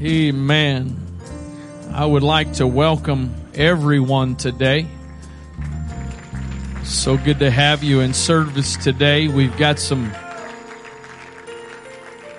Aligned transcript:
Amen. 0.00 0.96
I 1.92 2.06
would 2.06 2.22
like 2.22 2.52
to 2.54 2.68
welcome 2.68 3.34
everyone 3.52 4.36
today. 4.36 4.86
So 6.84 7.16
good 7.16 7.40
to 7.40 7.50
have 7.50 7.82
you 7.82 7.98
in 7.98 8.14
service 8.14 8.76
today. 8.76 9.26
We've 9.26 9.56
got 9.56 9.80
some 9.80 10.12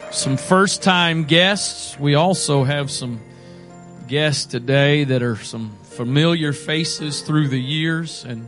some 0.10 0.38
first 0.38 0.82
time 0.84 1.26
guests. 1.26 2.00
We 2.00 2.16
also 2.16 2.64
have 2.64 2.90
some 2.90 3.20
guests 4.08 4.46
today 4.46 5.04
that 5.04 5.22
are 5.22 5.36
some 5.36 5.72
familiar 5.84 6.54
faces 6.54 7.24
through 7.24 7.50
the 7.50 7.60
years 7.60 8.24
and 8.24 8.48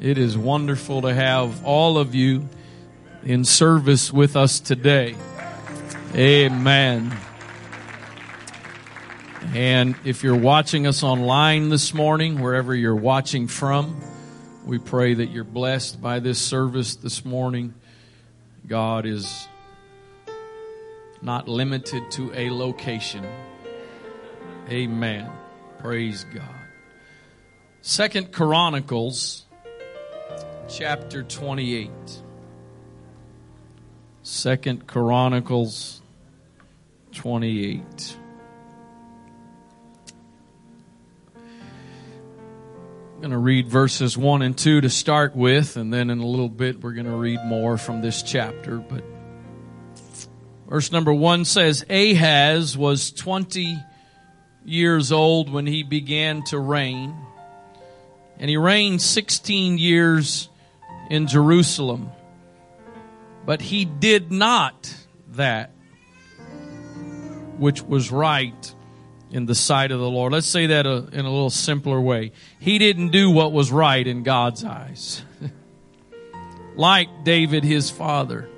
it 0.00 0.16
is 0.16 0.38
wonderful 0.38 1.02
to 1.02 1.12
have 1.12 1.64
all 1.64 1.98
of 1.98 2.14
you 2.14 2.48
in 3.24 3.44
service 3.44 4.12
with 4.12 4.36
us 4.36 4.60
today. 4.60 5.16
Amen. 6.14 7.18
And 9.52 9.94
if 10.04 10.22
you're 10.22 10.36
watching 10.36 10.86
us 10.86 11.02
online 11.02 11.68
this 11.68 11.92
morning, 11.92 12.40
wherever 12.40 12.74
you're 12.74 12.96
watching 12.96 13.46
from, 13.46 14.00
we 14.64 14.78
pray 14.78 15.14
that 15.14 15.26
you're 15.26 15.44
blessed 15.44 16.00
by 16.00 16.20
this 16.20 16.40
service 16.40 16.96
this 16.96 17.24
morning. 17.24 17.74
God 18.66 19.06
is 19.06 19.46
not 21.20 21.48
limited 21.48 22.10
to 22.12 22.32
a 22.34 22.50
location. 22.50 23.24
Amen. 24.68 25.30
Praise 25.78 26.24
God. 26.34 26.48
Second 27.82 28.32
Chronicles 28.32 29.44
chapter 30.68 31.22
28. 31.22 31.90
Second 34.22 34.86
Chronicles 34.86 36.00
28. 37.12 38.16
Going 43.24 43.32
to 43.32 43.38
read 43.38 43.66
verses 43.66 44.18
1 44.18 44.42
and 44.42 44.54
2 44.54 44.82
to 44.82 44.90
start 44.90 45.34
with, 45.34 45.78
and 45.78 45.90
then 45.90 46.10
in 46.10 46.18
a 46.18 46.26
little 46.26 46.50
bit 46.50 46.82
we're 46.82 46.92
going 46.92 47.06
to 47.06 47.16
read 47.16 47.42
more 47.46 47.78
from 47.78 48.02
this 48.02 48.22
chapter. 48.22 48.76
But 48.76 49.02
verse 50.68 50.92
number 50.92 51.10
1 51.10 51.46
says 51.46 51.86
Ahaz 51.88 52.76
was 52.76 53.12
20 53.12 53.82
years 54.66 55.10
old 55.10 55.50
when 55.50 55.64
he 55.66 55.82
began 55.82 56.42
to 56.48 56.58
reign, 56.58 57.16
and 58.38 58.50
he 58.50 58.58
reigned 58.58 59.00
16 59.00 59.78
years 59.78 60.50
in 61.08 61.26
Jerusalem. 61.26 62.10
But 63.46 63.62
he 63.62 63.86
did 63.86 64.30
not 64.30 64.94
that 65.28 65.70
which 67.56 67.80
was 67.80 68.12
right 68.12 68.74
in 69.34 69.46
the 69.46 69.54
sight 69.54 69.90
of 69.90 69.98
the 69.98 70.08
Lord. 70.08 70.32
Let's 70.32 70.46
say 70.46 70.68
that 70.68 70.86
uh, 70.86 71.06
in 71.10 71.24
a 71.24 71.30
little 71.30 71.50
simpler 71.50 72.00
way. 72.00 72.30
He 72.60 72.78
didn't 72.78 73.08
do 73.08 73.32
what 73.32 73.50
was 73.50 73.72
right 73.72 74.06
in 74.06 74.22
God's 74.22 74.62
eyes. 74.62 75.22
like 76.76 77.24
David, 77.24 77.64
his 77.64 77.90
father. 77.90 78.48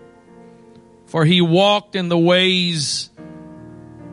For 1.06 1.24
he 1.24 1.40
walked 1.40 1.96
in 1.96 2.10
the 2.10 2.18
ways 2.18 3.08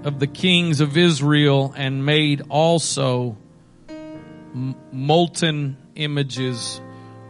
of 0.06 0.20
the 0.20 0.28
kings 0.28 0.80
of 0.80 0.96
Israel 0.96 1.74
and 1.76 2.06
made 2.06 2.44
also 2.48 3.36
molten 4.94 5.76
images 5.96 6.80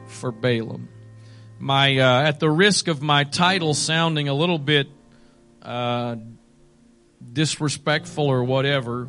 for 0.06 0.32
Baalim. 0.32 0.86
My, 1.58 1.98
uh, 1.98 2.28
at 2.28 2.40
the 2.40 2.52
risk 2.52 2.88
of 2.88 3.02
my 3.02 3.24
title 3.24 3.74
sounding 3.74 4.28
a 4.28 4.34
little 4.36 4.60
bit 4.60 4.90
uh, 5.64 6.18
disrespectful 7.32 8.28
or 8.28 8.44
whatever, 8.44 9.08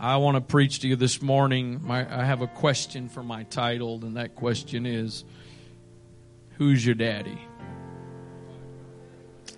I 0.00 0.18
want 0.18 0.36
to 0.36 0.40
preach 0.40 0.80
to 0.80 0.88
you 0.88 0.94
this 0.94 1.20
morning. 1.20 1.80
My, 1.82 2.00
I 2.00 2.24
have 2.24 2.40
a 2.40 2.46
question 2.46 3.08
for 3.08 3.22
my 3.24 3.42
title, 3.42 3.98
and 4.04 4.16
that 4.16 4.36
question 4.36 4.86
is 4.86 5.24
Who's 6.56 6.86
your 6.86 6.94
daddy? 6.94 7.38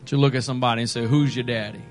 you 0.06 0.19
look 0.19 0.34
at 0.34 0.43
somebody 0.43 0.81
and 0.81 0.91
say, 0.91 1.06
Who's 1.06 1.37
your 1.37 1.45
daddy? 1.45 1.83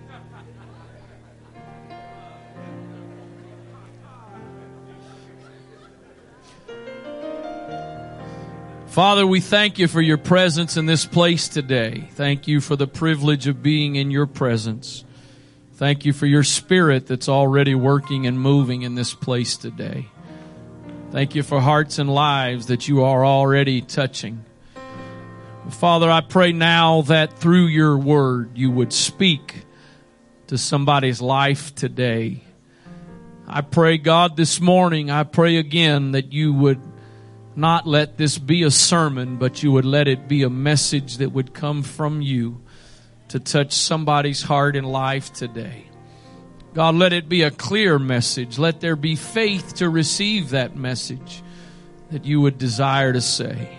Father, 8.87 9.25
we 9.25 9.39
thank 9.39 9.77
you 9.77 9.87
for 9.87 10.01
your 10.01 10.17
presence 10.17 10.75
in 10.75 10.87
this 10.87 11.05
place 11.05 11.47
today. 11.47 12.09
Thank 12.15 12.47
you 12.47 12.59
for 12.59 12.75
the 12.75 12.87
privilege 12.87 13.47
of 13.47 13.61
being 13.61 13.95
in 13.95 14.09
your 14.09 14.25
presence. 14.25 15.05
Thank 15.79 16.03
you 16.03 16.11
for 16.11 16.25
your 16.25 16.43
spirit 16.43 17.07
that's 17.07 17.29
already 17.29 17.73
working 17.73 18.27
and 18.27 18.37
moving 18.37 18.81
in 18.81 18.95
this 18.95 19.13
place 19.13 19.55
today. 19.55 20.07
Thank 21.11 21.35
you 21.35 21.41
for 21.41 21.61
hearts 21.61 21.99
and 21.99 22.13
lives 22.13 22.65
that 22.65 22.89
you 22.89 23.05
are 23.05 23.25
already 23.25 23.79
touching. 23.79 24.43
Father, 25.69 26.11
I 26.11 26.19
pray 26.19 26.51
now 26.51 27.03
that 27.03 27.39
through 27.39 27.67
your 27.67 27.97
word 27.97 28.57
you 28.57 28.69
would 28.71 28.91
speak 28.91 29.63
to 30.47 30.57
somebody's 30.57 31.21
life 31.21 31.73
today. 31.75 32.43
I 33.47 33.61
pray, 33.61 33.97
God, 33.97 34.35
this 34.35 34.59
morning, 34.59 35.09
I 35.09 35.23
pray 35.23 35.55
again 35.55 36.11
that 36.11 36.33
you 36.33 36.51
would 36.51 36.81
not 37.55 37.87
let 37.87 38.17
this 38.17 38.37
be 38.37 38.63
a 38.63 38.71
sermon, 38.71 39.37
but 39.37 39.63
you 39.63 39.71
would 39.71 39.85
let 39.85 40.09
it 40.09 40.27
be 40.27 40.43
a 40.43 40.49
message 40.49 41.19
that 41.19 41.31
would 41.31 41.53
come 41.53 41.83
from 41.83 42.21
you 42.21 42.59
to 43.29 43.39
touch 43.39 43.73
somebody's 43.73 44.41
heart 44.41 44.75
and 44.75 44.87
life 44.87 45.31
today. 45.33 45.85
God, 46.73 46.95
let 46.95 47.13
it 47.13 47.27
be 47.27 47.41
a 47.41 47.51
clear 47.51 47.97
message. 47.97 48.59
Let 48.59 48.79
there 48.79 48.95
be 48.95 49.15
faith 49.15 49.75
to 49.75 49.89
receive 49.89 50.51
that 50.51 50.75
message 50.75 51.41
that 52.11 52.25
you 52.25 52.41
would 52.41 52.57
desire 52.57 53.13
to 53.13 53.21
say. 53.21 53.69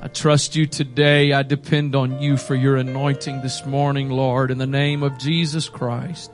I 0.00 0.08
trust 0.08 0.56
you 0.56 0.66
today. 0.66 1.32
I 1.32 1.42
depend 1.42 1.94
on 1.94 2.20
you 2.20 2.36
for 2.36 2.54
your 2.54 2.76
anointing 2.76 3.42
this 3.42 3.66
morning, 3.66 4.10
Lord, 4.10 4.50
in 4.50 4.58
the 4.58 4.66
name 4.66 5.02
of 5.02 5.18
Jesus 5.18 5.68
Christ. 5.68 6.30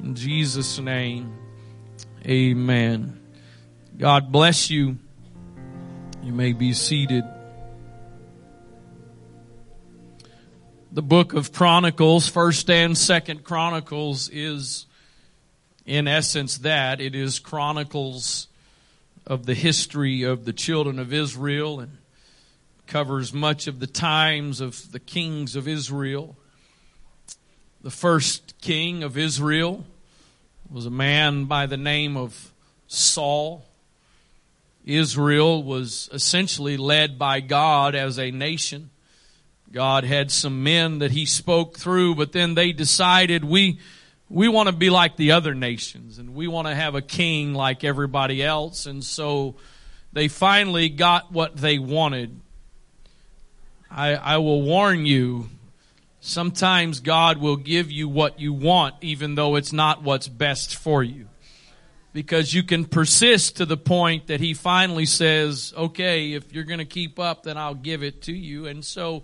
In 0.00 0.14
Jesus' 0.14 0.78
name, 0.78 1.36
amen. 2.26 3.20
God 3.96 4.32
bless 4.32 4.70
you. 4.70 4.96
You 6.22 6.32
may 6.32 6.52
be 6.52 6.72
seated. 6.72 7.24
The 10.94 11.00
book 11.00 11.32
of 11.32 11.52
Chronicles, 11.52 12.28
first 12.28 12.68
and 12.68 12.98
second 12.98 13.44
Chronicles 13.44 14.28
is 14.30 14.84
in 15.86 16.06
essence 16.06 16.58
that. 16.58 17.00
It 17.00 17.14
is 17.14 17.38
chronicles 17.38 18.46
of 19.26 19.46
the 19.46 19.54
history 19.54 20.22
of 20.22 20.44
the 20.44 20.52
children 20.52 20.98
of 20.98 21.10
Israel 21.10 21.80
and 21.80 21.96
covers 22.86 23.32
much 23.32 23.66
of 23.66 23.80
the 23.80 23.86
times 23.86 24.60
of 24.60 24.92
the 24.92 25.00
kings 25.00 25.56
of 25.56 25.66
Israel. 25.66 26.36
The 27.80 27.90
first 27.90 28.60
king 28.60 29.02
of 29.02 29.16
Israel 29.16 29.86
was 30.70 30.84
a 30.84 30.90
man 30.90 31.46
by 31.46 31.64
the 31.64 31.78
name 31.78 32.18
of 32.18 32.52
Saul. 32.86 33.64
Israel 34.84 35.62
was 35.62 36.10
essentially 36.12 36.76
led 36.76 37.18
by 37.18 37.40
God 37.40 37.94
as 37.94 38.18
a 38.18 38.30
nation. 38.30 38.90
God 39.72 40.04
had 40.04 40.30
some 40.30 40.62
men 40.62 40.98
that 40.98 41.12
he 41.12 41.24
spoke 41.24 41.78
through, 41.78 42.14
but 42.14 42.32
then 42.32 42.54
they 42.54 42.72
decided 42.72 43.42
we, 43.42 43.78
we 44.28 44.46
want 44.46 44.68
to 44.68 44.74
be 44.74 44.90
like 44.90 45.16
the 45.16 45.32
other 45.32 45.54
nations 45.54 46.18
and 46.18 46.34
we 46.34 46.46
want 46.46 46.68
to 46.68 46.74
have 46.74 46.94
a 46.94 47.00
king 47.00 47.54
like 47.54 47.82
everybody 47.82 48.42
else. 48.42 48.84
And 48.84 49.02
so 49.02 49.54
they 50.12 50.28
finally 50.28 50.90
got 50.90 51.32
what 51.32 51.56
they 51.56 51.78
wanted. 51.78 52.38
I, 53.90 54.14
I 54.14 54.36
will 54.38 54.60
warn 54.60 55.06
you, 55.06 55.48
sometimes 56.20 57.00
God 57.00 57.38
will 57.38 57.56
give 57.56 57.90
you 57.90 58.10
what 58.10 58.38
you 58.38 58.52
want, 58.52 58.96
even 59.00 59.36
though 59.36 59.56
it's 59.56 59.72
not 59.72 60.02
what's 60.02 60.28
best 60.28 60.76
for 60.76 61.02
you. 61.02 61.28
Because 62.12 62.52
you 62.52 62.62
can 62.62 62.84
persist 62.84 63.56
to 63.56 63.64
the 63.64 63.78
point 63.78 64.26
that 64.26 64.38
he 64.38 64.52
finally 64.52 65.06
says, 65.06 65.72
okay, 65.74 66.34
if 66.34 66.52
you're 66.52 66.64
going 66.64 66.78
to 66.78 66.84
keep 66.84 67.18
up, 67.18 67.44
then 67.44 67.56
I'll 67.56 67.74
give 67.74 68.02
it 68.02 68.20
to 68.22 68.34
you. 68.34 68.66
And 68.66 68.84
so 68.84 69.22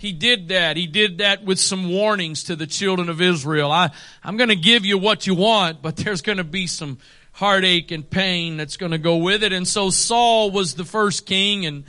he 0.00 0.12
did 0.12 0.48
that. 0.48 0.78
He 0.78 0.86
did 0.86 1.18
that 1.18 1.44
with 1.44 1.60
some 1.60 1.90
warnings 1.90 2.44
to 2.44 2.56
the 2.56 2.66
children 2.66 3.10
of 3.10 3.20
Israel. 3.20 3.70
I, 3.70 3.90
I'm 4.24 4.38
going 4.38 4.48
to 4.48 4.56
give 4.56 4.86
you 4.86 4.96
what 4.96 5.26
you 5.26 5.34
want, 5.34 5.82
but 5.82 5.94
there's 5.96 6.22
going 6.22 6.38
to 6.38 6.44
be 6.44 6.66
some 6.66 6.96
heartache 7.32 7.90
and 7.90 8.08
pain 8.08 8.56
that's 8.56 8.78
going 8.78 8.92
to 8.92 8.98
go 8.98 9.18
with 9.18 9.42
it. 9.42 9.52
And 9.52 9.68
so 9.68 9.90
Saul 9.90 10.52
was 10.52 10.72
the 10.72 10.86
first 10.86 11.26
king 11.26 11.66
and 11.66 11.84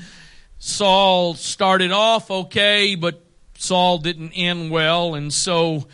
Saul 0.59 1.35
started 1.35 1.93
off 1.93 2.29
okay, 2.29 2.95
but 2.95 3.23
Saul 3.55 3.99
didn't 3.99 4.33
end 4.33 4.71
well. 4.71 5.15
And 5.15 5.31
so 5.31 5.87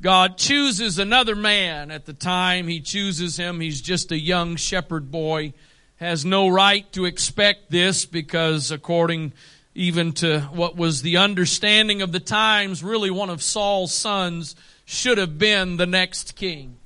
God 0.00 0.38
chooses 0.38 1.00
another 1.00 1.34
man 1.34 1.90
at 1.90 2.06
the 2.06 2.12
time. 2.12 2.68
He 2.68 2.80
chooses 2.80 3.36
him. 3.36 3.58
He's 3.58 3.80
just 3.80 4.12
a 4.12 4.18
young 4.18 4.54
shepherd 4.54 5.10
boy, 5.10 5.52
has 5.96 6.24
no 6.24 6.46
right 6.46 6.90
to 6.92 7.06
expect 7.06 7.72
this 7.72 8.06
because 8.06 8.70
according 8.70 9.32
even 9.76 10.10
to 10.10 10.40
what 10.52 10.74
was 10.74 11.02
the 11.02 11.18
understanding 11.18 12.00
of 12.00 12.10
the 12.10 12.18
times, 12.18 12.82
really 12.82 13.10
one 13.10 13.28
of 13.28 13.42
Saul's 13.42 13.94
sons 13.94 14.56
should 14.86 15.18
have 15.18 15.38
been 15.38 15.76
the 15.76 15.86
next 15.86 16.34
king. 16.34 16.78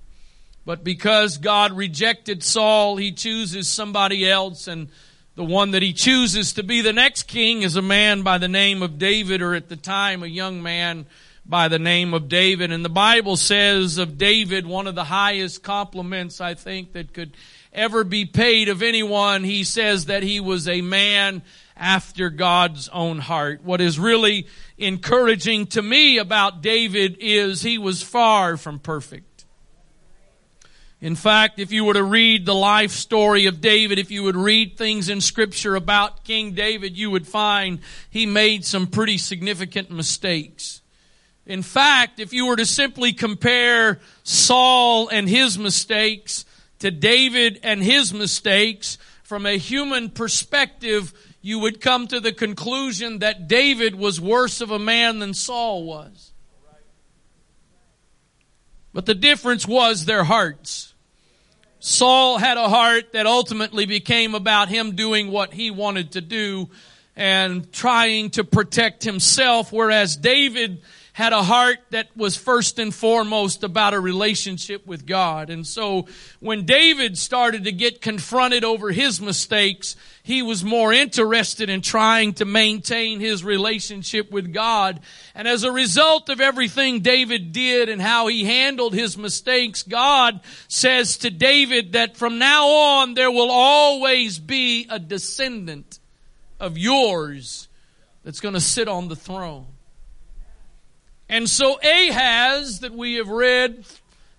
But 0.66 0.82
because 0.82 1.38
God 1.38 1.72
rejected 1.72 2.42
Saul, 2.42 2.96
he 2.96 3.12
chooses 3.12 3.68
somebody 3.68 4.28
else 4.28 4.66
and 4.66 4.88
the 5.36 5.44
one 5.44 5.70
that 5.70 5.82
he 5.82 5.92
chooses 5.92 6.54
to 6.54 6.64
be 6.64 6.80
the 6.82 6.92
next 6.92 7.22
king 7.22 7.62
is 7.62 7.76
a 7.76 7.82
man 7.82 8.22
by 8.22 8.38
the 8.38 8.48
name 8.48 8.82
of 8.82 8.98
David 8.98 9.40
or 9.40 9.54
at 9.54 9.68
the 9.68 9.76
time 9.76 10.24
a 10.24 10.26
young 10.26 10.60
man 10.60 11.06
by 11.46 11.68
the 11.68 11.78
name 11.78 12.12
of 12.12 12.28
David. 12.28 12.72
And 12.72 12.84
the 12.84 12.88
Bible 12.88 13.36
says 13.36 13.98
of 13.98 14.18
David, 14.18 14.66
one 14.66 14.88
of 14.88 14.96
the 14.96 15.04
highest 15.04 15.62
compliments 15.62 16.40
I 16.40 16.54
think 16.54 16.92
that 16.94 17.14
could 17.14 17.36
ever 17.72 18.02
be 18.02 18.24
paid 18.24 18.68
of 18.68 18.82
anyone. 18.82 19.44
He 19.44 19.62
says 19.62 20.06
that 20.06 20.24
he 20.24 20.40
was 20.40 20.66
a 20.66 20.80
man 20.80 21.42
after 21.80 22.28
God's 22.28 22.88
own 22.90 23.18
heart. 23.18 23.64
What 23.64 23.80
is 23.80 23.98
really 23.98 24.46
encouraging 24.78 25.66
to 25.68 25.82
me 25.82 26.18
about 26.18 26.60
David 26.60 27.16
is 27.18 27.62
he 27.62 27.78
was 27.78 28.02
far 28.02 28.56
from 28.58 28.78
perfect. 28.78 29.46
In 31.00 31.16
fact, 31.16 31.58
if 31.58 31.72
you 31.72 31.84
were 31.84 31.94
to 31.94 32.04
read 32.04 32.44
the 32.44 32.54
life 32.54 32.90
story 32.90 33.46
of 33.46 33.62
David, 33.62 33.98
if 33.98 34.10
you 34.10 34.22
would 34.22 34.36
read 34.36 34.76
things 34.76 35.08
in 35.08 35.22
scripture 35.22 35.74
about 35.74 36.24
King 36.24 36.52
David, 36.52 36.98
you 36.98 37.10
would 37.10 37.26
find 37.26 37.78
he 38.10 38.26
made 38.26 38.66
some 38.66 38.86
pretty 38.86 39.16
significant 39.16 39.90
mistakes. 39.90 40.82
In 41.46 41.62
fact, 41.62 42.20
if 42.20 42.34
you 42.34 42.46
were 42.46 42.56
to 42.56 42.66
simply 42.66 43.14
compare 43.14 43.98
Saul 44.24 45.08
and 45.08 45.26
his 45.26 45.58
mistakes 45.58 46.44
to 46.80 46.90
David 46.90 47.58
and 47.62 47.82
his 47.82 48.12
mistakes 48.12 48.98
from 49.22 49.46
a 49.46 49.56
human 49.56 50.10
perspective, 50.10 51.14
you 51.42 51.58
would 51.58 51.80
come 51.80 52.06
to 52.08 52.20
the 52.20 52.32
conclusion 52.32 53.20
that 53.20 53.48
David 53.48 53.94
was 53.94 54.20
worse 54.20 54.60
of 54.60 54.70
a 54.70 54.78
man 54.78 55.18
than 55.18 55.34
Saul 55.34 55.84
was. 55.84 56.32
But 58.92 59.06
the 59.06 59.14
difference 59.14 59.66
was 59.66 60.04
their 60.04 60.24
hearts. 60.24 60.94
Saul 61.78 62.38
had 62.38 62.58
a 62.58 62.68
heart 62.68 63.12
that 63.12 63.26
ultimately 63.26 63.86
became 63.86 64.34
about 64.34 64.68
him 64.68 64.96
doing 64.96 65.30
what 65.30 65.54
he 65.54 65.70
wanted 65.70 66.12
to 66.12 66.20
do 66.20 66.68
and 67.16 67.72
trying 67.72 68.30
to 68.30 68.44
protect 68.44 69.02
himself, 69.02 69.72
whereas 69.72 70.16
David 70.16 70.82
had 71.12 71.32
a 71.32 71.42
heart 71.42 71.78
that 71.90 72.08
was 72.16 72.36
first 72.36 72.78
and 72.78 72.94
foremost 72.94 73.62
about 73.62 73.94
a 73.94 74.00
relationship 74.00 74.86
with 74.86 75.06
God. 75.06 75.50
And 75.50 75.66
so 75.66 76.06
when 76.38 76.64
David 76.64 77.18
started 77.18 77.64
to 77.64 77.72
get 77.72 78.00
confronted 78.00 78.64
over 78.64 78.90
his 78.90 79.20
mistakes, 79.20 79.96
he 80.30 80.42
was 80.42 80.64
more 80.64 80.92
interested 80.92 81.68
in 81.68 81.80
trying 81.80 82.34
to 82.34 82.44
maintain 82.44 83.18
his 83.18 83.44
relationship 83.44 84.30
with 84.30 84.52
God. 84.52 85.00
And 85.34 85.48
as 85.48 85.64
a 85.64 85.72
result 85.72 86.28
of 86.28 86.40
everything 86.40 87.00
David 87.00 87.52
did 87.52 87.88
and 87.88 88.00
how 88.00 88.28
he 88.28 88.44
handled 88.44 88.94
his 88.94 89.18
mistakes, 89.18 89.82
God 89.82 90.40
says 90.68 91.18
to 91.18 91.30
David 91.30 91.94
that 91.94 92.16
from 92.16 92.38
now 92.38 92.66
on 92.68 93.14
there 93.14 93.30
will 93.30 93.50
always 93.50 94.38
be 94.38 94.86
a 94.88 95.00
descendant 95.00 95.98
of 96.60 96.78
yours 96.78 97.68
that's 98.22 98.40
going 98.40 98.54
to 98.54 98.60
sit 98.60 98.86
on 98.86 99.08
the 99.08 99.16
throne. 99.16 99.66
And 101.28 101.48
so 101.48 101.78
Ahaz 101.80 102.80
that 102.80 102.92
we 102.92 103.16
have 103.16 103.28
read 103.28 103.84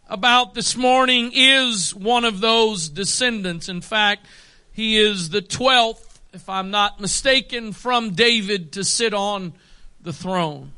about 0.08 0.54
this 0.54 0.76
morning 0.76 1.32
is 1.34 1.96
one 1.96 2.26
of 2.26 2.42
those 2.42 2.90
descendants. 2.90 3.70
In 3.70 3.82
fact, 3.82 4.28
he 4.72 4.98
is 4.98 5.30
the 5.30 5.42
12th, 5.42 6.20
if 6.34 6.48
I'm 6.50 6.72
not 6.72 7.00
mistaken, 7.00 7.74
from 7.74 8.12
David 8.12 8.74
to 8.74 8.84
sit 8.84 9.14
on 9.14 9.54
the 10.02 10.14
throne. 10.14 10.72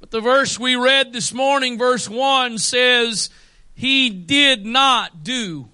But 0.00 0.10
the 0.10 0.20
verse 0.20 0.58
we 0.58 0.76
read 0.76 1.12
this 1.12 1.32
morning, 1.32 1.78
verse 1.78 2.08
1 2.08 2.58
says, 2.58 3.30
he 3.74 4.10
did 4.10 4.66
not 4.66 5.24
do 5.24 5.68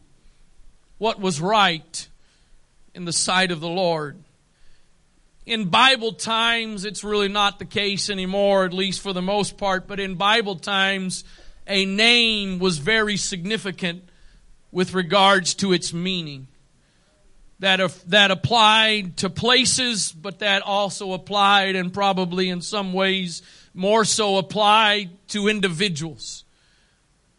what 0.99 1.21
was 1.21 1.41
right 1.41 2.09
in 2.95 3.05
the 3.05 3.13
sight 3.13 3.51
of 3.51 3.61
the 3.61 3.69
Lord 3.69 4.23
in 5.51 5.65
Bible 5.65 6.13
times, 6.13 6.85
it's 6.85 7.03
really 7.03 7.29
not 7.29 7.59
the 7.59 7.65
case 7.65 8.09
anymore, 8.09 8.65
at 8.65 8.73
least 8.73 9.01
for 9.01 9.13
the 9.13 9.21
most 9.21 9.59
part, 9.59 9.89
but 9.89 9.99
in 9.99 10.15
Bible 10.15 10.55
times, 10.55 11.25
a 11.67 11.85
name 11.85 12.61
was 12.61 12.79
very 12.79 13.17
significant 13.17 14.09
with 14.71 14.95
regards 14.95 15.55
to 15.55 15.73
its 15.73 15.93
meaning. 15.93 16.47
That, 17.61 17.81
that 18.09 18.31
applied 18.31 19.19
to 19.19 19.31
places, 19.31 20.13
but 20.13 20.39
that 20.39 20.63
also 20.63 21.13
applied 21.13 21.77
and 21.77 21.93
probably 21.93 22.49
in 22.49 22.63
some 22.63 22.93
ways 22.93 23.43
more 23.75 24.05
so 24.05 24.39
applied 24.39 25.11
to 25.29 25.47
individuals. 25.47 26.45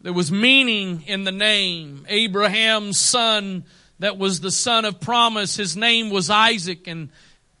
There 0.00 0.12
was 0.12 0.32
meaning 0.32 1.02
in 1.06 1.24
the 1.24 1.32
name. 1.32 2.06
Abraham's 2.08 2.98
son 2.98 3.64
that 3.98 4.18
was 4.18 4.40
the 4.40 4.50
son 4.50 4.84
of 4.84 5.00
promise, 5.00 5.56
his 5.56 5.76
name 5.76 6.10
was 6.10 6.28
Isaac 6.28 6.88
and 6.88 7.10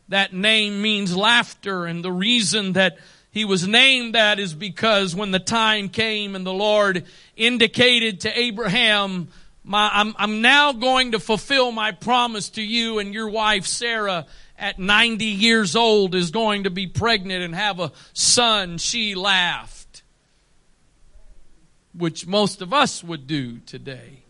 that 0.08 0.32
name 0.32 0.82
means 0.82 1.16
laughter. 1.16 1.86
And 1.86 2.04
the 2.04 2.12
reason 2.12 2.72
that 2.72 2.98
he 3.30 3.44
was 3.44 3.66
named 3.66 4.14
that 4.14 4.38
is 4.40 4.52
because 4.52 5.14
when 5.14 5.30
the 5.30 5.38
time 5.38 5.88
came 5.88 6.34
and 6.34 6.44
the 6.44 6.52
Lord 6.52 7.04
indicated 7.36 8.20
to 8.20 8.38
Abraham, 8.38 9.28
my, 9.64 9.90
I'm, 9.92 10.14
I'm 10.18 10.40
now 10.40 10.72
going 10.72 11.12
to 11.12 11.20
fulfill 11.20 11.72
my 11.72 11.92
promise 11.92 12.50
to 12.50 12.62
you 12.62 12.98
and 12.98 13.14
your 13.14 13.28
wife 13.28 13.66
Sarah 13.66 14.26
at 14.58 14.78
90 14.78 15.24
years 15.24 15.76
old 15.76 16.14
is 16.14 16.30
going 16.30 16.64
to 16.64 16.70
be 16.70 16.86
pregnant 16.86 17.42
and 17.42 17.54
have 17.54 17.80
a 17.80 17.92
son. 18.12 18.78
She 18.78 19.14
laughed. 19.14 20.02
Which 21.94 22.26
most 22.26 22.62
of 22.62 22.72
us 22.72 23.04
would 23.04 23.26
do 23.26 23.58
today. 23.58 24.21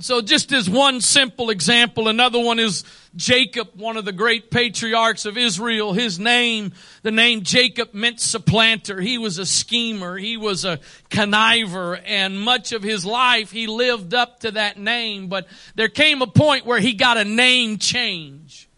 So 0.00 0.20
just 0.20 0.52
as 0.52 0.68
one 0.68 1.00
simple 1.00 1.50
example, 1.50 2.08
another 2.08 2.40
one 2.40 2.58
is 2.58 2.82
Jacob, 3.14 3.68
one 3.74 3.96
of 3.96 4.04
the 4.04 4.12
great 4.12 4.50
patriarchs 4.50 5.24
of 5.24 5.38
Israel. 5.38 5.92
His 5.92 6.18
name, 6.18 6.72
the 7.02 7.12
name 7.12 7.42
Jacob 7.42 7.94
meant 7.94 8.20
supplanter. 8.20 9.00
He 9.00 9.18
was 9.18 9.38
a 9.38 9.46
schemer. 9.46 10.16
He 10.16 10.36
was 10.36 10.64
a 10.64 10.80
conniver 11.10 12.02
and 12.04 12.40
much 12.40 12.72
of 12.72 12.82
his 12.82 13.06
life 13.06 13.52
he 13.52 13.68
lived 13.68 14.14
up 14.14 14.40
to 14.40 14.50
that 14.52 14.78
name. 14.78 15.28
But 15.28 15.46
there 15.76 15.88
came 15.88 16.22
a 16.22 16.26
point 16.26 16.66
where 16.66 16.80
he 16.80 16.94
got 16.94 17.16
a 17.16 17.24
name 17.24 17.78
change. 17.78 18.68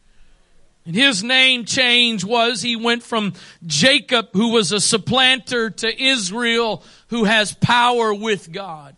And 0.84 0.94
his 0.94 1.24
name 1.24 1.64
change 1.64 2.24
was 2.24 2.60
he 2.60 2.76
went 2.76 3.02
from 3.02 3.32
Jacob, 3.66 4.28
who 4.34 4.52
was 4.52 4.70
a 4.70 4.80
supplanter, 4.80 5.70
to 5.70 6.02
Israel, 6.02 6.84
who 7.08 7.24
has 7.24 7.52
power 7.54 8.12
with 8.12 8.52
God. 8.52 8.94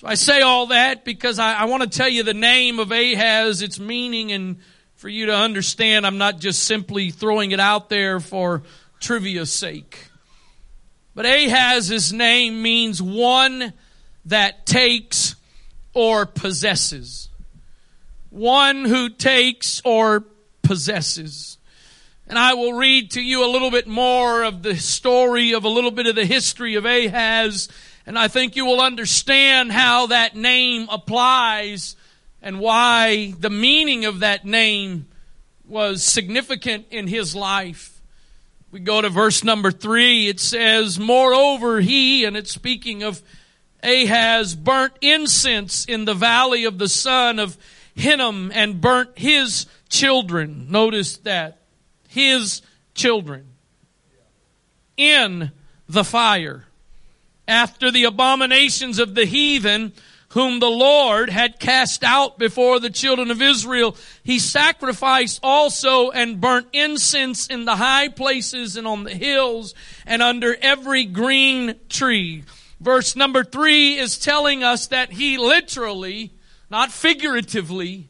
So 0.00 0.06
I 0.06 0.14
say 0.14 0.40
all 0.40 0.68
that 0.68 1.04
because 1.04 1.38
I, 1.38 1.52
I 1.52 1.64
want 1.66 1.82
to 1.82 1.88
tell 1.98 2.08
you 2.08 2.22
the 2.22 2.32
name 2.32 2.78
of 2.78 2.90
Ahaz, 2.90 3.60
its 3.60 3.78
meaning, 3.78 4.32
and 4.32 4.56
for 4.94 5.10
you 5.10 5.26
to 5.26 5.36
understand, 5.36 6.06
I'm 6.06 6.16
not 6.16 6.38
just 6.38 6.64
simply 6.64 7.10
throwing 7.10 7.50
it 7.50 7.60
out 7.60 7.90
there 7.90 8.18
for 8.18 8.62
trivia's 8.98 9.52
sake. 9.52 10.08
But 11.14 11.26
Ahaz's 11.26 12.14
name 12.14 12.62
means 12.62 13.02
one 13.02 13.74
that 14.24 14.64
takes 14.64 15.36
or 15.92 16.24
possesses. 16.24 17.28
One 18.30 18.86
who 18.86 19.10
takes 19.10 19.82
or 19.84 20.24
possesses. 20.62 21.58
And 22.26 22.38
I 22.38 22.54
will 22.54 22.72
read 22.72 23.10
to 23.10 23.20
you 23.20 23.44
a 23.44 23.52
little 23.52 23.70
bit 23.70 23.86
more 23.86 24.44
of 24.44 24.62
the 24.62 24.76
story 24.76 25.52
of 25.52 25.64
a 25.64 25.68
little 25.68 25.90
bit 25.90 26.06
of 26.06 26.14
the 26.14 26.24
history 26.24 26.76
of 26.76 26.86
Ahaz 26.86 27.68
and 28.06 28.18
I 28.18 28.28
think 28.28 28.56
you 28.56 28.64
will 28.64 28.80
understand 28.80 29.72
how 29.72 30.06
that 30.08 30.34
name 30.34 30.88
applies 30.90 31.96
and 32.42 32.58
why 32.58 33.34
the 33.38 33.50
meaning 33.50 34.04
of 34.04 34.20
that 34.20 34.44
name 34.44 35.06
was 35.66 36.02
significant 36.02 36.86
in 36.90 37.06
his 37.06 37.34
life. 37.34 38.00
We 38.72 38.80
go 38.80 39.00
to 39.00 39.08
verse 39.08 39.44
number 39.44 39.70
three. 39.70 40.28
It 40.28 40.40
says, 40.40 40.98
Moreover, 40.98 41.80
he, 41.80 42.24
and 42.24 42.36
it's 42.36 42.52
speaking 42.52 43.02
of 43.02 43.22
Ahaz, 43.82 44.54
burnt 44.54 44.94
incense 45.00 45.84
in 45.84 46.04
the 46.04 46.14
valley 46.14 46.64
of 46.64 46.78
the 46.78 46.88
son 46.88 47.38
of 47.38 47.58
Hinnom 47.94 48.50
and 48.54 48.80
burnt 48.80 49.18
his 49.18 49.66
children. 49.88 50.66
Notice 50.70 51.18
that. 51.18 51.58
His 52.08 52.62
children. 52.94 53.46
In 54.96 55.52
the 55.88 56.04
fire 56.04 56.66
after 57.50 57.90
the 57.90 58.04
abominations 58.04 58.98
of 58.98 59.14
the 59.14 59.24
heathen 59.24 59.92
whom 60.30 60.60
the 60.60 60.70
Lord 60.70 61.28
had 61.28 61.58
cast 61.58 62.04
out 62.04 62.38
before 62.38 62.78
the 62.78 62.90
children 62.90 63.30
of 63.32 63.42
Israel. 63.42 63.96
He 64.22 64.38
sacrificed 64.38 65.40
also 65.42 66.10
and 66.10 66.40
burnt 66.40 66.68
incense 66.72 67.48
in 67.48 67.64
the 67.64 67.76
high 67.76 68.08
places 68.08 68.76
and 68.76 68.86
on 68.86 69.02
the 69.02 69.14
hills 69.14 69.74
and 70.06 70.22
under 70.22 70.56
every 70.62 71.04
green 71.04 71.74
tree. 71.88 72.44
Verse 72.80 73.16
number 73.16 73.42
three 73.42 73.98
is 73.98 74.18
telling 74.18 74.62
us 74.62 74.86
that 74.86 75.12
he 75.12 75.36
literally, 75.36 76.32
not 76.70 76.92
figuratively, 76.92 78.08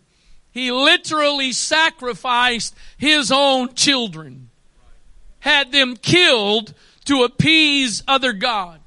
he 0.53 0.71
literally 0.71 1.53
sacrificed 1.53 2.75
his 2.99 3.33
own 3.33 3.75
children, 3.75 4.51
had 5.39 5.73
them 5.73 5.97
killed 5.97 6.75
to 7.07 7.25
appease 7.25 8.03
other 8.07 8.35
gods. 8.35 8.80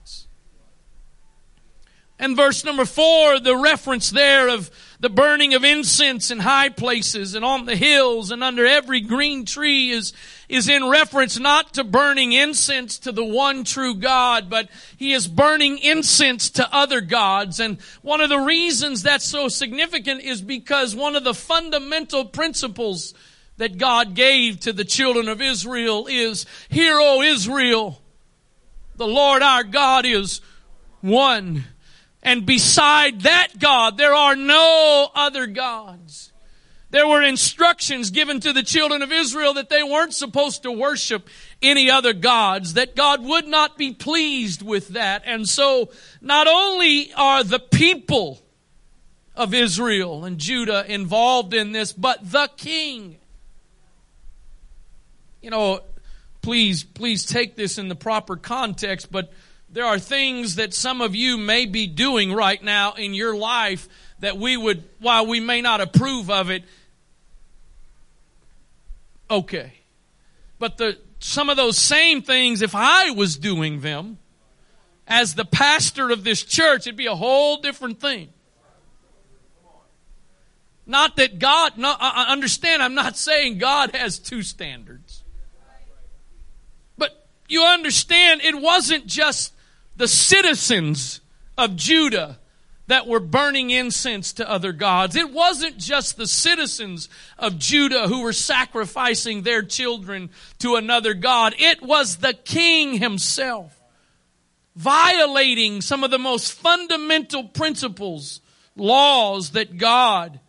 And 2.23 2.37
verse 2.37 2.63
number 2.63 2.85
four, 2.85 3.37
the 3.41 3.57
reference 3.57 4.09
there 4.09 4.47
of 4.47 4.71
the 5.01 5.09
burning 5.09 5.55
of 5.55 5.65
incense 5.65 6.31
in 6.31 6.39
high 6.39 6.69
places 6.69 7.35
and 7.35 7.43
on 7.43 7.65
the 7.65 7.75
hills 7.75 8.31
and 8.31 8.41
under 8.41 8.65
every 8.65 9.01
green 9.01 9.43
tree 9.43 9.89
is, 9.89 10.13
is 10.47 10.69
in 10.69 10.87
reference 10.87 11.37
not 11.37 11.73
to 11.73 11.83
burning 11.83 12.31
incense 12.31 12.97
to 12.99 13.11
the 13.11 13.25
one 13.25 13.65
true 13.65 13.93
God, 13.93 14.49
but 14.49 14.69
he 14.95 15.11
is 15.11 15.27
burning 15.27 15.77
incense 15.79 16.49
to 16.51 16.73
other 16.73 17.01
gods. 17.01 17.59
And 17.59 17.77
one 18.03 18.21
of 18.21 18.29
the 18.29 18.39
reasons 18.39 19.03
that's 19.03 19.25
so 19.25 19.49
significant 19.49 20.21
is 20.21 20.41
because 20.41 20.95
one 20.95 21.17
of 21.17 21.25
the 21.25 21.33
fundamental 21.33 22.23
principles 22.23 23.13
that 23.57 23.77
God 23.77 24.13
gave 24.13 24.61
to 24.61 24.71
the 24.71 24.85
children 24.85 25.27
of 25.27 25.41
Israel 25.41 26.07
is, 26.09 26.45
Hear, 26.69 26.99
O 27.01 27.21
Israel, 27.21 28.01
the 28.95 29.07
Lord 29.07 29.41
our 29.41 29.65
God 29.65 30.05
is 30.05 30.39
one. 31.01 31.65
And 32.23 32.45
beside 32.45 33.21
that 33.21 33.49
God, 33.59 33.97
there 33.97 34.15
are 34.15 34.35
no 34.35 35.09
other 35.13 35.45
gods. 35.45 36.31
There 36.89 37.07
were 37.07 37.21
instructions 37.21 38.11
given 38.11 38.39
to 38.41 38.53
the 38.53 38.63
children 38.63 39.01
of 39.01 39.11
Israel 39.11 39.55
that 39.55 39.69
they 39.69 39.83
weren't 39.83 40.13
supposed 40.13 40.63
to 40.63 40.71
worship 40.71 41.27
any 41.61 41.89
other 41.89 42.13
gods, 42.13 42.75
that 42.75 42.95
God 42.95 43.23
would 43.23 43.47
not 43.47 43.77
be 43.77 43.93
pleased 43.93 44.61
with 44.61 44.89
that. 44.89 45.23
And 45.25 45.49
so, 45.49 45.89
not 46.21 46.47
only 46.47 47.11
are 47.13 47.43
the 47.43 47.59
people 47.59 48.39
of 49.35 49.53
Israel 49.53 50.23
and 50.23 50.37
Judah 50.37 50.85
involved 50.87 51.53
in 51.53 51.71
this, 51.71 51.91
but 51.91 52.19
the 52.31 52.47
king. 52.57 53.17
You 55.41 55.49
know, 55.49 55.81
please, 56.41 56.83
please 56.83 57.25
take 57.25 57.55
this 57.55 57.79
in 57.79 57.87
the 57.87 57.95
proper 57.95 58.35
context, 58.35 59.11
but 59.11 59.33
there 59.73 59.85
are 59.85 59.97
things 59.97 60.55
that 60.55 60.71
some 60.71 61.01
of 61.01 61.15
you 61.15 61.35
may 61.35 61.65
be 61.65 61.87
doing 61.87 62.31
right 62.31 62.63
now 62.63 62.93
in 62.93 63.15
your 63.15 63.35
life 63.35 63.89
that 64.19 64.37
we 64.37 64.55
would, 64.55 64.83
while 64.99 65.25
we 65.25 65.39
may 65.39 65.61
not 65.61 65.81
approve 65.81 66.29
of 66.29 66.51
it, 66.51 66.63
okay. 69.31 69.73
But 70.59 70.77
the, 70.77 70.99
some 71.19 71.49
of 71.49 71.57
those 71.57 71.79
same 71.79 72.21
things, 72.21 72.61
if 72.61 72.75
I 72.75 73.09
was 73.09 73.35
doing 73.35 73.81
them 73.81 74.19
as 75.07 75.33
the 75.33 75.43
pastor 75.43 76.11
of 76.11 76.23
this 76.23 76.43
church, 76.43 76.81
it'd 76.85 76.95
be 76.95 77.07
a 77.07 77.15
whole 77.15 77.57
different 77.57 77.99
thing. 77.99 78.29
Not 80.85 81.15
that 81.15 81.39
God, 81.39 81.79
no, 81.79 81.95
I 81.99 82.31
understand, 82.31 82.83
I'm 82.83 82.93
not 82.93 83.17
saying 83.17 83.57
God 83.57 83.95
has 83.95 84.19
two 84.19 84.43
standards. 84.43 85.23
But 86.95 87.25
you 87.47 87.63
understand, 87.63 88.41
it 88.41 88.61
wasn't 88.61 89.07
just 89.07 89.53
the 89.95 90.07
citizens 90.07 91.21
of 91.57 91.75
Judah 91.75 92.39
that 92.87 93.07
were 93.07 93.19
burning 93.19 93.69
incense 93.69 94.33
to 94.33 94.49
other 94.49 94.73
gods. 94.73 95.15
It 95.15 95.31
wasn't 95.31 95.77
just 95.77 96.17
the 96.17 96.27
citizens 96.27 97.07
of 97.39 97.57
Judah 97.57 98.07
who 98.07 98.23
were 98.23 98.33
sacrificing 98.33 99.41
their 99.41 99.63
children 99.63 100.29
to 100.59 100.75
another 100.75 101.13
God. 101.13 101.55
It 101.57 101.81
was 101.81 102.17
the 102.17 102.33
king 102.33 102.99
himself 102.99 103.79
violating 104.75 105.81
some 105.81 106.03
of 106.03 106.11
the 106.11 106.19
most 106.19 106.51
fundamental 106.51 107.43
principles, 107.45 108.41
laws 108.75 109.51
that 109.51 109.77
God 109.77 110.39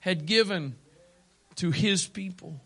had 0.00 0.26
given 0.26 0.76
to 1.56 1.70
his 1.70 2.06
people. 2.06 2.60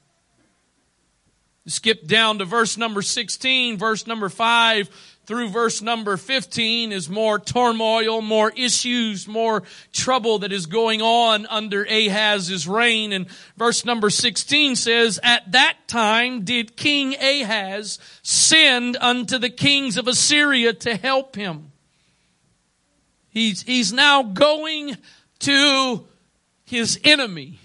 Skip 1.67 2.07
down 2.07 2.39
to 2.39 2.45
verse 2.45 2.77
number 2.77 3.03
16, 3.03 3.77
verse 3.77 4.07
number 4.07 4.29
5 4.29 5.16
through 5.27 5.49
verse 5.49 5.83
number 5.83 6.17
15 6.17 6.93
is 6.93 7.11
more 7.11 7.39
turmoil, 7.39 8.23
more 8.23 8.53
issues, 8.57 9.27
more 9.27 9.65
trouble 9.93 10.39
that 10.39 10.53
is 10.53 10.67
going 10.67 11.03
on 11.03 11.47
under 11.47 11.85
Ahaz's 11.85 12.69
reign. 12.69 13.13
And 13.13 13.27
verse 13.57 13.85
number 13.85 14.09
16 14.09 14.77
says, 14.77 15.19
At 15.25 15.51
that 15.53 15.89
time 15.89 16.45
did 16.45 16.77
King 16.77 17.17
Ahaz 17.17 17.99
send 18.23 18.97
unto 19.01 19.37
the 19.39 19.51
kings 19.51 19.97
of 19.97 20.07
Assyria 20.07 20.73
to 20.75 20.97
help 20.97 21.35
him. 21.35 21.73
He's, 23.29 23.63
he's 23.63 23.93
now 23.93 24.23
going 24.23 24.97
to 25.41 26.07
his 26.65 27.01
enemy 27.03 27.59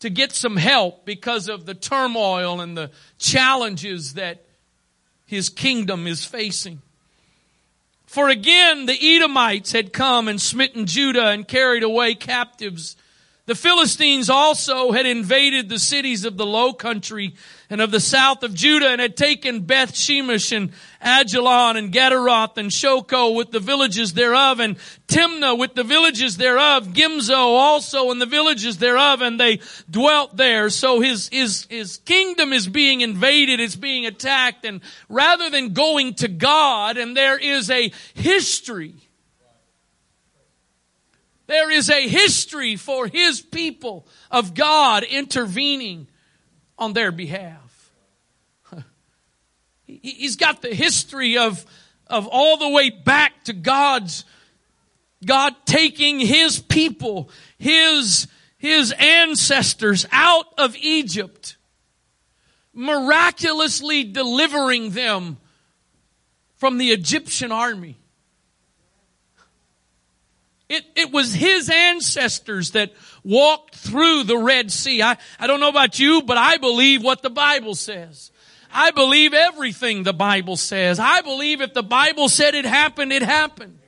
to 0.00 0.10
get 0.10 0.32
some 0.32 0.56
help 0.56 1.06
because 1.06 1.48
of 1.48 1.64
the 1.64 1.74
turmoil 1.74 2.60
and 2.60 2.76
the 2.76 2.90
challenges 3.18 4.14
that 4.14 4.45
his 5.26 5.48
kingdom 5.48 6.06
is 6.06 6.24
facing. 6.24 6.80
For 8.06 8.28
again, 8.28 8.86
the 8.86 9.16
Edomites 9.16 9.72
had 9.72 9.92
come 9.92 10.28
and 10.28 10.40
smitten 10.40 10.86
Judah 10.86 11.26
and 11.26 11.46
carried 11.46 11.82
away 11.82 12.14
captives 12.14 12.96
the 13.46 13.54
Philistines 13.54 14.28
also 14.28 14.90
had 14.90 15.06
invaded 15.06 15.68
the 15.68 15.78
cities 15.78 16.24
of 16.24 16.36
the 16.36 16.44
low 16.44 16.72
country 16.72 17.34
and 17.70 17.80
of 17.80 17.92
the 17.92 18.00
south 18.00 18.42
of 18.42 18.54
Judah 18.54 18.88
and 18.88 19.00
had 19.00 19.16
taken 19.16 19.60
Beth 19.60 19.92
Shemesh 19.92 20.54
and 20.54 20.72
Ajalon 21.00 21.76
and 21.76 21.92
Gederoth 21.92 22.58
and 22.58 22.70
Shoco 22.70 23.36
with 23.36 23.52
the 23.52 23.60
villages 23.60 24.14
thereof 24.14 24.58
and 24.58 24.76
Timnah 25.06 25.56
with 25.56 25.74
the 25.74 25.84
villages 25.84 26.36
thereof, 26.36 26.88
Gimzo 26.88 27.36
also 27.36 28.10
and 28.10 28.20
the 28.20 28.26
villages 28.26 28.78
thereof 28.78 29.22
and 29.22 29.38
they 29.38 29.60
dwelt 29.88 30.36
there. 30.36 30.68
So 30.68 31.00
his, 31.00 31.28
his, 31.28 31.68
his 31.70 31.98
kingdom 31.98 32.52
is 32.52 32.66
being 32.66 33.00
invaded, 33.00 33.60
it's 33.60 33.76
being 33.76 34.06
attacked 34.06 34.64
and 34.64 34.80
rather 35.08 35.50
than 35.50 35.72
going 35.72 36.14
to 36.14 36.26
God 36.26 36.96
and 36.96 37.16
there 37.16 37.38
is 37.38 37.70
a 37.70 37.92
history 38.14 39.05
there 41.46 41.70
is 41.70 41.90
a 41.90 42.08
history 42.08 42.76
for 42.76 43.06
His 43.06 43.40
people 43.40 44.06
of 44.30 44.54
God 44.54 45.04
intervening 45.04 46.08
on 46.78 46.92
their 46.92 47.12
behalf. 47.12 47.92
He's 49.86 50.36
got 50.36 50.62
the 50.62 50.74
history 50.74 51.38
of, 51.38 51.64
of 52.08 52.26
all 52.26 52.56
the 52.56 52.68
way 52.68 52.90
back 52.90 53.44
to 53.44 53.52
God's, 53.52 54.24
God 55.24 55.54
taking 55.64 56.18
His 56.18 56.58
people, 56.58 57.30
His, 57.58 58.26
His 58.58 58.92
ancestors 58.98 60.04
out 60.10 60.46
of 60.58 60.76
Egypt, 60.76 61.56
miraculously 62.74 64.02
delivering 64.04 64.90
them 64.90 65.38
from 66.56 66.78
the 66.78 66.90
Egyptian 66.90 67.52
army. 67.52 67.96
It, 70.68 70.84
it 70.96 71.12
was 71.12 71.32
his 71.32 71.70
ancestors 71.70 72.72
that 72.72 72.92
walked 73.22 73.76
through 73.76 74.24
the 74.24 74.36
Red 74.36 74.72
Sea. 74.72 75.02
I, 75.02 75.16
I 75.38 75.46
don't 75.46 75.60
know 75.60 75.68
about 75.68 75.98
you, 75.98 76.22
but 76.22 76.36
I 76.36 76.56
believe 76.56 77.04
what 77.04 77.22
the 77.22 77.30
Bible 77.30 77.74
says. 77.74 78.32
I 78.72 78.90
believe 78.90 79.32
everything 79.32 80.02
the 80.02 80.12
Bible 80.12 80.56
says. 80.56 80.98
I 80.98 81.20
believe 81.20 81.60
if 81.60 81.72
the 81.72 81.84
Bible 81.84 82.28
said 82.28 82.54
it 82.54 82.64
happened, 82.64 83.12
it 83.12 83.22
happened. 83.22 83.78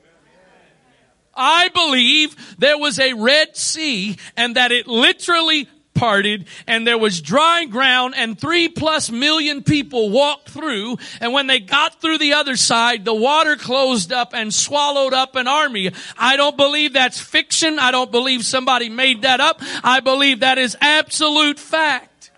I 1.35 1.69
believe 1.69 2.57
there 2.59 2.79
was 2.79 2.99
a 2.99 3.13
Red 3.13 3.57
Sea 3.57 4.17
and 4.37 4.57
that 4.57 4.73
it 4.73 4.87
literally 4.87 5.69
parted 5.99 6.47
and 6.67 6.87
there 6.87 6.97
was 6.97 7.21
dry 7.21 7.65
ground 7.65 8.15
and 8.17 8.39
three 8.39 8.69
plus 8.69 9.11
million 9.11 9.63
people 9.63 10.11
walked 10.11 10.49
through. 10.49 10.97
And 11.21 11.33
when 11.33 11.49
they 11.49 11.59
got 11.59 12.01
through 12.01 12.19
the 12.19 12.35
other 12.35 12.57
side, 12.57 13.05
the 13.05 13.15
water 13.15 13.57
closed 13.57 14.13
up 14.13 14.33
and 14.33 14.55
swallowed 14.55 15.13
up 15.13 15.35
an 15.35 15.49
army. 15.49 15.91
I 16.17 16.37
don't 16.37 16.57
believe 16.57 16.93
that's 16.93 17.19
fiction. 17.21 17.79
I 17.79 17.91
don't 17.91 18.13
believe 18.13 18.45
somebody 18.45 18.89
made 18.89 19.23
that 19.23 19.41
up. 19.41 19.61
I 19.83 20.01
believe 20.01 20.41
that 20.41 20.59
is 20.59 20.77
absolute 20.81 21.59
fact. 21.59 22.31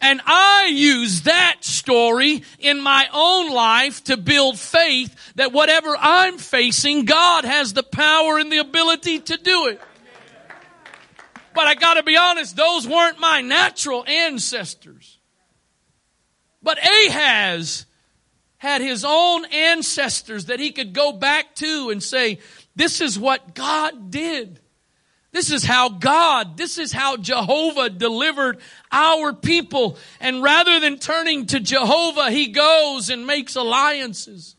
And 0.00 0.20
I 0.24 0.70
use 0.72 1.22
that 1.22 1.56
story 1.60 2.44
in 2.58 2.80
my 2.80 3.08
own 3.12 3.52
life 3.52 4.04
to 4.04 4.16
build 4.16 4.58
faith 4.58 5.14
that 5.34 5.52
whatever 5.52 5.96
I'm 5.98 6.38
facing, 6.38 7.04
God 7.04 7.44
has 7.44 7.72
the 7.72 7.82
power 7.82 8.38
and 8.38 8.50
the 8.50 8.58
ability 8.58 9.20
to 9.20 9.36
do 9.36 9.66
it. 9.68 9.80
But 11.58 11.66
I 11.66 11.74
gotta 11.74 12.04
be 12.04 12.16
honest, 12.16 12.54
those 12.54 12.86
weren't 12.86 13.18
my 13.18 13.40
natural 13.40 14.06
ancestors. 14.06 15.18
But 16.62 16.78
Ahaz 16.78 17.84
had 18.58 18.80
his 18.80 19.04
own 19.04 19.44
ancestors 19.46 20.44
that 20.44 20.60
he 20.60 20.70
could 20.70 20.92
go 20.92 21.10
back 21.10 21.56
to 21.56 21.90
and 21.90 22.00
say, 22.00 22.38
this 22.76 23.00
is 23.00 23.18
what 23.18 23.56
God 23.56 24.12
did. 24.12 24.60
This 25.32 25.50
is 25.50 25.64
how 25.64 25.88
God, 25.88 26.56
this 26.56 26.78
is 26.78 26.92
how 26.92 27.16
Jehovah 27.16 27.90
delivered 27.90 28.60
our 28.92 29.32
people. 29.32 29.98
And 30.20 30.44
rather 30.44 30.78
than 30.78 31.00
turning 31.00 31.46
to 31.46 31.58
Jehovah, 31.58 32.30
he 32.30 32.52
goes 32.52 33.10
and 33.10 33.26
makes 33.26 33.56
alliances 33.56 34.54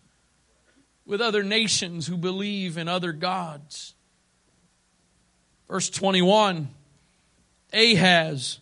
with 1.06 1.22
other 1.22 1.44
nations 1.44 2.08
who 2.08 2.18
believe 2.18 2.78
in 2.78 2.90
other 2.90 3.14
gods. 3.14 3.96
Verse 5.70 5.90
21 5.90 6.76
Ahaz, 7.74 8.60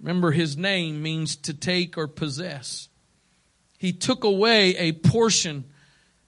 remember 0.00 0.30
his 0.30 0.56
name 0.56 1.02
means 1.02 1.36
to 1.36 1.54
take 1.54 1.98
or 1.98 2.06
possess. 2.06 2.88
He 3.78 3.92
took 3.92 4.24
away 4.24 4.76
a 4.76 4.92
portion 4.92 5.64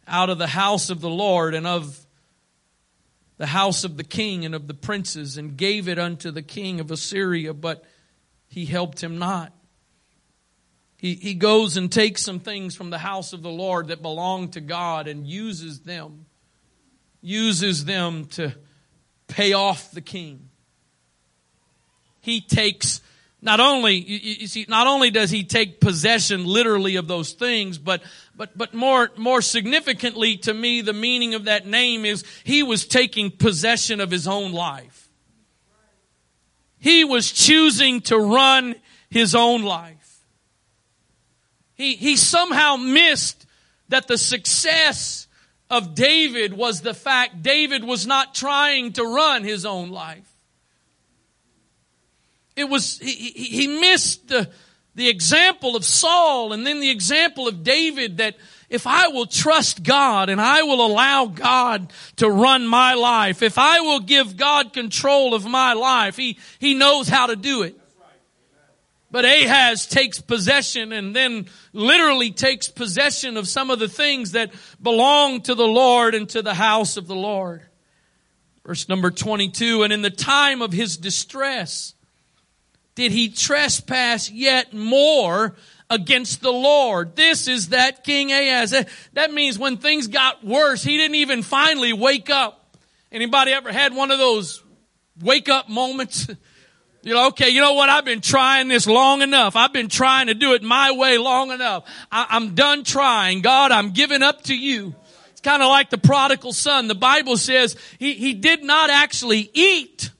out 0.06 0.30
of 0.30 0.38
the 0.38 0.48
house 0.48 0.90
of 0.90 1.00
the 1.00 1.10
Lord 1.10 1.54
and 1.54 1.66
of 1.66 2.04
the 3.38 3.46
house 3.46 3.84
of 3.84 3.96
the 3.96 4.04
king 4.04 4.44
and 4.44 4.54
of 4.54 4.66
the 4.66 4.74
princes 4.74 5.38
and 5.38 5.56
gave 5.56 5.88
it 5.88 5.98
unto 5.98 6.30
the 6.30 6.42
king 6.42 6.80
of 6.80 6.90
Assyria, 6.90 7.54
but 7.54 7.84
he 8.48 8.66
helped 8.66 9.02
him 9.02 9.18
not. 9.18 9.52
He, 10.96 11.14
he 11.14 11.34
goes 11.34 11.76
and 11.76 11.90
takes 11.90 12.22
some 12.22 12.40
things 12.40 12.74
from 12.74 12.90
the 12.90 12.98
house 12.98 13.32
of 13.32 13.42
the 13.42 13.50
Lord 13.50 13.88
that 13.88 14.02
belong 14.02 14.48
to 14.50 14.60
God 14.60 15.06
and 15.06 15.26
uses 15.26 15.80
them, 15.80 16.26
uses 17.22 17.84
them 17.84 18.24
to 18.26 18.54
pay 19.28 19.52
off 19.52 19.92
the 19.92 20.00
king. 20.00 20.47
He 22.28 22.42
takes 22.42 23.00
not 23.40 23.60
only, 23.60 23.94
you 23.94 24.48
see, 24.48 24.66
not 24.68 24.86
only 24.86 25.10
does 25.10 25.30
he 25.30 25.44
take 25.44 25.80
possession 25.80 26.44
literally 26.44 26.96
of 26.96 27.06
those 27.06 27.32
things, 27.32 27.78
but, 27.78 28.02
but, 28.36 28.56
but 28.58 28.74
more, 28.74 29.10
more 29.16 29.40
significantly 29.40 30.36
to 30.38 30.52
me, 30.52 30.80
the 30.80 30.92
meaning 30.92 31.34
of 31.34 31.44
that 31.44 31.64
name 31.64 32.04
is 32.04 32.24
he 32.42 32.64
was 32.64 32.86
taking 32.86 33.30
possession 33.30 34.00
of 34.00 34.10
his 34.10 34.26
own 34.26 34.52
life. 34.52 35.08
He 36.80 37.04
was 37.04 37.30
choosing 37.30 38.00
to 38.02 38.18
run 38.18 38.74
his 39.08 39.34
own 39.34 39.62
life. 39.62 40.20
He, 41.74 41.94
he 41.94 42.16
somehow 42.16 42.76
missed 42.76 43.46
that 43.88 44.08
the 44.08 44.18
success 44.18 45.28
of 45.70 45.94
David 45.94 46.52
was 46.52 46.80
the 46.80 46.94
fact 46.94 47.42
David 47.42 47.84
was 47.84 48.06
not 48.06 48.34
trying 48.34 48.92
to 48.94 49.04
run 49.04 49.44
his 49.44 49.64
own 49.64 49.90
life. 49.90 50.27
It 52.58 52.68
was, 52.68 52.98
he, 52.98 53.12
he 53.12 53.66
missed 53.68 54.26
the, 54.26 54.50
the 54.96 55.08
example 55.08 55.76
of 55.76 55.84
Saul 55.84 56.52
and 56.52 56.66
then 56.66 56.80
the 56.80 56.90
example 56.90 57.46
of 57.46 57.62
David 57.62 58.16
that 58.16 58.36
if 58.68 58.84
I 58.84 59.08
will 59.08 59.26
trust 59.26 59.84
God 59.84 60.28
and 60.28 60.40
I 60.40 60.62
will 60.64 60.84
allow 60.84 61.26
God 61.26 61.92
to 62.16 62.28
run 62.28 62.66
my 62.66 62.94
life, 62.94 63.42
if 63.42 63.58
I 63.58 63.78
will 63.78 64.00
give 64.00 64.36
God 64.36 64.72
control 64.72 65.34
of 65.34 65.46
my 65.46 65.74
life, 65.74 66.16
He, 66.16 66.36
He 66.58 66.74
knows 66.74 67.08
how 67.08 67.26
to 67.26 67.36
do 67.36 67.62
it. 67.62 67.78
But 69.10 69.24
Ahaz 69.24 69.86
takes 69.86 70.20
possession 70.20 70.92
and 70.92 71.14
then 71.14 71.46
literally 71.72 72.32
takes 72.32 72.68
possession 72.68 73.36
of 73.36 73.46
some 73.46 73.70
of 73.70 73.78
the 73.78 73.88
things 73.88 74.32
that 74.32 74.52
belong 74.82 75.42
to 75.42 75.54
the 75.54 75.66
Lord 75.66 76.16
and 76.16 76.28
to 76.30 76.42
the 76.42 76.54
house 76.54 76.96
of 76.96 77.06
the 77.06 77.14
Lord. 77.14 77.62
Verse 78.66 78.88
number 78.88 79.12
22, 79.12 79.84
and 79.84 79.92
in 79.92 80.02
the 80.02 80.10
time 80.10 80.60
of 80.60 80.72
his 80.72 80.96
distress, 80.98 81.94
did 82.98 83.12
he 83.12 83.28
trespass 83.28 84.28
yet 84.28 84.74
more 84.74 85.54
against 85.88 86.42
the 86.42 86.50
Lord. 86.50 87.14
This 87.14 87.46
is 87.46 87.68
that 87.68 88.02
King 88.02 88.32
Ahaz. 88.32 88.74
That 89.12 89.32
means 89.32 89.56
when 89.56 89.76
things 89.76 90.08
got 90.08 90.44
worse, 90.44 90.82
he 90.82 90.96
didn't 90.96 91.14
even 91.14 91.42
finally 91.44 91.92
wake 91.92 92.28
up. 92.28 92.76
Anybody 93.12 93.52
ever 93.52 93.70
had 93.70 93.94
one 93.94 94.10
of 94.10 94.18
those 94.18 94.64
wake 95.22 95.48
up 95.48 95.68
moments? 95.68 96.26
You 97.04 97.14
know, 97.14 97.28
okay, 97.28 97.50
you 97.50 97.60
know 97.60 97.74
what? 97.74 97.88
I've 97.88 98.04
been 98.04 98.20
trying 98.20 98.66
this 98.66 98.84
long 98.84 99.22
enough. 99.22 99.54
I've 99.54 99.72
been 99.72 99.88
trying 99.88 100.26
to 100.26 100.34
do 100.34 100.54
it 100.54 100.64
my 100.64 100.90
way 100.90 101.16
long 101.16 101.52
enough. 101.52 101.84
I, 102.10 102.36
am 102.36 102.56
done 102.56 102.82
trying. 102.82 103.40
God, 103.40 103.70
I'm 103.70 103.92
giving 103.92 104.22
up 104.24 104.42
to 104.42 104.54
you. 104.54 104.96
It's 105.30 105.40
kind 105.40 105.62
of 105.62 105.68
like 105.68 105.90
the 105.90 105.96
prodigal 105.96 106.52
son. 106.52 106.88
The 106.88 106.96
Bible 106.96 107.36
says 107.36 107.76
he, 108.00 108.14
he 108.14 108.34
did 108.34 108.64
not 108.64 108.90
actually 108.90 109.48
eat 109.54 110.10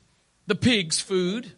the 0.47 0.55
pig's 0.55 1.01
food. 1.01 1.53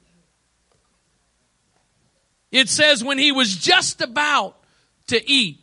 It 2.51 2.69
says 2.69 3.05
when 3.05 3.19
he 3.19 3.33
was 3.33 3.57
just 3.57 4.01
about 4.01 4.57
to 5.09 5.31
eat 5.31 5.61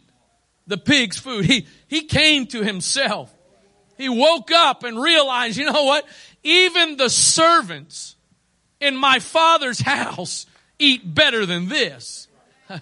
the 0.67 0.77
pig's 0.77 1.17
food, 1.17 1.45
he, 1.45 1.67
he 1.87 2.03
came 2.03 2.45
to 2.47 2.63
himself. 2.63 3.33
He 3.97 4.09
woke 4.09 4.51
up 4.51 4.83
and 4.83 5.01
realized, 5.01 5.57
you 5.57 5.65
know 5.65 5.83
what? 5.83 6.05
Even 6.43 6.97
the 6.97 7.09
servants 7.09 8.15
in 8.79 8.95
my 8.95 9.19
father's 9.19 9.79
house 9.81 10.45
eat 10.79 11.01
better 11.13 11.45
than 11.45 11.67
this. 11.67 12.27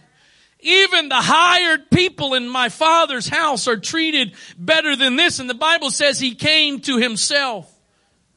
Even 0.60 1.10
the 1.10 1.16
hired 1.16 1.90
people 1.90 2.34
in 2.34 2.50
my 2.50 2.70
father's 2.70 3.28
house 3.28 3.68
are 3.68 3.78
treated 3.78 4.34
better 4.58 4.96
than 4.96 5.16
this. 5.16 5.40
And 5.40 5.50
the 5.50 5.54
Bible 5.54 5.92
says 5.92 6.20
he 6.20 6.36
came 6.36 6.82
to 6.82 6.98
himself 6.98 7.72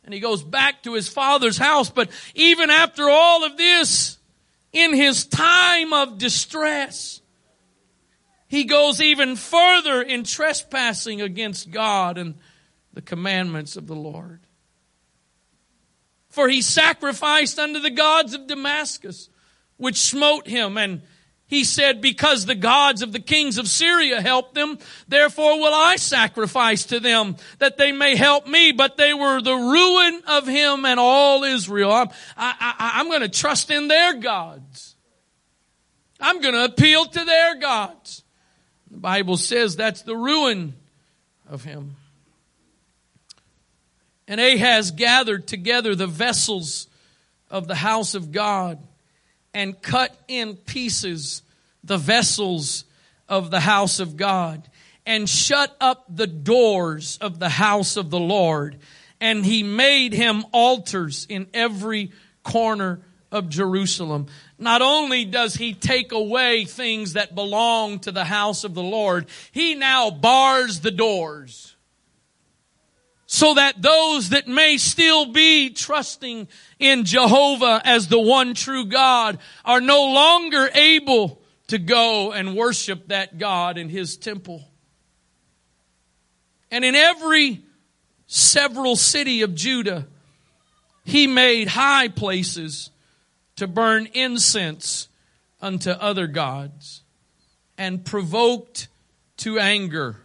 and 0.05 0.15
he 0.15 0.21
goes 0.21 0.43
back 0.43 0.85
to 0.85 0.95
his 0.95 1.09
father's 1.09 1.59
house. 1.59 1.91
But 1.91 2.11
even 2.35 2.71
after 2.71 3.09
all 3.09 3.45
of 3.45 3.57
this, 3.57 4.18
in 4.73 4.95
his 4.95 5.27
time 5.27 5.93
of 5.93 6.19
distress, 6.19 7.21
he 8.49 8.65
goes 8.65 9.01
even 9.01 9.37
further 9.37 10.03
in 10.03 10.25
trespassing 10.25 11.21
against 11.21 11.71
God 11.71 12.19
and 12.19 12.35
the 12.93 13.03
commandments 13.03 13.77
of 13.77 13.87
the 13.87 13.97
Lord. 13.97 14.41
For 16.31 16.49
he 16.49 16.63
sacrificed 16.63 17.59
unto 17.59 17.81
the 17.81 17.91
gods 17.91 18.35
of 18.35 18.47
Damascus, 18.47 19.29
which 19.77 19.97
smote 19.97 20.47
him. 20.47 20.77
And 20.77 21.03
he 21.49 21.65
said, 21.65 22.03
because 22.03 22.45
the 22.45 22.55
gods 22.55 23.01
of 23.01 23.13
the 23.13 23.21
kings 23.21 23.57
of 23.57 23.69
Syria 23.69 24.21
helped 24.21 24.55
them, 24.55 24.79
therefore 25.09 25.59
will 25.59 25.73
I 25.73 25.97
sacrifice 25.97 26.85
to 26.87 27.01
them 27.01 27.37
that 27.59 27.79
they 27.79 27.91
may 27.91 28.17
help 28.17 28.47
me. 28.47 28.71
But 28.73 28.99
they 28.99 29.15
were 29.15 29.41
the 29.41 29.55
ruin 29.55 30.23
of 30.29 30.47
him 30.47 30.85
and 30.85 31.01
all 31.01 31.45
Israel. 31.45 31.91
I'm, 31.91 32.09
I, 32.37 32.55
I, 32.61 32.93
I'm 33.01 33.09
going 33.09 33.23
to 33.23 33.31
trust 33.31 33.71
in 33.71 33.89
their 33.89 34.15
gods. 34.15 34.95
I'm 36.21 36.43
going 36.43 36.55
to 36.55 36.65
appeal 36.65 37.07
to 37.07 37.25
their 37.25 37.55
gods. 37.55 38.25
The 38.91 38.99
Bible 38.99 39.39
says 39.39 39.75
that's 39.75 40.03
the 40.03 40.17
ruin 40.17 40.75
of 41.49 41.65
him. 41.65 41.97
And 44.27 44.39
Ahaz 44.39 44.91
gathered 44.91 45.47
together 45.47 45.95
the 45.95 46.07
vessels 46.07 46.89
of 47.51 47.69
the 47.69 47.75
house 47.75 48.15
of 48.15 48.33
God 48.33 48.79
and 49.55 49.81
cut 49.81 50.17
in 50.29 50.57
pieces 50.57 51.43
the 51.85 51.99
vessels 51.99 52.85
of 53.29 53.51
the 53.51 53.61
house 53.61 54.01
of 54.01 54.17
God 54.17 54.69
and 55.07 55.29
shut 55.29 55.75
up 55.81 56.05
the 56.09 56.27
doors 56.27 57.19
of 57.21 57.39
the 57.39 57.49
house 57.49 57.97
of 57.97 58.11
the 58.11 58.21
Lord. 58.21 58.79
And 59.21 59.45
he 59.45 59.63
made 59.63 60.13
him 60.13 60.45
altars 60.53 61.27
in 61.29 61.47
every 61.55 62.13
corner 62.43 63.01
of 63.33 63.49
Jerusalem. 63.49 64.27
Not 64.59 64.83
only 64.83 65.25
does 65.25 65.55
he 65.55 65.75
take 65.75 66.13
away 66.13 66.65
things 66.65 67.15
that 67.15 67.35
belong 67.35 68.01
to 68.01 68.13
the 68.13 68.25
house 68.25 68.65
of 68.65 68.75
the 68.75 68.83
Lord, 68.83 69.27
he 69.51 69.75
now 69.75 70.11
bars 70.11 70.81
the 70.81 70.91
doors 70.91 71.75
so 73.31 73.53
that 73.53 73.83
those 73.83 74.31
that 74.31 74.49
may 74.49 74.79
still 74.79 75.27
be 75.27 75.69
trusting 75.69 76.49
in 76.79 77.05
Jehovah 77.05 77.83
as 77.85 78.09
the 78.09 78.19
one 78.19 78.55
true 78.55 78.87
God 78.87 79.39
are 79.67 79.83
no 79.83 80.15
longer 80.15 80.71
able 80.75 81.39
to 81.67 81.77
go 81.77 82.33
and 82.33 82.57
worship 82.57 83.09
that 83.09 83.37
God 83.37 83.77
in 83.77 83.91
his 83.91 84.17
temple. 84.17 84.67
And 86.71 86.87
in 86.87 86.95
every 86.95 87.61
several 88.27 88.97
city 88.97 89.43
of 89.43 89.55
Judah, 89.55 90.07
he 91.05 91.27
made 91.27 91.69
high 91.69 92.09
places 92.09 92.89
to 93.57 93.67
burn 93.67 94.09
incense 94.15 95.09
unto 95.61 95.91
other 95.91 96.29
gods 96.29 97.03
and 97.77 98.07
provoked 98.07 98.89
to 99.37 99.59
anger 99.59 100.17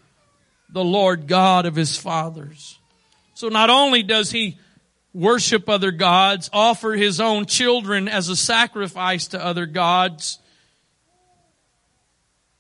the 0.69 0.85
Lord 0.85 1.27
God 1.27 1.65
of 1.65 1.75
his 1.75 1.97
fathers. 1.97 2.79
So 3.43 3.49
not 3.49 3.69
only 3.69 4.03
does 4.03 4.31
he 4.31 4.57
worship 5.13 5.67
other 5.67 5.91
gods, 5.91 6.49
offer 6.53 6.93
his 6.93 7.19
own 7.19 7.45
children 7.45 8.07
as 8.07 8.29
a 8.29 8.37
sacrifice 8.37 9.27
to 9.27 9.45
other 9.45 9.65
gods, 9.65 10.39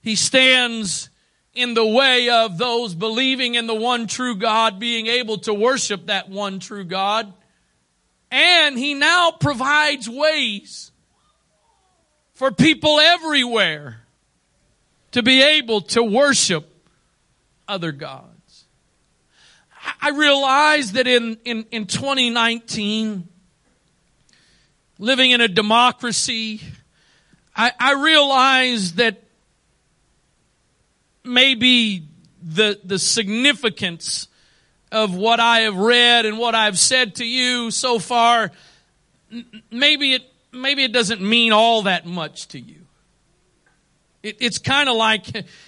he 0.01 0.17
stands 0.17 1.09
in 1.53 1.73
the 1.73 1.87
way 1.87 2.27
of 2.27 2.57
those 2.57 2.95
believing 2.95 3.55
in 3.55 3.65
the 3.65 3.73
one 3.73 4.07
true 4.07 4.35
God 4.35 4.77
being 4.77 5.07
able 5.07 5.37
to 5.37 5.53
worship 5.53 6.07
that 6.07 6.27
one 6.27 6.59
true 6.59 6.83
God. 6.83 7.31
And 8.29 8.77
he 8.77 8.93
now 8.93 9.31
provides 9.31 10.09
ways 10.09 10.91
for 12.33 12.51
people 12.51 12.99
everywhere 12.99 14.01
to 15.11 15.23
be 15.23 15.43
able 15.43 15.79
to 15.79 16.03
worship 16.03 16.69
other 17.69 17.93
gods. 17.93 18.32
I 20.03 20.09
realize 20.09 20.91
that 20.91 21.07
in, 21.07 21.37
in, 21.45 21.65
in 21.71 21.85
2019, 21.85 23.25
living 24.99 25.31
in 25.31 25.39
a 25.39 25.47
democracy, 25.47 26.59
I, 27.55 27.71
I 27.79 27.93
realize 27.93 28.95
that 28.95 29.23
maybe 31.23 32.05
the, 32.41 32.81
the 32.83 32.99
significance 32.99 34.27
of 34.91 35.15
what 35.15 35.39
I 35.39 35.61
have 35.61 35.77
read 35.77 36.25
and 36.25 36.37
what 36.37 36.53
I've 36.53 36.77
said 36.77 37.15
to 37.15 37.25
you 37.25 37.71
so 37.71 37.97
far, 37.97 38.51
maybe 39.71 40.15
it, 40.15 40.23
maybe 40.51 40.83
it 40.83 40.91
doesn't 40.91 41.21
mean 41.21 41.53
all 41.53 41.83
that 41.83 42.05
much 42.05 42.49
to 42.49 42.59
you. 42.59 42.81
It, 44.21 44.35
it's 44.41 44.57
kind 44.57 44.89
of 44.89 44.97
like, 44.97 45.27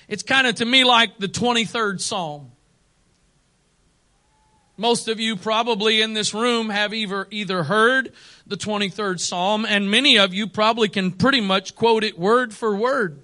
it's 0.10 0.24
kind 0.24 0.46
of 0.46 0.56
to 0.56 0.66
me 0.66 0.84
like 0.84 1.20
the 1.20 1.30
23rd 1.30 2.02
Psalm. 2.02 2.52
Most 4.78 5.08
of 5.08 5.20
you 5.20 5.38
probably 5.38 6.02
in 6.02 6.14
this 6.14 6.34
room 6.34 6.70
have 6.70 6.94
either, 6.94 7.28
either 7.32 7.64
heard 7.64 8.12
the 8.46 8.58
23rd 8.58 9.20
Psalm, 9.20 9.66
and 9.66 9.90
many 9.90 10.18
of 10.18 10.34
you 10.34 10.48
probably 10.48 10.90
can 10.90 11.12
pretty 11.12 11.40
much 11.40 11.76
quote 11.76 12.04
it 12.04 12.20
word 12.20 12.54
for 12.54 12.76
word. 12.76 13.22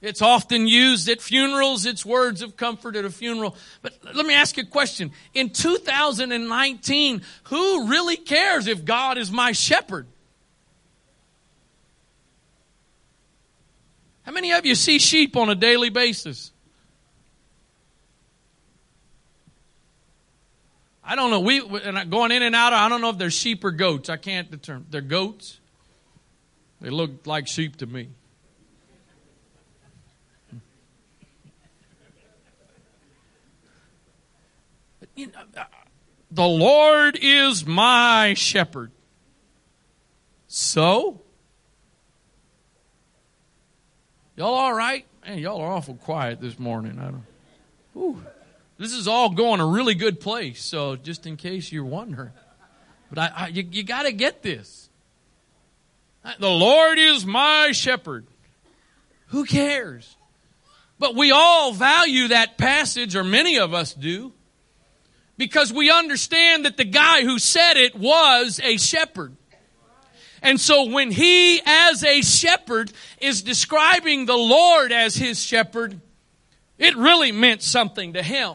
It's 0.00 0.22
often 0.22 0.68
used 0.68 1.08
at 1.08 1.20
funerals. 1.20 1.86
It's 1.86 2.04
words 2.04 2.40
of 2.40 2.56
comfort 2.56 2.94
at 2.94 3.04
a 3.04 3.10
funeral. 3.10 3.56
But 3.82 3.94
let 4.14 4.26
me 4.26 4.34
ask 4.34 4.56
you 4.56 4.62
a 4.62 4.66
question. 4.66 5.10
In 5.34 5.50
2019, 5.50 7.22
who 7.44 7.88
really 7.88 8.16
cares 8.16 8.68
if 8.68 8.84
God 8.84 9.18
is 9.18 9.32
my 9.32 9.50
shepherd? 9.50 10.06
How 14.22 14.32
many 14.32 14.52
of 14.52 14.66
you 14.66 14.74
see 14.76 14.98
sheep 14.98 15.36
on 15.36 15.48
a 15.48 15.54
daily 15.54 15.88
basis? 15.88 16.52
I 21.08 21.14
don't 21.14 21.30
know. 21.30 21.38
We 21.38 21.60
going 21.60 22.32
in 22.32 22.42
and 22.42 22.54
out. 22.56 22.72
I 22.72 22.88
don't 22.88 23.00
know 23.00 23.10
if 23.10 23.18
they're 23.18 23.30
sheep 23.30 23.62
or 23.64 23.70
goats. 23.70 24.10
I 24.10 24.16
can't 24.16 24.50
determine. 24.50 24.86
They're 24.90 25.00
goats. 25.00 25.60
They 26.80 26.90
look 26.90 27.26
like 27.26 27.46
sheep 27.46 27.76
to 27.76 27.86
me. 27.86 28.08
You 35.14 35.28
know, 35.28 35.64
the 36.30 36.44
Lord 36.44 37.18
is 37.22 37.64
my 37.64 38.34
shepherd. 38.34 38.90
So, 40.48 41.22
y'all 44.36 44.54
all 44.54 44.74
right? 44.74 45.06
Man, 45.24 45.38
y'all 45.38 45.60
are 45.60 45.72
awful 45.72 45.94
quiet 45.94 46.40
this 46.40 46.58
morning. 46.58 46.98
I 46.98 47.04
don't. 47.04 47.24
Ooh. 47.96 48.22
This 48.78 48.92
is 48.92 49.08
all 49.08 49.30
going 49.30 49.60
a 49.60 49.66
really 49.66 49.94
good 49.94 50.20
place, 50.20 50.62
so 50.62 50.96
just 50.96 51.26
in 51.26 51.36
case 51.36 51.72
you're 51.72 51.84
wondering. 51.84 52.32
But 53.08 53.18
I, 53.18 53.32
I 53.34 53.46
you, 53.48 53.66
you 53.70 53.82
got 53.82 54.02
to 54.02 54.12
get 54.12 54.42
this. 54.42 54.90
Uh, 56.24 56.32
the 56.38 56.50
Lord 56.50 56.98
is 56.98 57.24
my 57.24 57.72
shepherd. 57.72 58.26
Who 59.28 59.44
cares? 59.44 60.16
But 60.98 61.14
we 61.14 61.30
all 61.30 61.72
value 61.72 62.28
that 62.28 62.58
passage, 62.58 63.16
or 63.16 63.24
many 63.24 63.58
of 63.58 63.72
us 63.74 63.94
do, 63.94 64.32
because 65.36 65.72
we 65.72 65.90
understand 65.90 66.64
that 66.64 66.76
the 66.76 66.84
guy 66.84 67.22
who 67.22 67.38
said 67.38 67.76
it 67.76 67.94
was 67.94 68.60
a 68.62 68.76
shepherd. 68.76 69.36
And 70.42 70.60
so 70.60 70.90
when 70.90 71.10
he, 71.10 71.60
as 71.64 72.04
a 72.04 72.22
shepherd, 72.22 72.92
is 73.20 73.42
describing 73.42 74.26
the 74.26 74.36
Lord 74.36 74.92
as 74.92 75.16
his 75.16 75.42
shepherd, 75.42 76.00
it 76.78 76.96
really 76.96 77.32
meant 77.32 77.62
something 77.62 78.14
to 78.14 78.22
him. 78.22 78.54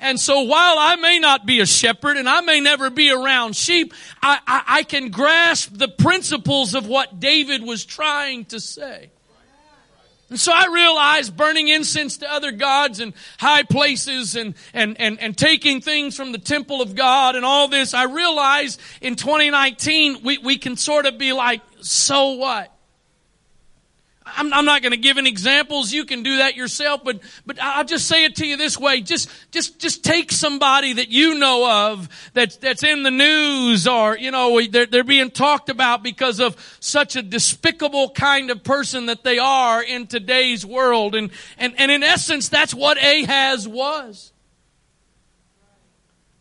And 0.00 0.18
so 0.18 0.42
while 0.42 0.78
I 0.78 0.96
may 0.96 1.18
not 1.18 1.44
be 1.44 1.60
a 1.60 1.66
shepherd 1.66 2.16
and 2.16 2.28
I 2.28 2.40
may 2.40 2.60
never 2.60 2.88
be 2.88 3.10
around 3.10 3.56
sheep, 3.56 3.92
I, 4.22 4.38
I, 4.46 4.62
I, 4.66 4.82
can 4.84 5.10
grasp 5.10 5.70
the 5.72 5.88
principles 5.88 6.74
of 6.74 6.86
what 6.86 7.18
David 7.18 7.62
was 7.62 7.84
trying 7.84 8.44
to 8.46 8.60
say. 8.60 9.10
And 10.30 10.38
so 10.38 10.52
I 10.54 10.66
realized 10.66 11.36
burning 11.36 11.68
incense 11.68 12.18
to 12.18 12.30
other 12.30 12.52
gods 12.52 13.00
and 13.00 13.14
high 13.38 13.62
places 13.62 14.36
and, 14.36 14.54
and, 14.74 15.00
and, 15.00 15.18
and 15.20 15.36
taking 15.36 15.80
things 15.80 16.16
from 16.16 16.32
the 16.32 16.38
temple 16.38 16.82
of 16.82 16.94
God 16.94 17.34
and 17.34 17.44
all 17.44 17.66
this, 17.66 17.94
I 17.94 18.04
realized 18.04 18.78
in 19.00 19.16
2019 19.16 20.22
we, 20.22 20.38
we 20.38 20.58
can 20.58 20.76
sort 20.76 21.06
of 21.06 21.16
be 21.18 21.32
like, 21.32 21.62
so 21.80 22.32
what? 22.32 22.72
I'm, 24.36 24.52
I'm 24.52 24.64
not 24.64 24.82
going 24.82 24.92
to 24.92 24.98
give 24.98 25.18
any 25.18 25.30
examples. 25.30 25.92
You 25.92 26.04
can 26.04 26.22
do 26.22 26.38
that 26.38 26.56
yourself, 26.56 27.02
but, 27.04 27.20
but 27.46 27.60
I'll 27.60 27.84
just 27.84 28.06
say 28.06 28.24
it 28.24 28.36
to 28.36 28.46
you 28.46 28.56
this 28.56 28.78
way. 28.78 29.00
Just, 29.00 29.30
just, 29.50 29.78
just 29.78 30.04
take 30.04 30.30
somebody 30.32 30.94
that 30.94 31.08
you 31.08 31.34
know 31.34 31.92
of 31.92 32.08
that's, 32.34 32.56
that's 32.56 32.82
in 32.82 33.02
the 33.02 33.10
news 33.10 33.86
or, 33.86 34.16
you 34.16 34.30
know, 34.30 34.60
they're, 34.66 34.86
they're 34.86 35.04
being 35.04 35.30
talked 35.30 35.68
about 35.68 36.02
because 36.02 36.40
of 36.40 36.56
such 36.80 37.16
a 37.16 37.22
despicable 37.22 38.10
kind 38.10 38.50
of 38.50 38.62
person 38.62 39.06
that 39.06 39.24
they 39.24 39.38
are 39.38 39.82
in 39.82 40.06
today's 40.06 40.64
world. 40.64 41.14
And, 41.14 41.30
and, 41.56 41.74
and 41.78 41.90
in 41.90 42.02
essence, 42.02 42.48
that's 42.48 42.74
what 42.74 42.98
Ahaz 42.98 43.66
was. 43.66 44.32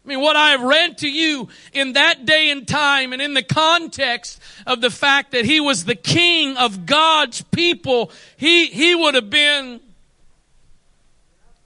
I 0.08 0.10
mean, 0.10 0.22
what 0.22 0.38
I 0.38 0.52
have 0.52 0.62
read 0.62 1.00
to 1.00 1.10
you 1.10 1.50
in 1.74 1.92
that 1.94 2.26
day 2.26 2.50
and 2.50 2.66
time 2.66 3.12
and 3.12 3.22
in 3.22 3.34
the 3.34 3.44
context 3.44 4.40
of 4.66 4.80
the 4.80 4.90
fact 4.90 5.32
that 5.34 5.44
he 5.44 5.60
was 5.60 5.84
the 5.84 5.96
king 5.96 6.56
of 6.56 6.86
God's 6.86 7.42
people, 7.42 8.10
he, 8.38 8.68
he 8.68 8.96
would 8.96 9.16
have 9.16 9.30
been 9.30 9.82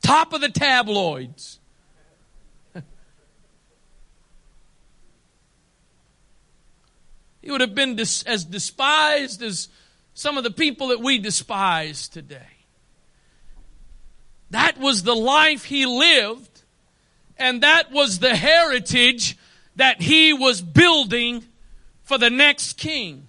top 0.01 0.33
of 0.33 0.41
the 0.41 0.49
tabloids. 0.49 1.59
he 7.43 7.51
would 7.51 7.61
have 7.61 7.75
been 7.75 7.95
dis- 7.95 8.23
as 8.23 8.43
despised 8.43 9.43
as 9.43 9.69
some 10.15 10.39
of 10.39 10.43
the 10.43 10.49
people 10.49 10.87
that 10.87 10.99
we 10.99 11.19
despise 11.19 12.07
today. 12.07 12.47
That 14.49 14.79
was 14.79 15.03
the 15.03 15.15
life 15.15 15.65
he 15.65 15.85
lived 15.85 16.50
and 17.37 17.63
that 17.63 17.91
was 17.91 18.19
the 18.19 18.35
heritage 18.35 19.37
that 19.75 20.01
he 20.01 20.33
was 20.33 20.61
building 20.61 21.43
for 22.03 22.17
the 22.17 22.29
next 22.29 22.73
king. 22.73 23.27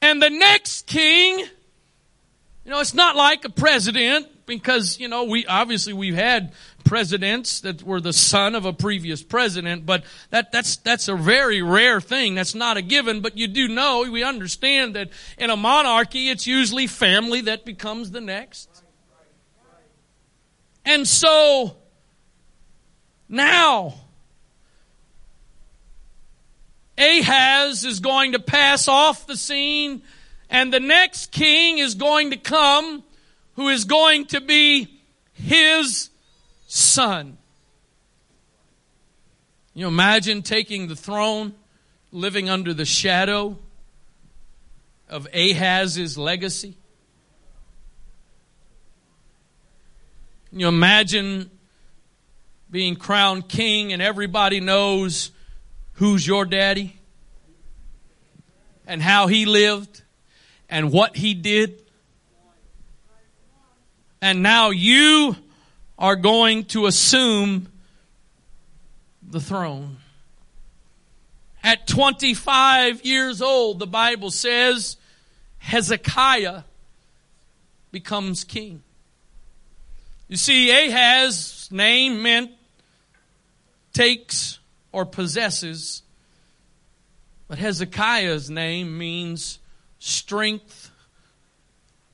And 0.00 0.22
the 0.22 0.30
next 0.30 0.86
king, 0.86 1.38
you 1.38 2.70
know, 2.70 2.80
it's 2.80 2.94
not 2.94 3.16
like 3.16 3.44
a 3.44 3.50
president 3.50 4.28
because, 4.46 5.00
you 5.00 5.08
know, 5.08 5.24
we 5.24 5.46
obviously 5.46 5.92
we've 5.92 6.14
had 6.14 6.52
presidents 6.84 7.60
that 7.60 7.82
were 7.82 8.00
the 8.00 8.12
son 8.12 8.54
of 8.54 8.64
a 8.64 8.72
previous 8.72 9.22
president, 9.22 9.84
but 9.84 10.04
that, 10.30 10.52
that's, 10.52 10.76
that's 10.76 11.08
a 11.08 11.16
very 11.16 11.60
rare 11.60 12.00
thing. 12.00 12.36
That's 12.36 12.54
not 12.54 12.76
a 12.76 12.82
given, 12.82 13.20
but 13.20 13.36
you 13.36 13.48
do 13.48 13.66
know, 13.66 14.08
we 14.08 14.22
understand 14.22 14.94
that 14.94 15.10
in 15.36 15.50
a 15.50 15.56
monarchy, 15.56 16.28
it's 16.28 16.46
usually 16.46 16.86
family 16.86 17.40
that 17.42 17.64
becomes 17.64 18.12
the 18.12 18.20
next. 18.20 18.75
And 20.86 21.06
so 21.06 21.76
now 23.28 23.94
Ahaz 26.96 27.84
is 27.84 27.98
going 27.98 28.32
to 28.32 28.38
pass 28.38 28.86
off 28.86 29.26
the 29.26 29.36
scene 29.36 30.02
and 30.48 30.72
the 30.72 30.80
next 30.80 31.32
king 31.32 31.78
is 31.78 31.96
going 31.96 32.30
to 32.30 32.36
come 32.36 33.02
who 33.54 33.68
is 33.68 33.84
going 33.84 34.26
to 34.26 34.40
be 34.40 35.00
his 35.32 36.08
son. 36.68 37.36
You 39.74 39.88
imagine 39.88 40.42
taking 40.42 40.86
the 40.86 40.96
throne, 40.96 41.54
living 42.12 42.48
under 42.48 42.72
the 42.72 42.84
shadow 42.84 43.58
of 45.08 45.26
Ahaz's 45.34 46.16
legacy? 46.16 46.76
You 50.52 50.68
imagine 50.68 51.50
being 52.70 52.96
crowned 52.96 53.48
king 53.48 53.92
and 53.92 54.02
everybody 54.02 54.60
knows 54.60 55.30
who's 55.94 56.26
your 56.26 56.44
daddy 56.44 56.98
and 58.86 59.02
how 59.02 59.26
he 59.26 59.46
lived 59.46 60.02
and 60.68 60.92
what 60.92 61.16
he 61.16 61.34
did? 61.34 61.82
And 64.20 64.42
now 64.42 64.70
you 64.70 65.36
are 65.98 66.16
going 66.16 66.64
to 66.66 66.86
assume 66.86 67.68
the 69.22 69.40
throne. 69.40 69.98
At 71.62 71.86
25 71.86 73.04
years 73.04 73.42
old, 73.42 73.78
the 73.78 73.86
Bible 73.86 74.30
says 74.30 74.96
Hezekiah 75.58 76.62
becomes 77.90 78.44
king. 78.44 78.82
You 80.28 80.36
see, 80.36 80.70
Ahaz's 80.70 81.68
name 81.70 82.22
meant 82.22 82.50
takes 83.92 84.58
or 84.92 85.06
possesses, 85.06 86.02
but 87.48 87.58
Hezekiah's 87.58 88.50
name 88.50 88.98
means 88.98 89.58
strength 89.98 90.90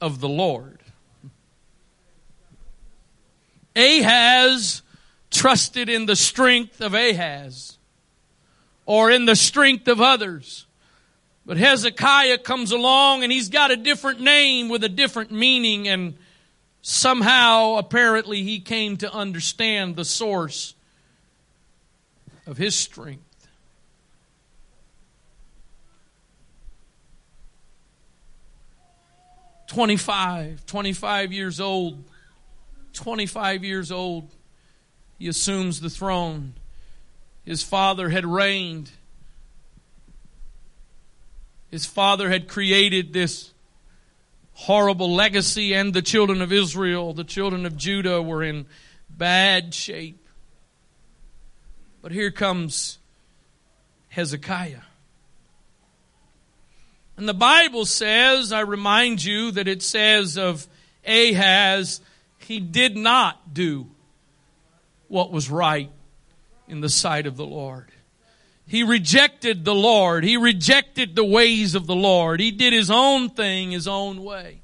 of 0.00 0.20
the 0.20 0.28
Lord. 0.28 0.80
Ahaz 3.74 4.82
trusted 5.30 5.88
in 5.88 6.04
the 6.04 6.16
strength 6.16 6.82
of 6.82 6.92
Ahaz 6.92 7.78
or 8.84 9.10
in 9.10 9.24
the 9.24 9.36
strength 9.36 9.88
of 9.88 10.00
others. 10.00 10.66
But 11.46 11.56
Hezekiah 11.56 12.38
comes 12.38 12.70
along 12.70 13.22
and 13.22 13.32
he's 13.32 13.48
got 13.48 13.70
a 13.70 13.76
different 13.76 14.20
name 14.20 14.68
with 14.68 14.84
a 14.84 14.88
different 14.88 15.32
meaning 15.32 15.88
and 15.88 16.16
somehow, 16.82 17.76
apparently, 17.76 18.42
he 18.42 18.60
came 18.60 18.96
to 18.98 19.12
understand 19.12 19.96
the 19.96 20.04
source 20.04 20.74
of 22.46 22.58
his 22.58 22.74
strength. 22.74 23.22
Twenty-five, 29.68 30.66
25 30.66 31.32
years 31.32 31.58
old. 31.58 32.04
25 32.92 33.64
years 33.64 33.90
old, 33.90 34.30
he 35.18 35.28
assumes 35.28 35.80
the 35.80 35.88
throne. 35.88 36.54
His 37.44 37.62
father 37.62 38.10
had 38.10 38.26
reigned. 38.26 38.90
His 41.70 41.86
father 41.86 42.28
had 42.28 42.48
created 42.48 43.12
this 43.12 43.51
horrible 44.54 45.14
legacy, 45.14 45.74
and 45.74 45.94
the 45.94 46.02
children 46.02 46.42
of 46.42 46.52
Israel, 46.52 47.12
the 47.12 47.24
children 47.24 47.66
of 47.66 47.76
Judah, 47.76 48.20
were 48.22 48.42
in 48.42 48.66
bad 49.08 49.74
shape. 49.74 50.26
But 52.00 52.12
here 52.12 52.30
comes 52.30 52.98
Hezekiah. 54.08 54.82
And 57.16 57.28
the 57.28 57.34
Bible 57.34 57.84
says, 57.84 58.52
I 58.52 58.60
remind 58.60 59.22
you 59.22 59.52
that 59.52 59.68
it 59.68 59.82
says 59.82 60.36
of 60.36 60.66
Ahaz, 61.06 62.00
he 62.38 62.58
did 62.58 62.96
not 62.96 63.54
do 63.54 63.86
what 65.08 65.30
was 65.30 65.50
right 65.50 65.90
in 66.66 66.80
the 66.80 66.88
sight 66.88 67.26
of 67.26 67.36
the 67.36 67.46
Lord. 67.46 67.91
He 68.72 68.84
rejected 68.84 69.66
the 69.66 69.74
Lord. 69.74 70.24
He 70.24 70.38
rejected 70.38 71.14
the 71.14 71.26
ways 71.26 71.74
of 71.74 71.86
the 71.86 71.94
Lord. 71.94 72.40
He 72.40 72.50
did 72.50 72.72
his 72.72 72.90
own 72.90 73.28
thing 73.28 73.70
his 73.70 73.86
own 73.86 74.24
way. 74.24 74.62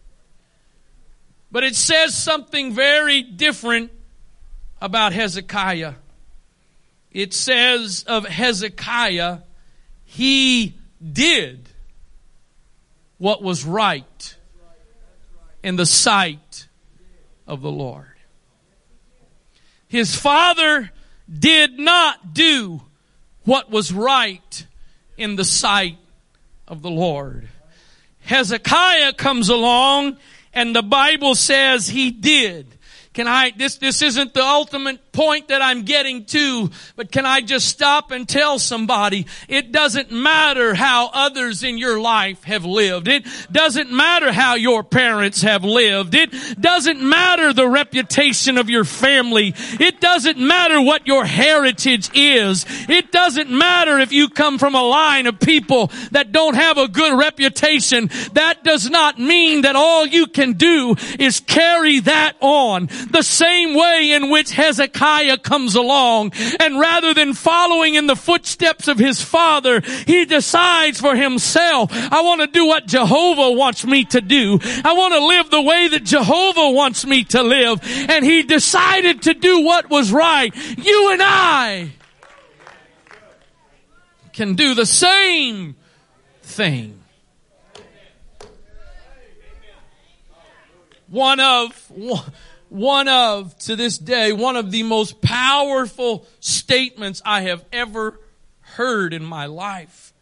But 1.53 1.62
it 1.62 1.77
says 1.77 2.14
something 2.14 2.73
very 2.73 3.21
different 3.21 3.92
about 4.81 5.12
Hezekiah. 5.12 5.92
It 7.12 7.35
says 7.35 8.03
of 8.09 8.27
Hezekiah, 8.27 9.40
he 10.07 10.79
did 11.12 11.68
what 13.18 13.42
was 13.42 13.66
right 13.66 14.37
in 15.62 15.77
the 15.77 15.85
sight 15.85 16.66
of 17.47 17.61
the 17.61 17.71
Lord. 17.71 18.16
His 19.87 20.16
father 20.16 20.92
did 21.29 21.79
not 21.79 22.33
do 22.33 22.81
what 23.48 23.70
was 23.70 23.90
right 23.90 24.66
in 25.16 25.37
the 25.37 25.44
sight 25.44 25.96
of 26.66 26.82
the 26.82 26.90
Lord. 26.90 27.48
Hezekiah 28.20 29.14
comes 29.14 29.48
along 29.48 30.18
and 30.52 30.76
the 30.76 30.82
Bible 30.82 31.34
says 31.34 31.88
he 31.88 32.11
did 32.11 32.78
can 33.18 33.26
I, 33.26 33.50
this, 33.50 33.78
this 33.78 34.00
isn't 34.00 34.32
the 34.32 34.44
ultimate 34.44 35.08
point 35.18 35.48
that 35.48 35.61
I'm 35.61 35.83
getting 35.83 36.26
to, 36.26 36.70
but 36.94 37.11
can 37.11 37.26
I 37.26 37.40
just 37.40 37.66
stop 37.66 38.12
and 38.12 38.28
tell 38.28 38.61
somebody, 38.61 39.26
it 39.48 39.72
doesn't 39.72 40.12
matter 40.12 40.74
how 40.74 41.11
others 41.12 41.64
in 41.64 41.76
your 41.76 42.00
life 42.00 42.44
have 42.44 42.64
lived. 42.64 43.09
It 43.09 43.26
doesn't 43.50 43.90
matter 43.90 44.31
how 44.31 44.54
your 44.54 44.85
parents 44.85 45.42
have 45.42 45.64
lived. 45.64 46.14
It 46.14 46.31
doesn't 46.61 47.02
matter 47.02 47.52
the 47.52 47.66
reputation 47.66 48.59
of 48.59 48.70
your 48.70 48.85
family. 48.85 49.54
It 49.81 50.00
doesn't 50.00 50.38
matter 50.38 50.81
what 50.81 51.09
your 51.09 51.24
heritage 51.24 52.11
is. 52.14 52.64
It 52.88 53.11
doesn't 53.11 53.50
matter 53.50 53.98
if 53.98 54.12
you 54.12 54.28
come 54.28 54.57
from 54.57 54.76
a 54.76 54.85
line 54.85 55.26
of 55.26 55.40
people 55.40 55.90
that 56.12 56.31
don't 56.31 56.54
have 56.54 56.78
a 56.78 56.87
good 56.87 57.18
reputation. 57.18 58.09
That 58.35 58.62
does 58.62 58.88
not 58.88 59.18
mean 59.18 59.62
that 59.62 59.74
all 59.74 60.07
you 60.07 60.28
can 60.28 60.52
do 60.52 60.94
is 61.18 61.40
carry 61.40 61.98
that 62.00 62.37
on 62.38 62.88
the 63.11 63.22
same 63.22 63.74
way 63.74 64.12
in 64.12 64.31
which 64.31 64.52
Hezekiah 64.52 65.08
comes 65.42 65.75
along 65.75 66.33
and 66.61 66.79
rather 66.79 67.14
than 67.14 67.35
following 67.35 67.94
in 67.94 68.07
the 68.07 68.16
footsteps 68.16 68.88
of 68.88 68.99
his 68.99 69.23
father, 69.23 69.81
he 70.07 70.25
decides 70.25 71.01
for 71.01 71.16
himself, 71.16 71.90
I 71.92 72.23
want 72.23 72.40
to 72.40 72.47
do 72.47 72.66
what 72.66 72.87
Jehovah 72.87 73.53
wants 73.53 73.85
me 73.85 74.05
to 74.07 74.21
do. 74.21 74.59
I 74.85 74.92
want 74.92 75.14
to 75.14 75.27
live 75.27 75.51
the 75.51 75.62
way 75.62 75.88
that 75.88 76.05
Jehovah 76.05 76.71
wants 76.71 77.07
me 77.07 77.25
to 77.25 77.42
live. 77.42 77.81
And 78.09 78.25
he 78.25 78.42
decided 78.42 79.23
to 79.23 79.35
do 79.35 79.62
what 79.62 79.90
was 79.90 80.12
right. 80.12 80.55
You 80.77 81.12
and 81.12 81.23
I 81.23 81.90
can 84.33 84.55
do 84.55 84.75
the 84.75 84.87
same 84.87 85.77
thing. 86.42 87.01
One 91.09 91.40
of, 91.40 91.90
one, 91.90 92.23
one 92.68 93.09
of, 93.09 93.59
to 93.61 93.76
this 93.76 93.98
day, 93.98 94.33
one 94.33 94.57
of 94.57 94.70
the 94.70 94.83
most 94.83 95.20
powerful 95.20 96.26
statements 96.40 97.22
I 97.24 97.42
have 97.42 97.64
ever 97.72 98.20
heard 98.61 99.12
in 99.14 99.24
my 99.24 99.46
life 99.46 100.12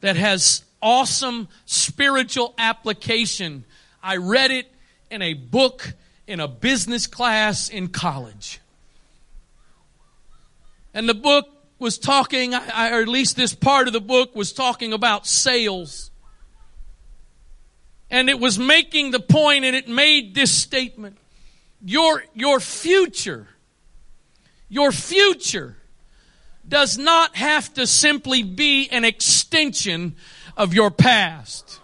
that 0.00 0.16
has 0.16 0.64
awesome 0.80 1.48
spiritual 1.64 2.54
application. 2.58 3.64
I 4.02 4.16
read 4.16 4.50
it 4.50 4.70
in 5.10 5.22
a 5.22 5.34
book 5.34 5.94
in 6.26 6.40
a 6.40 6.48
business 6.48 7.06
class 7.06 7.68
in 7.68 7.88
college. 7.88 8.60
And 10.92 11.08
the 11.08 11.14
book 11.14 11.46
was 11.78 11.98
talking, 11.98 12.54
or 12.54 12.58
at 12.60 13.08
least 13.08 13.36
this 13.36 13.54
part 13.54 13.86
of 13.88 13.92
the 13.92 14.00
book 14.00 14.34
was 14.34 14.52
talking 14.52 14.92
about 14.92 15.26
sales. 15.26 16.10
And 18.10 18.30
it 18.30 18.38
was 18.38 18.58
making 18.58 19.10
the 19.10 19.20
point, 19.20 19.64
and 19.64 19.74
it 19.74 19.88
made 19.88 20.34
this 20.34 20.52
statement 20.52 21.18
your, 21.84 22.24
your 22.32 22.60
future, 22.60 23.46
your 24.68 24.90
future 24.90 25.76
does 26.66 26.96
not 26.96 27.36
have 27.36 27.72
to 27.74 27.86
simply 27.86 28.42
be 28.42 28.88
an 28.88 29.04
extension 29.04 30.16
of 30.56 30.72
your 30.72 30.90
past. 30.90 31.80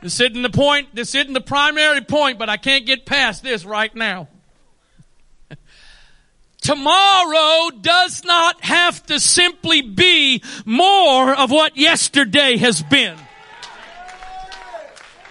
This 0.00 0.18
isn't 0.20 0.42
the 0.42 0.50
point, 0.50 0.94
this 0.94 1.14
isn't 1.14 1.32
the 1.32 1.40
primary 1.40 2.00
point, 2.00 2.38
but 2.38 2.48
I 2.48 2.56
can't 2.56 2.86
get 2.86 3.04
past 3.04 3.42
this 3.42 3.64
right 3.64 3.94
now. 3.94 4.28
Tomorrow 6.62 7.70
does 7.82 8.24
not 8.24 8.62
have 8.64 9.04
to 9.06 9.20
simply 9.20 9.82
be 9.82 10.42
more 10.64 11.34
of 11.34 11.50
what 11.50 11.76
yesterday 11.76 12.56
has 12.56 12.82
been. 12.82 13.16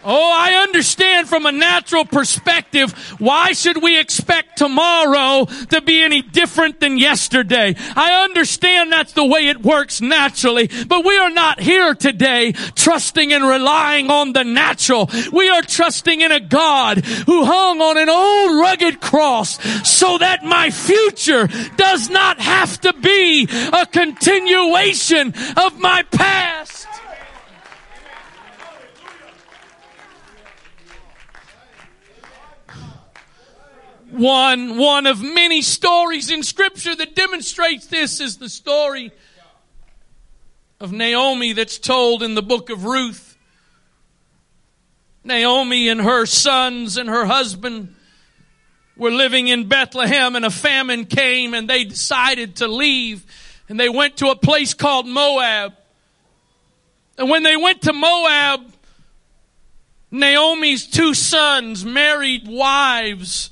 Oh, 0.06 0.36
I 0.38 0.56
understand 0.64 1.30
from 1.30 1.46
a 1.46 1.52
natural 1.52 2.06
perspective. 2.06 2.92
Why 3.20 3.54
should 3.54 3.82
we 3.82 4.00
expect 4.00 4.58
tomorrow 4.58 5.46
to 5.70 5.82
be 5.82 6.04
any 6.04 6.22
different 6.22 6.80
than 6.80 6.98
yesterday? 6.98 7.76
I 7.96 8.24
understand 8.24 8.92
that's 8.92 9.14
the 9.14 9.26
way 9.26 9.48
it 9.48 9.62
works 9.62 10.02
naturally, 10.02 10.70
but 10.88 11.06
we 11.06 11.18
are 11.18 11.30
not 11.30 11.60
here 11.60 11.96
today 11.96 12.52
trusting 12.76 13.32
and 13.32 13.48
relying 13.48 14.10
on 14.12 14.34
the 14.34 14.44
natural. 14.44 15.10
We 15.32 15.50
are 15.50 15.62
trusting 15.62 16.22
in 16.22 16.32
a 16.32 16.40
God 16.40 17.06
who 17.06 17.46
hung 17.46 17.82
on 17.82 17.98
an 17.98 18.10
old 18.10 18.60
rugged 18.60 19.00
cross 19.00 19.58
so 19.88 20.18
that 20.18 20.44
my 20.44 20.70
future 20.70 21.48
does 21.78 22.10
not 22.10 22.40
have 22.40 22.80
to 22.82 22.94
be 22.94 23.48
a 23.72 23.86
continuation 23.86 25.34
of 25.56 25.80
my 25.80 26.04
past. 26.12 26.73
One, 34.14 34.78
one 34.78 35.08
of 35.08 35.24
many 35.24 35.64
stories 35.64 36.30
in 36.30 36.44
scripture 36.44 36.96
that 36.96 37.16
demonstrates 37.16 37.88
this 37.88 38.20
is 38.20 38.38
the 38.38 38.48
story 38.48 39.12
of 40.80 40.92
Naomi 40.92 41.54
that's 41.54 41.80
told 41.80 42.22
in 42.22 42.36
the 42.36 42.44
book 42.44 42.70
of 42.70 42.86
Ruth. 42.86 43.36
Naomi 45.24 45.90
and 45.90 46.00
her 46.00 46.28
sons 46.28 46.96
and 46.98 47.10
her 47.10 47.26
husband 47.26 47.96
were 48.96 49.10
living 49.10 49.48
in 49.48 49.68
Bethlehem 49.68 50.36
and 50.36 50.46
a 50.46 50.52
famine 50.52 51.06
came 51.06 51.56
and 51.56 51.68
they 51.68 51.84
decided 51.84 52.58
to 52.58 52.68
leave 52.68 53.26
and 53.68 53.80
they 53.80 53.90
went 53.90 54.18
to 54.18 54.28
a 54.28 54.36
place 54.36 54.76
called 54.76 55.08
Moab. 55.08 55.74
And 57.18 57.32
when 57.32 57.42
they 57.42 57.58
went 57.58 57.82
to 57.82 57.94
Moab, 57.94 58.62
Naomi's 60.12 60.86
two 60.86 61.16
sons 61.16 61.84
married 61.84 62.48
wives 62.48 63.50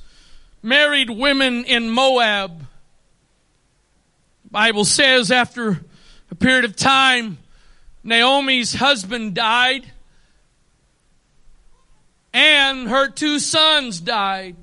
married 0.62 1.10
women 1.10 1.64
in 1.64 1.90
Moab. 1.90 2.66
The 4.44 4.50
Bible 4.50 4.84
says 4.84 5.30
after 5.30 5.80
a 6.30 6.34
period 6.34 6.64
of 6.64 6.76
time, 6.76 7.38
Naomi's 8.04 8.74
husband 8.74 9.34
died 9.34 9.90
and 12.32 12.88
her 12.88 13.08
two 13.08 13.38
sons 13.38 14.00
died. 14.00 14.56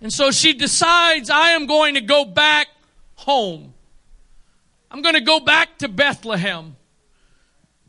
And 0.00 0.12
so 0.12 0.30
she 0.30 0.52
decides, 0.52 1.30
I 1.30 1.50
am 1.50 1.66
going 1.66 1.94
to 1.94 2.00
go 2.00 2.24
back 2.24 2.66
home. 3.14 3.72
I'm 4.90 5.00
going 5.00 5.14
to 5.14 5.20
go 5.20 5.40
back 5.40 5.78
to 5.78 5.88
Bethlehem. 5.88 6.76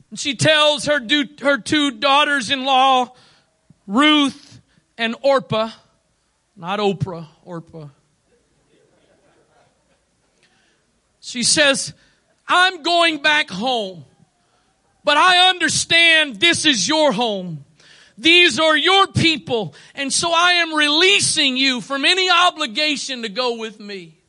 And 0.10 0.20
she 0.20 0.36
tells 0.36 0.86
her, 0.86 1.02
her 1.42 1.58
two 1.58 1.92
daughters 1.92 2.52
in 2.52 2.66
law, 2.66 3.14
Ruth 3.88 4.62
and 4.98 5.16
Orpah, 5.24 5.72
not 6.56 6.80
Oprah, 6.80 7.28
Orpah. 7.44 7.88
She 11.20 11.44
says, 11.44 11.94
I'm 12.48 12.84
going 12.84 13.22
back 13.22 13.50
home, 13.50 14.06
but 15.04 15.18
I 15.18 15.50
understand 15.50 16.40
this 16.40 16.66
is 16.66 16.88
your 16.88 17.12
home. 17.12 17.64
These 18.18 18.60
are 18.60 18.78
your 18.78 19.08
people. 19.08 19.74
And 19.96 20.12
so 20.12 20.32
I 20.32 20.54
am 20.54 20.74
releasing 20.74 21.58
you 21.58 21.82
from 21.82 22.06
any 22.06 22.30
obligation 22.30 23.24
to 23.24 23.30
go 23.30 23.58
with 23.58 23.80
me. 23.80 24.20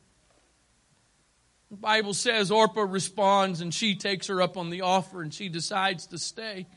The 1.69 1.77
Bible 1.77 2.13
says 2.13 2.51
Orpah 2.51 2.85
responds 2.89 3.61
and 3.61 3.73
she 3.73 3.95
takes 3.95 4.27
her 4.27 4.41
up 4.41 4.55
on 4.55 4.69
the 4.69 4.81
offer 4.81 5.21
and 5.21 5.33
she 5.33 5.49
decides 5.49 6.07
to 6.07 6.17
stay. 6.17 6.67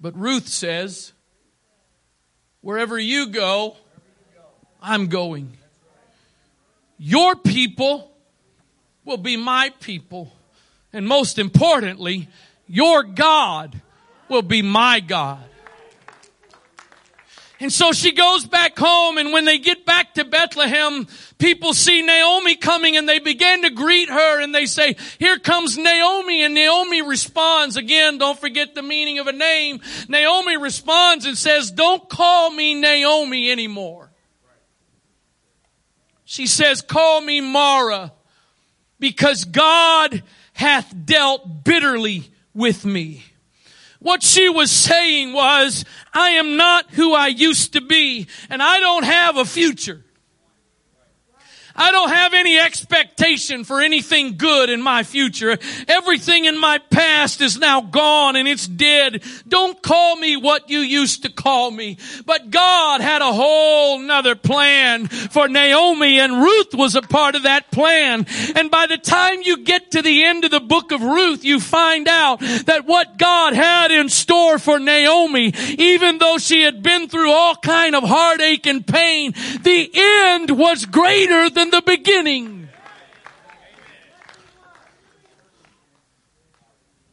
But 0.00 0.18
Ruth 0.18 0.48
says, 0.48 1.12
Wherever 2.66 2.98
you 2.98 3.28
go, 3.28 3.76
I'm 4.82 5.06
going. 5.06 5.56
Your 6.98 7.36
people 7.36 8.10
will 9.04 9.18
be 9.18 9.36
my 9.36 9.70
people. 9.78 10.32
And 10.92 11.06
most 11.06 11.38
importantly, 11.38 12.26
your 12.66 13.04
God 13.04 13.80
will 14.28 14.42
be 14.42 14.62
my 14.62 14.98
God. 14.98 15.44
And 17.58 17.72
so 17.72 17.92
she 17.92 18.12
goes 18.12 18.44
back 18.44 18.78
home 18.78 19.16
and 19.16 19.32
when 19.32 19.46
they 19.46 19.58
get 19.58 19.86
back 19.86 20.14
to 20.14 20.24
Bethlehem, 20.24 21.06
people 21.38 21.72
see 21.72 22.02
Naomi 22.02 22.54
coming 22.54 22.98
and 22.98 23.08
they 23.08 23.18
begin 23.18 23.62
to 23.62 23.70
greet 23.70 24.10
her 24.10 24.42
and 24.42 24.54
they 24.54 24.66
say, 24.66 24.96
here 25.18 25.38
comes 25.38 25.78
Naomi 25.78 26.44
and 26.44 26.54
Naomi 26.54 27.00
responds 27.00 27.78
again, 27.78 28.18
don't 28.18 28.38
forget 28.38 28.74
the 28.74 28.82
meaning 28.82 29.18
of 29.20 29.26
a 29.26 29.32
name. 29.32 29.80
Naomi 30.06 30.58
responds 30.58 31.24
and 31.24 31.36
says, 31.36 31.70
don't 31.70 32.06
call 32.10 32.50
me 32.50 32.74
Naomi 32.74 33.50
anymore. 33.50 34.10
She 36.26 36.46
says, 36.46 36.82
call 36.82 37.22
me 37.22 37.40
Mara 37.40 38.12
because 38.98 39.44
God 39.44 40.22
hath 40.52 40.94
dealt 41.06 41.64
bitterly 41.64 42.30
with 42.52 42.84
me. 42.84 43.24
What 44.00 44.22
she 44.22 44.48
was 44.48 44.70
saying 44.70 45.32
was, 45.32 45.84
I 46.12 46.30
am 46.30 46.56
not 46.56 46.90
who 46.92 47.14
I 47.14 47.28
used 47.28 47.72
to 47.74 47.80
be 47.80 48.26
and 48.50 48.62
I 48.62 48.80
don't 48.80 49.04
have 49.04 49.36
a 49.36 49.44
future. 49.44 50.02
I 51.76 51.90
don't 51.90 52.08
have 52.08 52.34
any 52.34 52.58
expectation 52.58 53.64
for 53.64 53.80
anything 53.80 54.36
good 54.36 54.70
in 54.70 54.80
my 54.80 55.02
future. 55.02 55.58
Everything 55.88 56.46
in 56.46 56.58
my 56.58 56.78
past 56.90 57.40
is 57.40 57.58
now 57.58 57.80
gone 57.80 58.36
and 58.36 58.48
it's 58.48 58.66
dead. 58.66 59.22
Don't 59.46 59.80
call 59.82 60.16
me 60.16 60.36
what 60.36 60.70
you 60.70 60.80
used 60.80 61.22
to 61.22 61.30
call 61.30 61.70
me. 61.70 61.98
But 62.24 62.50
God 62.50 63.00
had 63.00 63.22
a 63.22 63.32
whole 63.32 63.98
nother 63.98 64.34
plan 64.34 65.06
for 65.06 65.48
Naomi 65.48 66.18
and 66.18 66.42
Ruth 66.42 66.74
was 66.74 66.94
a 66.94 67.02
part 67.02 67.34
of 67.34 67.42
that 67.42 67.70
plan. 67.70 68.26
And 68.54 68.70
by 68.70 68.86
the 68.86 68.98
time 68.98 69.42
you 69.42 69.64
get 69.64 69.90
to 69.92 70.02
the 70.02 70.24
end 70.24 70.44
of 70.44 70.50
the 70.50 70.60
book 70.60 70.92
of 70.92 71.02
Ruth, 71.02 71.44
you 71.44 71.60
find 71.60 72.08
out 72.08 72.40
that 72.40 72.86
what 72.86 73.18
God 73.18 73.52
had 73.52 73.90
in 73.90 74.08
store 74.08 74.58
for 74.58 74.78
Naomi, 74.78 75.52
even 75.78 76.18
though 76.18 76.38
she 76.38 76.62
had 76.62 76.82
been 76.82 77.08
through 77.08 77.30
all 77.32 77.56
kind 77.56 77.94
of 77.94 78.02
heartache 78.04 78.66
and 78.66 78.86
pain, 78.86 79.32
the 79.62 79.90
end 79.94 80.50
was 80.50 80.86
greater 80.86 81.50
than 81.50 81.65
the 81.70 81.82
beginning. 81.84 82.68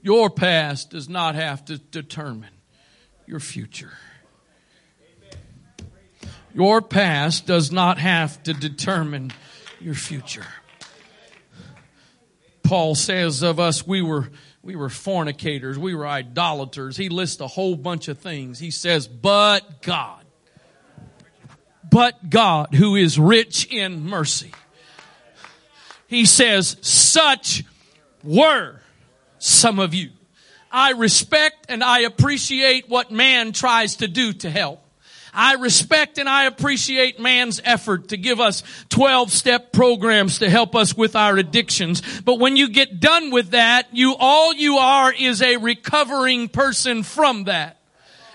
Your 0.01 0.29
past 0.29 0.89
does 0.89 1.07
not 1.07 1.35
have 1.35 1.63
to 1.65 1.77
determine 1.77 2.53
your 3.25 3.39
future. 3.39 3.93
Your 6.53 6.81
past 6.81 7.47
does 7.47 7.71
not 7.71 7.97
have 7.97 8.41
to 8.43 8.53
determine 8.53 9.31
your 9.79 9.95
future. 9.95 10.45
Paul 12.63 12.95
says 12.95 13.43
of 13.43 13.59
us, 13.59 13.87
we 13.87 14.01
were, 14.01 14.29
we 14.61 14.75
were 14.75 14.89
fornicators, 14.89 15.79
we 15.79 15.95
were 15.95 16.07
idolaters. 16.07 16.95
He 16.97 17.09
lists 17.09 17.41
a 17.41 17.47
whole 17.47 17.75
bunch 17.75 18.07
of 18.07 18.19
things. 18.19 18.59
He 18.59 18.71
says, 18.71 19.07
but 19.07 19.81
God 19.81 20.22
but 21.93 22.27
God 22.27 22.73
who 22.73 22.95
is 22.95 23.19
rich 23.19 23.67
in 23.71 24.03
mercy. 24.03 24.51
He 26.07 26.25
says, 26.25 26.75
such 26.81 27.63
were 28.23 28.81
some 29.37 29.77
of 29.77 29.93
you. 29.93 30.09
I 30.71 30.93
respect 30.93 31.67
and 31.69 31.83
I 31.83 31.99
appreciate 31.99 32.89
what 32.89 33.11
man 33.11 33.51
tries 33.51 33.97
to 33.97 34.07
do 34.07 34.33
to 34.33 34.49
help. 34.49 34.79
I 35.35 35.53
respect 35.55 36.17
and 36.17 36.27
I 36.27 36.45
appreciate 36.45 37.19
man's 37.19 37.61
effort 37.63 38.07
to 38.09 38.17
give 38.17 38.39
us 38.39 38.63
12 38.89 39.31
step 39.31 39.71
programs 39.71 40.39
to 40.39 40.49
help 40.49 40.75
us 40.75 40.97
with 40.97 41.15
our 41.15 41.37
addictions. 41.37 42.01
But 42.21 42.39
when 42.39 42.57
you 42.57 42.69
get 42.69 42.99
done 43.01 43.29
with 43.29 43.51
that, 43.51 43.89
you, 43.91 44.15
all 44.17 44.51
you 44.51 44.77
are 44.77 45.13
is 45.13 45.43
a 45.43 45.57
recovering 45.57 46.49
person 46.49 47.03
from 47.03 47.43
that 47.43 47.82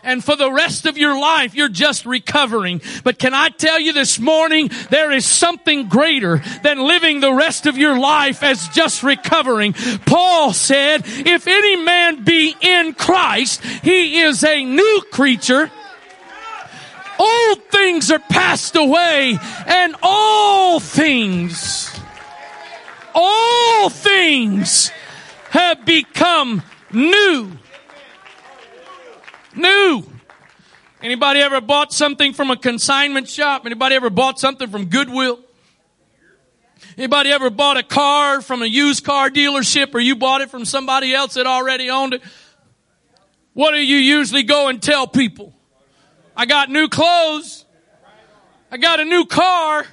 and 0.02 0.22
for 0.22 0.36
the 0.36 0.50
rest 0.50 0.86
of 0.86 0.96
your 0.96 1.18
life, 1.18 1.54
you're 1.54 1.68
just 1.68 2.06
recovering. 2.06 2.80
But 3.04 3.18
can 3.18 3.34
I 3.34 3.48
tell 3.48 3.80
you 3.80 3.92
this 3.92 4.18
morning, 4.18 4.70
there 4.90 5.12
is 5.12 5.26
something 5.26 5.88
greater 5.88 6.42
than 6.62 6.78
living 6.78 7.20
the 7.20 7.32
rest 7.32 7.66
of 7.66 7.76
your 7.76 7.98
life 7.98 8.42
as 8.42 8.68
just 8.68 9.02
recovering. 9.02 9.72
Paul 10.06 10.52
said, 10.52 11.02
if 11.06 11.46
any 11.46 11.76
man 11.76 12.24
be 12.24 12.54
in 12.60 12.94
Christ, 12.94 13.64
he 13.64 14.20
is 14.20 14.44
a 14.44 14.64
new 14.64 15.02
creature. 15.10 15.70
Old 17.18 17.64
things 17.64 18.12
are 18.12 18.20
passed 18.20 18.76
away 18.76 19.36
and 19.66 19.96
all 20.02 20.78
things, 20.78 21.90
all 23.12 23.90
things 23.90 24.92
have 25.50 25.84
become 25.84 26.62
new 26.92 27.58
new. 29.58 30.04
Anybody 31.02 31.40
ever 31.40 31.60
bought 31.60 31.92
something 31.92 32.32
from 32.32 32.50
a 32.50 32.56
consignment 32.56 33.28
shop? 33.28 33.66
Anybody 33.66 33.94
ever 33.94 34.10
bought 34.10 34.38
something 34.38 34.68
from 34.68 34.86
Goodwill? 34.86 35.40
Anybody 36.96 37.30
ever 37.30 37.50
bought 37.50 37.76
a 37.76 37.82
car 37.82 38.40
from 38.40 38.62
a 38.62 38.66
used 38.66 39.04
car 39.04 39.30
dealership 39.30 39.94
or 39.94 40.00
you 40.00 40.16
bought 40.16 40.40
it 40.40 40.50
from 40.50 40.64
somebody 40.64 41.14
else 41.14 41.34
that 41.34 41.46
already 41.46 41.90
owned 41.90 42.14
it? 42.14 42.22
What 43.52 43.72
do 43.72 43.78
you 43.78 43.96
usually 43.96 44.42
go 44.42 44.68
and 44.68 44.82
tell 44.82 45.06
people? 45.06 45.52
I 46.36 46.46
got 46.46 46.70
new 46.70 46.88
clothes. 46.88 47.64
I 48.70 48.76
got 48.76 49.00
a 49.00 49.04
new 49.04 49.24
car. 49.26 49.86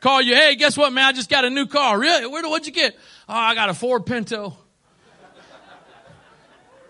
Call 0.00 0.22
you, 0.22 0.34
hey, 0.34 0.54
guess 0.56 0.76
what, 0.76 0.92
man? 0.92 1.04
I 1.04 1.12
just 1.12 1.30
got 1.30 1.44
a 1.44 1.50
new 1.50 1.66
car. 1.66 1.98
Really? 1.98 2.26
Where, 2.26 2.42
what'd 2.48 2.66
you 2.66 2.72
get? 2.72 2.94
Oh, 3.28 3.34
I 3.34 3.54
got 3.54 3.70
a 3.70 3.74
Ford 3.74 4.06
Pinto. 4.06 4.56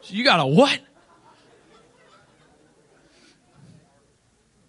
You 0.08 0.24
got 0.24 0.40
a 0.40 0.46
what? 0.46 0.78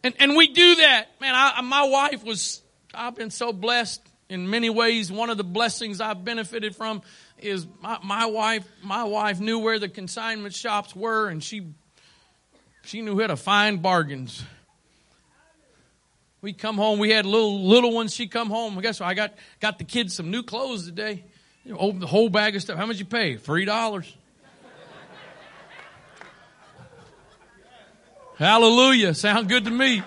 And, 0.03 0.15
and 0.19 0.35
we 0.35 0.47
do 0.47 0.75
that. 0.75 1.07
Man, 1.19 1.33
I, 1.35 1.61
my 1.61 1.83
wife 1.83 2.23
was, 2.23 2.61
I've 2.93 3.15
been 3.15 3.29
so 3.29 3.51
blessed 3.51 4.01
in 4.29 4.49
many 4.49 4.69
ways. 4.69 5.11
One 5.11 5.29
of 5.29 5.37
the 5.37 5.43
blessings 5.43 5.99
I've 6.01 6.23
benefited 6.23 6.75
from 6.75 7.01
is 7.37 7.67
my, 7.81 7.99
my 8.03 8.25
wife, 8.25 8.65
my 8.83 9.03
wife 9.03 9.39
knew 9.39 9.59
where 9.59 9.79
the 9.79 9.89
consignment 9.89 10.55
shops 10.55 10.95
were 10.95 11.27
and 11.27 11.43
she, 11.43 11.67
she 12.83 13.01
knew 13.01 13.19
how 13.19 13.27
to 13.27 13.35
find 13.35 13.81
bargains. 13.81 14.43
We 16.41 16.53
come 16.53 16.77
home, 16.77 16.99
we 16.99 17.09
had 17.09 17.25
little, 17.25 17.67
little 17.67 17.93
ones. 17.93 18.13
She 18.13 18.27
come 18.27 18.49
home. 18.49 18.77
I 18.77 18.81
guess 18.81 18.99
what? 18.99 19.07
I 19.09 19.13
got, 19.13 19.33
got 19.59 19.77
the 19.77 19.83
kids 19.83 20.15
some 20.15 20.31
new 20.31 20.43
clothes 20.43 20.85
today. 20.85 21.25
You 21.65 21.73
know, 21.73 21.91
the 21.91 22.07
whole 22.07 22.29
bag 22.29 22.55
of 22.55 22.61
stuff. 22.61 22.77
How 22.77 22.85
much 22.85 22.99
you 22.99 23.05
pay? 23.05 23.35
Three 23.35 23.65
dollars. 23.65 24.15
Hallelujah. 28.37 29.15
Sound 29.15 29.49
good 29.49 29.65
to 29.65 29.71
me. 29.71 30.03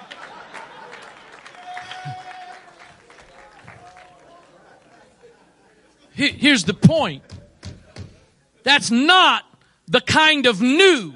Here's 6.12 6.64
the 6.64 6.74
point. 6.74 7.22
That's 8.62 8.90
not 8.90 9.44
the 9.88 10.00
kind 10.00 10.46
of 10.46 10.60
new 10.60 11.14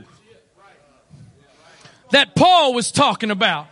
that 2.10 2.34
Paul 2.34 2.74
was 2.74 2.90
talking 2.90 3.30
about. 3.30 3.66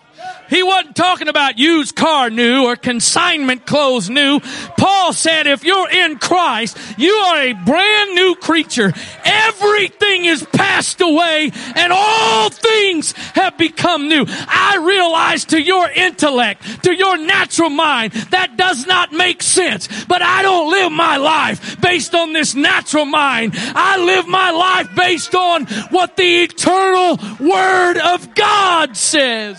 He 0.53 0.63
wasn't 0.63 0.97
talking 0.97 1.29
about 1.29 1.59
used 1.59 1.97
car 1.97 2.29
new 2.29 2.65
or 2.67 2.77
consignment 2.77 3.65
clothes 3.65 4.11
new. 4.11 4.39
Paul 4.77 5.15
said 5.15 5.47
if 5.47 5.65
you're 5.65 5.89
in 5.89 6.19
Christ, 6.19 6.77
you 6.99 7.11
are 7.11 7.41
a 7.41 7.53
brand 7.55 8.15
new 8.15 8.35
creature. 8.35 8.93
Everything 9.25 10.27
is 10.27 10.47
passed 10.53 11.01
away 11.01 11.51
and 11.75 11.91
all 11.91 12.51
things 12.51 13.13
have 13.35 13.57
become 13.57 14.09
new. 14.09 14.27
I 14.29 14.83
realize 14.85 15.47
to 15.47 15.59
your 15.59 15.89
intellect, 15.89 16.85
to 16.85 16.95
your 16.95 17.17
natural 17.17 17.71
mind, 17.71 18.13
that 18.13 18.59
does 18.59 18.87
not 18.87 19.11
make 19.11 19.43
sense. 19.43 20.05
But 20.05 20.21
I 20.21 20.43
don't 20.43 20.71
live 20.71 20.93
my 20.93 21.17
life 21.17 21.81
based 21.81 22.15
on 22.15 22.35
this 22.35 22.55
natural 22.55 23.07
mind. 23.07 23.55
I 23.57 24.05
live 24.05 24.29
my 24.29 24.51
life 24.51 24.95
based 24.95 25.35
on 25.35 25.65
what 25.89 26.19
the 26.19 26.43
eternal 26.43 27.19
Word 27.41 27.97
of 27.97 28.35
God 28.35 28.99
says. 28.99 29.59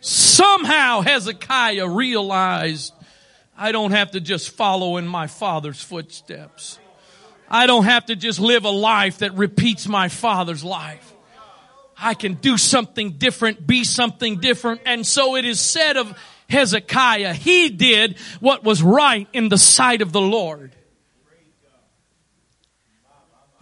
Somehow 0.00 1.02
Hezekiah 1.02 1.88
realized 1.88 2.94
I 3.56 3.72
don't 3.72 3.90
have 3.90 4.12
to 4.12 4.20
just 4.20 4.50
follow 4.50 4.96
in 4.96 5.06
my 5.06 5.26
father's 5.26 5.80
footsteps. 5.82 6.78
I 7.50 7.66
don't 7.66 7.84
have 7.84 8.06
to 8.06 8.16
just 8.16 8.40
live 8.40 8.64
a 8.64 8.70
life 8.70 9.18
that 9.18 9.34
repeats 9.34 9.86
my 9.86 10.08
father's 10.08 10.64
life. 10.64 11.12
I 11.98 12.14
can 12.14 12.34
do 12.34 12.56
something 12.56 13.12
different, 13.12 13.66
be 13.66 13.84
something 13.84 14.38
different. 14.38 14.80
And 14.86 15.06
so 15.06 15.36
it 15.36 15.44
is 15.44 15.60
said 15.60 15.98
of 15.98 16.16
Hezekiah, 16.48 17.34
he 17.34 17.68
did 17.68 18.18
what 18.40 18.64
was 18.64 18.82
right 18.82 19.28
in 19.34 19.50
the 19.50 19.58
sight 19.58 20.00
of 20.00 20.12
the 20.12 20.20
Lord. 20.20 20.74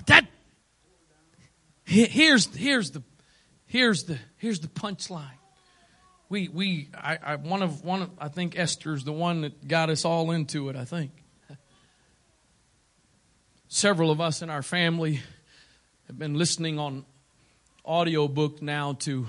That, 0.07 0.26
here's, 1.84 2.47
here's 2.55 2.93
the, 2.93 3.03
here's 3.66 4.05
the, 4.05 4.18
here's 4.36 4.61
the 4.61 4.68
punchline. 4.68 5.26
We, 6.31 6.49
we, 6.49 6.91
I, 6.95 7.18
I, 7.22 7.37
one 7.37 7.62
of, 7.62 7.85
one 7.85 8.03
of, 8.03 8.11
I 8.18 8.29
think 8.29 8.59
Esther's 8.59 9.05
the 9.05 9.12
one 9.12 9.41
that 9.43 9.66
got 9.66 9.89
us 9.89 10.05
all 10.05 10.31
into 10.31 10.68
it, 10.68 10.76
I 10.76 10.85
think. 10.85 11.11
Several 13.68 14.11
of 14.11 14.20
us 14.20 14.43
in 14.43 14.51
our 14.51 14.62
family 14.62 15.20
have 16.07 16.18
been 16.18 16.35
listening 16.35 16.79
on 16.79 17.05
audiobook 17.85 18.61
now 18.61 18.95
to 18.95 19.29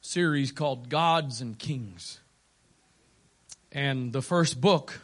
series 0.00 0.52
called 0.52 0.88
Gods 0.88 1.40
and 1.40 1.58
Kings. 1.58 2.20
And 3.72 4.12
the 4.12 4.22
first 4.22 4.60
book 4.60 5.00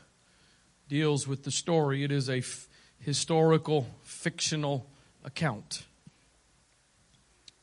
deals 0.88 1.26
with 1.26 1.44
the 1.44 1.50
story. 1.50 2.04
It 2.04 2.12
is 2.12 2.28
a 2.28 2.38
f- 2.38 2.68
historical, 2.98 3.86
fictional 4.02 4.86
account. 5.24 5.84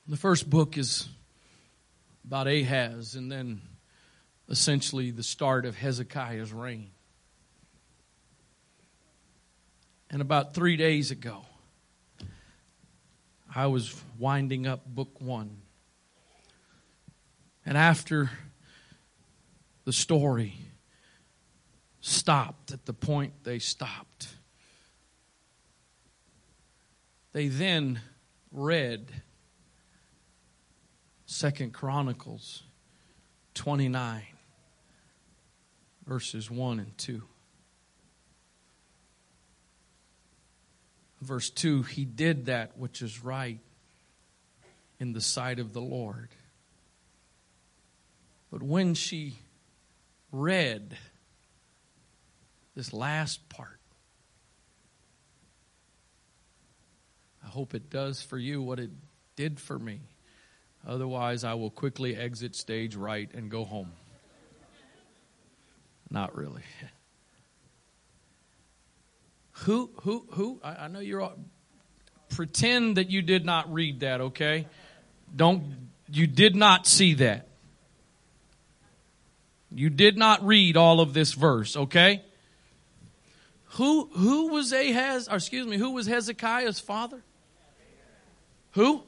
The 0.07 0.17
first 0.17 0.49
book 0.49 0.77
is 0.77 1.09
about 2.27 2.45
Ahaz 2.45 3.15
and 3.15 3.31
then 3.31 3.61
essentially 4.49 5.11
the 5.11 5.23
start 5.23 5.65
of 5.65 5.77
Hezekiah's 5.77 6.51
reign. 6.51 6.89
And 10.09 10.21
about 10.21 10.53
three 10.53 10.75
days 10.75 11.09
ago, 11.09 11.45
I 13.55 13.67
was 13.67 13.95
winding 14.19 14.67
up 14.67 14.85
book 14.85 15.21
one. 15.21 15.61
And 17.65 17.77
after 17.77 18.29
the 19.85 19.93
story 19.93 20.53
stopped 22.01 22.73
at 22.73 22.85
the 22.85 22.93
point 22.93 23.45
they 23.45 23.59
stopped, 23.59 24.27
they 27.31 27.47
then 27.47 28.01
read 28.51 29.13
Second 31.27 31.73
Chronicles 31.73 32.63
29 33.53 34.23
verses 36.07 36.49
1 36.49 36.79
and 36.79 36.97
2. 36.97 37.21
Verse 41.21 41.49
2 41.51 41.83
He 41.83 42.05
did 42.05 42.47
that 42.47 42.77
which 42.77 43.03
is 43.03 43.23
right 43.23 43.59
in 44.99 45.13
the 45.13 45.21
sight 45.21 45.59
of 45.59 45.73
the 45.73 45.81
Lord 45.81 46.29
but 48.51 48.63
when 48.63 48.93
she 48.93 49.35
read 50.31 50.97
this 52.75 52.93
last 52.93 53.47
part, 53.49 53.79
I 57.43 57.47
hope 57.47 57.73
it 57.73 57.89
does 57.89 58.21
for 58.21 58.37
you 58.37 58.61
what 58.61 58.79
it 58.79 58.91
did 59.35 59.59
for 59.59 59.77
me. 59.77 60.01
Otherwise, 60.87 61.43
I 61.43 61.53
will 61.55 61.69
quickly 61.69 62.15
exit 62.15 62.55
stage 62.55 62.95
right 62.95 63.29
and 63.33 63.51
go 63.51 63.65
home. 63.65 63.91
Not 66.09 66.35
really. 66.35 66.63
Who, 69.61 69.89
who, 70.03 70.23
who? 70.33 70.59
I, 70.63 70.85
I 70.85 70.87
know 70.87 70.99
you're 70.99 71.19
all, 71.19 71.33
pretend 72.29 72.97
that 72.97 73.09
you 73.09 73.23
did 73.23 73.43
not 73.43 73.73
read 73.73 74.01
that, 74.01 74.21
okay? 74.21 74.67
Don't, 75.35 75.63
you 76.11 76.27
did 76.27 76.55
not 76.55 76.85
see 76.85 77.15
that. 77.15 77.47
You 79.71 79.89
did 79.89 80.15
not 80.15 80.45
read 80.45 80.77
all 80.77 80.99
of 80.99 81.15
this 81.15 81.33
verse, 81.33 81.75
okay? 81.75 82.21
Who 83.71 84.09
who 84.13 84.49
was 84.49 84.71
Ahaz, 84.71 85.27
or 85.27 85.37
excuse 85.37 85.65
me, 85.65 85.77
who 85.77 85.91
was 85.91 86.05
Hezekiah's 86.05 86.79
father? 86.79 87.23
Who? 88.73 89.03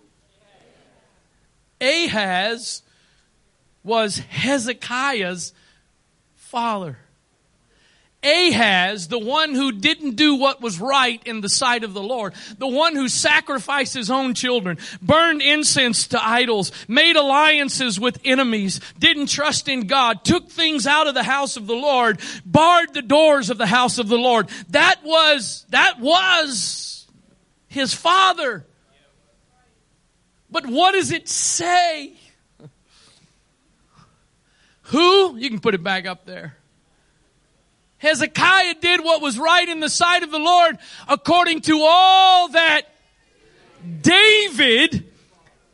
Ahaz 1.81 2.83
was 3.83 4.17
Hezekiah's 4.17 5.53
father. 6.35 6.97
Ahaz, 8.21 9.07
the 9.07 9.19
one 9.19 9.55
who 9.55 9.71
didn't 9.71 10.15
do 10.17 10.35
what 10.35 10.61
was 10.61 10.79
right 10.79 11.21
in 11.25 11.39
the 11.39 11.47
sight 11.47 11.85
of 11.85 11.93
the 11.93 12.03
Lord, 12.03 12.33
the 12.57 12.67
one 12.67 12.93
who 12.93 13.07
sacrificed 13.07 13.93
his 13.93 14.11
own 14.11 14.33
children, 14.33 14.77
burned 15.01 15.41
incense 15.41 16.07
to 16.09 16.21
idols, 16.21 16.73
made 16.89 17.15
alliances 17.15 17.97
with 17.97 18.19
enemies, 18.25 18.81
didn't 18.99 19.27
trust 19.27 19.69
in 19.69 19.87
God, 19.87 20.25
took 20.25 20.49
things 20.49 20.85
out 20.85 21.07
of 21.07 21.13
the 21.13 21.23
house 21.23 21.55
of 21.55 21.65
the 21.65 21.75
Lord, 21.75 22.19
barred 22.45 22.93
the 22.93 23.01
doors 23.01 23.49
of 23.49 23.57
the 23.57 23.65
house 23.65 23.99
of 23.99 24.09
the 24.09 24.17
Lord. 24.17 24.49
That 24.69 24.99
was, 25.05 25.65
that 25.69 26.01
was 26.01 27.07
his 27.69 27.93
father. 27.93 28.65
But 30.51 30.65
what 30.65 30.93
does 30.93 31.11
it 31.11 31.27
say? 31.27 32.13
Who? 34.83 35.37
You 35.37 35.49
can 35.49 35.59
put 35.59 35.75
it 35.75 35.83
back 35.83 36.07
up 36.07 36.25
there. 36.25 36.55
Hezekiah 37.99 38.75
did 38.81 39.03
what 39.03 39.21
was 39.21 39.37
right 39.37 39.67
in 39.67 39.81
the 39.81 39.89
sight 39.89 40.23
of 40.23 40.31
the 40.31 40.39
Lord 40.39 40.77
according 41.07 41.61
to 41.61 41.81
all 41.81 42.47
that 42.49 42.83
David, 44.01 45.05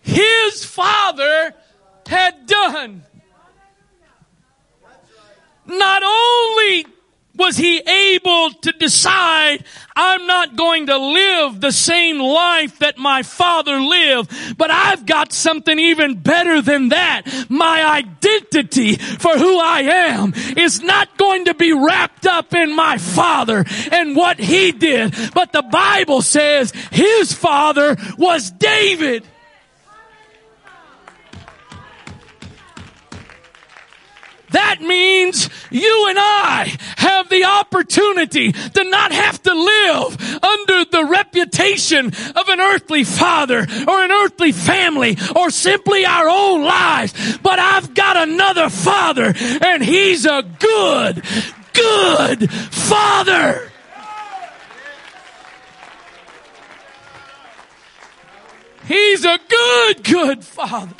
his 0.01 0.65
father, 0.65 1.53
had 2.07 2.45
done. 2.45 3.03
Not 5.65 6.03
only 6.03 6.85
was 7.37 7.57
he 7.57 7.79
able 7.79 8.51
to 8.51 8.71
decide, 8.73 9.63
I'm 9.95 10.25
not 10.27 10.55
going 10.55 10.87
to 10.87 10.97
live 10.97 11.61
the 11.61 11.71
same 11.71 12.19
life 12.19 12.79
that 12.79 12.97
my 12.97 13.23
father 13.23 13.79
lived, 13.79 14.57
but 14.57 14.71
I've 14.71 15.05
got 15.05 15.33
something 15.33 15.77
even 15.77 16.15
better 16.15 16.61
than 16.61 16.89
that. 16.89 17.23
My 17.49 17.85
identity 17.85 18.95
for 18.95 19.37
who 19.37 19.59
I 19.59 19.81
am 19.81 20.33
is 20.57 20.81
not 20.81 21.17
going 21.17 21.45
to 21.45 21.53
be 21.53 21.73
wrapped 21.73 22.25
up 22.25 22.53
in 22.53 22.75
my 22.75 22.97
father 22.97 23.65
and 23.91 24.15
what 24.15 24.39
he 24.39 24.71
did, 24.71 25.15
but 25.33 25.51
the 25.51 25.63
Bible 25.63 26.21
says 26.21 26.71
his 26.91 27.33
father 27.33 27.97
was 28.17 28.51
David. 28.51 29.25
That 34.51 34.79
means 34.79 35.49
you 35.69 36.05
and 36.07 36.17
I 36.17 36.77
have 37.25 37.29
the 37.29 37.45
opportunity 37.45 38.51
to 38.51 38.83
not 38.83 39.11
have 39.11 39.41
to 39.41 39.53
live 39.53 40.43
under 40.43 40.85
the 40.85 41.05
reputation 41.09 42.07
of 42.07 42.49
an 42.49 42.59
earthly 42.59 43.03
father 43.03 43.59
or 43.87 44.03
an 44.03 44.11
earthly 44.11 44.51
family 44.51 45.17
or 45.35 45.49
simply 45.49 46.05
our 46.05 46.29
own 46.29 46.63
lives. 46.63 47.37
But 47.37 47.59
I've 47.59 47.93
got 47.93 48.17
another 48.17 48.69
father 48.69 49.33
and 49.61 49.83
he's 49.83 50.25
a 50.25 50.43
good, 50.59 51.23
good 51.73 52.51
father. 52.51 53.71
He's 58.87 59.25
a 59.25 59.39
good, 59.49 60.03
good 60.03 60.43
father. 60.43 60.95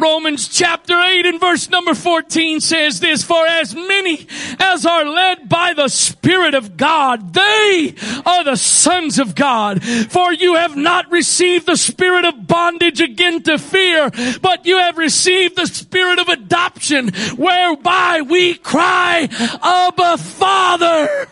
Romans 0.00 0.48
chapter 0.48 0.98
8 0.98 1.26
and 1.26 1.40
verse 1.40 1.68
number 1.68 1.94
14 1.94 2.60
says 2.60 3.00
this, 3.00 3.22
for 3.22 3.46
as 3.46 3.74
many 3.74 4.26
as 4.58 4.86
are 4.86 5.04
led 5.04 5.48
by 5.48 5.74
the 5.74 5.88
Spirit 5.88 6.54
of 6.54 6.76
God, 6.76 7.34
they 7.34 7.94
are 8.24 8.44
the 8.44 8.56
sons 8.56 9.18
of 9.18 9.34
God. 9.34 9.82
For 9.82 10.32
you 10.32 10.54
have 10.54 10.76
not 10.76 11.10
received 11.10 11.66
the 11.66 11.76
spirit 11.76 12.24
of 12.24 12.46
bondage 12.46 13.00
again 13.00 13.42
to 13.42 13.58
fear, 13.58 14.10
but 14.40 14.64
you 14.66 14.78
have 14.78 14.96
received 14.96 15.56
the 15.56 15.66
spirit 15.66 16.18
of 16.18 16.28
adoption, 16.28 17.12
whereby 17.36 18.22
we 18.22 18.54
cry, 18.54 19.28
Abba 19.62 20.16
Father. 20.16 21.28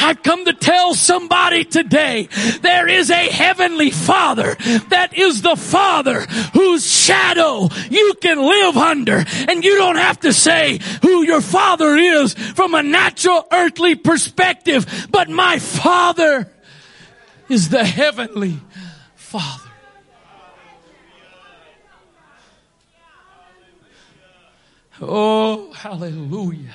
I've 0.00 0.22
come 0.22 0.44
to 0.46 0.52
tell 0.52 0.94
somebody 0.94 1.64
today 1.64 2.28
there 2.62 2.88
is 2.88 3.10
a 3.10 3.30
heavenly 3.30 3.90
father 3.90 4.54
that 4.88 5.10
is 5.16 5.42
the 5.42 5.56
father 5.56 6.22
whose 6.52 6.90
shadow 6.90 7.68
you 7.90 8.14
can 8.20 8.38
live 8.38 8.76
under. 8.76 9.24
And 9.48 9.64
you 9.64 9.76
don't 9.76 9.96
have 9.96 10.20
to 10.20 10.32
say 10.32 10.80
who 11.02 11.22
your 11.22 11.40
father 11.40 11.96
is 11.96 12.34
from 12.34 12.74
a 12.74 12.82
natural 12.82 13.46
earthly 13.52 13.94
perspective, 13.94 15.08
but 15.10 15.28
my 15.28 15.58
father 15.58 16.50
is 17.48 17.68
the 17.68 17.84
heavenly 17.84 18.58
father. 19.14 19.70
Oh, 25.02 25.72
hallelujah. 25.72 26.74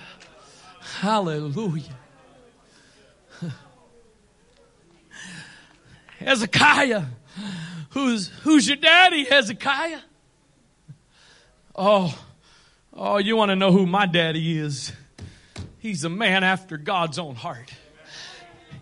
Hallelujah. 1.00 2.05
Hezekiah. 6.26 7.04
Who's, 7.92 8.28
who's 8.42 8.68
your 8.68 8.78
daddy, 8.78 9.26
Hezekiah? 9.26 10.00
Oh, 11.76 12.18
oh, 12.94 13.18
you 13.18 13.38
want 13.38 13.52
to 13.52 13.56
know 13.56 13.72
who 13.72 13.86
my 13.86 14.08
daddy 14.08 14.58
is? 14.58 14.92
He's 15.78 16.04
a 16.04 16.10
man 16.10 16.44
after 16.44 16.78
God's 16.78 17.20
own 17.20 17.36
heart. 17.36 17.72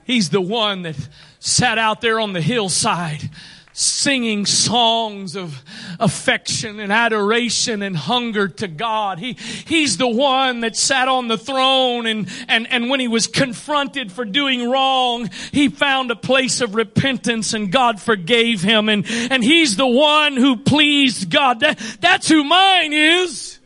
He's 0.06 0.30
the 0.30 0.40
one 0.40 0.84
that 0.84 0.96
sat 1.40 1.78
out 1.78 2.00
there 2.00 2.20
on 2.20 2.32
the 2.32 2.42
hillside 2.42 3.30
singing 3.74 4.46
songs 4.46 5.36
of 5.36 5.64
affection 6.00 6.80
and 6.80 6.92
adoration 6.92 7.82
and 7.82 7.98
hunger 7.98 8.48
to 8.48 8.68
God. 8.68 9.20
He, 9.20 9.34
he's 9.34 9.98
the 9.98 10.08
one 10.08 10.62
that 10.62 10.76
sat 10.76 11.08
on 11.08 11.28
the 11.28 11.38
throne 11.38 12.06
and, 12.06 12.30
and, 12.48 12.72
and 12.72 12.90
when 12.90 13.00
he 13.00 13.08
was 13.08 13.28
confronted 13.28 14.12
for 14.12 14.26
doing 14.26 14.70
wrong, 14.70 15.30
he 15.52 15.70
found 15.70 16.12
a 16.12 16.16
place 16.16 16.62
of 16.62 16.76
repentance 16.76 17.54
and 17.54 17.72
God 17.72 18.00
forgave 18.00 18.62
him 18.62 18.90
and, 18.90 19.06
and 19.10 19.44
he's 19.44 19.76
the 19.76 19.88
one 19.88 20.38
who 20.38 20.58
pleased 20.58 21.30
God. 21.30 21.62
That, 21.62 21.80
that's 22.00 22.30
who 22.30 22.44
mine 22.44 22.94
is. 22.94 23.60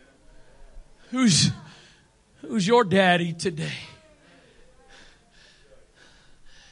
Who's, 1.12 1.52
who's 2.42 2.68
your 2.68 2.84
daddy 2.84 3.34
today? 3.34 3.74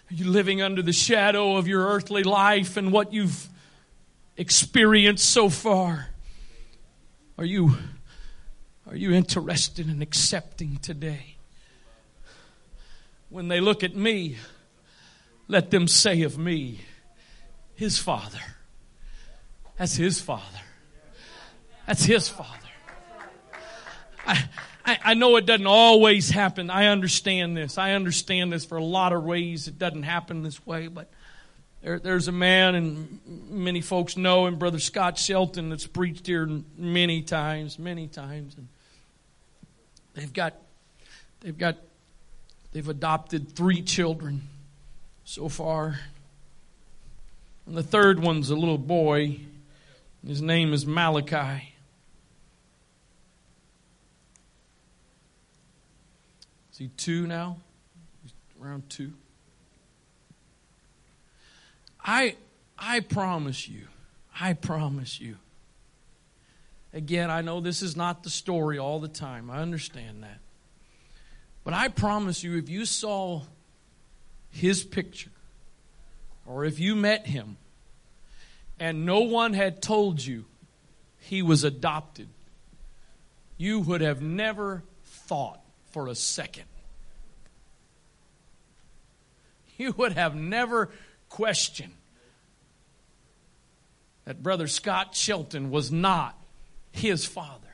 Are 0.10 0.14
you 0.14 0.26
living 0.30 0.62
under 0.62 0.84
the 0.84 0.94
shadow 0.94 1.58
of 1.58 1.68
your 1.68 1.88
earthly 1.88 2.24
life 2.24 2.78
and 2.78 2.92
what 2.92 3.12
you've 3.12 3.50
experienced 4.38 5.30
so 5.30 5.50
far? 5.50 6.10
Are 7.38 7.46
you, 7.46 7.76
are 8.88 8.96
you 8.96 9.12
interested 9.14 9.90
in 9.90 10.02
accepting 10.04 10.78
today? 10.78 11.36
When 13.30 13.48
they 13.48 13.60
look 13.60 13.84
at 13.84 13.96
me, 13.96 14.38
let 15.48 15.72
them 15.72 15.88
say 15.88 16.22
of 16.22 16.38
me, 16.38 16.82
his 17.74 17.98
father. 17.98 18.40
That's 19.78 19.96
his 19.96 20.22
father. 20.22 20.44
That's 21.88 22.06
his 22.06 22.30
father. 22.30 22.50
I, 24.26 24.50
I, 24.86 25.00
I 25.04 25.14
know 25.16 25.36
it 25.38 25.46
doesn't 25.46 25.66
always 25.66 26.30
happen. 26.30 26.70
I 26.70 26.88
understand 26.88 27.58
this. 27.58 27.78
I 27.78 27.94
understand 27.94 28.54
this 28.54 28.66
for 28.66 28.78
a 28.78 28.84
lot 28.84 29.14
of 29.14 29.24
ways. 29.24 29.68
It 29.68 29.80
doesn't 29.80 30.04
happen 30.04 30.44
this 30.44 30.66
way, 30.66 30.88
but 30.88 31.10
there, 31.82 32.00
there's 32.00 32.28
a 32.28 32.32
man, 32.32 32.76
and 32.76 33.20
many 33.50 33.82
folks 33.82 34.16
know 34.16 34.46
him, 34.46 34.58
Brother 34.58 34.80
Scott 34.80 35.18
Shelton, 35.18 35.70
that's 35.70 35.88
preached 35.88 36.28
here 36.28 36.48
many 36.78 37.22
times, 37.22 37.80
many 37.80 38.08
times. 38.08 38.56
And 38.58 38.68
they've 40.14 40.34
got, 40.34 40.54
they've 41.42 41.58
got, 41.58 41.78
they've 42.72 42.88
adopted 42.88 43.56
three 43.56 43.82
children 43.82 44.44
so 45.24 45.50
far. 45.50 46.00
And 47.66 47.76
the 47.76 47.84
third 47.84 48.20
one's 48.20 48.52
a 48.52 48.56
little 48.56 48.78
boy. 48.78 49.40
His 50.26 50.42
name 50.42 50.74
is 50.74 50.86
Malachi. 50.86 51.75
Is 56.76 56.80
he 56.80 56.88
two 56.90 57.26
now? 57.26 57.56
He's 58.22 58.34
around 58.62 58.90
two. 58.90 59.14
I 62.04 62.36
I 62.78 63.00
promise 63.00 63.70
you, 63.70 63.88
I 64.38 64.52
promise 64.52 65.22
you. 65.22 65.38
Again, 66.94 67.32
I 67.32 67.40
know 67.40 67.62
this 67.62 67.82
is 67.82 67.96
not 67.96 68.24
the 68.24 68.30
story 68.30 68.78
all 68.78 69.00
the 69.00 69.08
time. 69.08 69.50
I 69.50 69.60
understand 69.60 70.24
that. 70.24 70.40
But 71.64 71.74
I 71.74 71.88
promise 71.88 72.44
you, 72.44 72.58
if 72.58 72.68
you 72.68 72.84
saw 72.84 73.44
his 74.50 74.84
picture, 74.84 75.32
or 76.46 76.66
if 76.66 76.78
you 76.78 76.94
met 76.94 77.26
him, 77.26 77.56
and 78.82 79.06
no 79.06 79.22
one 79.22 79.54
had 79.54 79.82
told 79.82 80.22
you 80.26 80.44
he 81.20 81.42
was 81.42 81.64
adopted, 81.64 82.28
you 83.58 83.80
would 83.80 84.02
have 84.02 84.22
never 84.22 84.84
thought 85.06 85.62
for 85.96 86.08
a 86.10 86.16
second. 86.16 86.66
You 89.78 89.94
would 89.98 90.14
have 90.14 90.36
never 90.36 90.90
questioned 91.28 91.92
that 94.24 94.42
Brother 94.42 94.68
Scott 94.68 95.16
Shelton 95.16 95.70
was 95.70 95.92
not 95.92 96.38
his 96.94 97.26
father. 97.26 97.68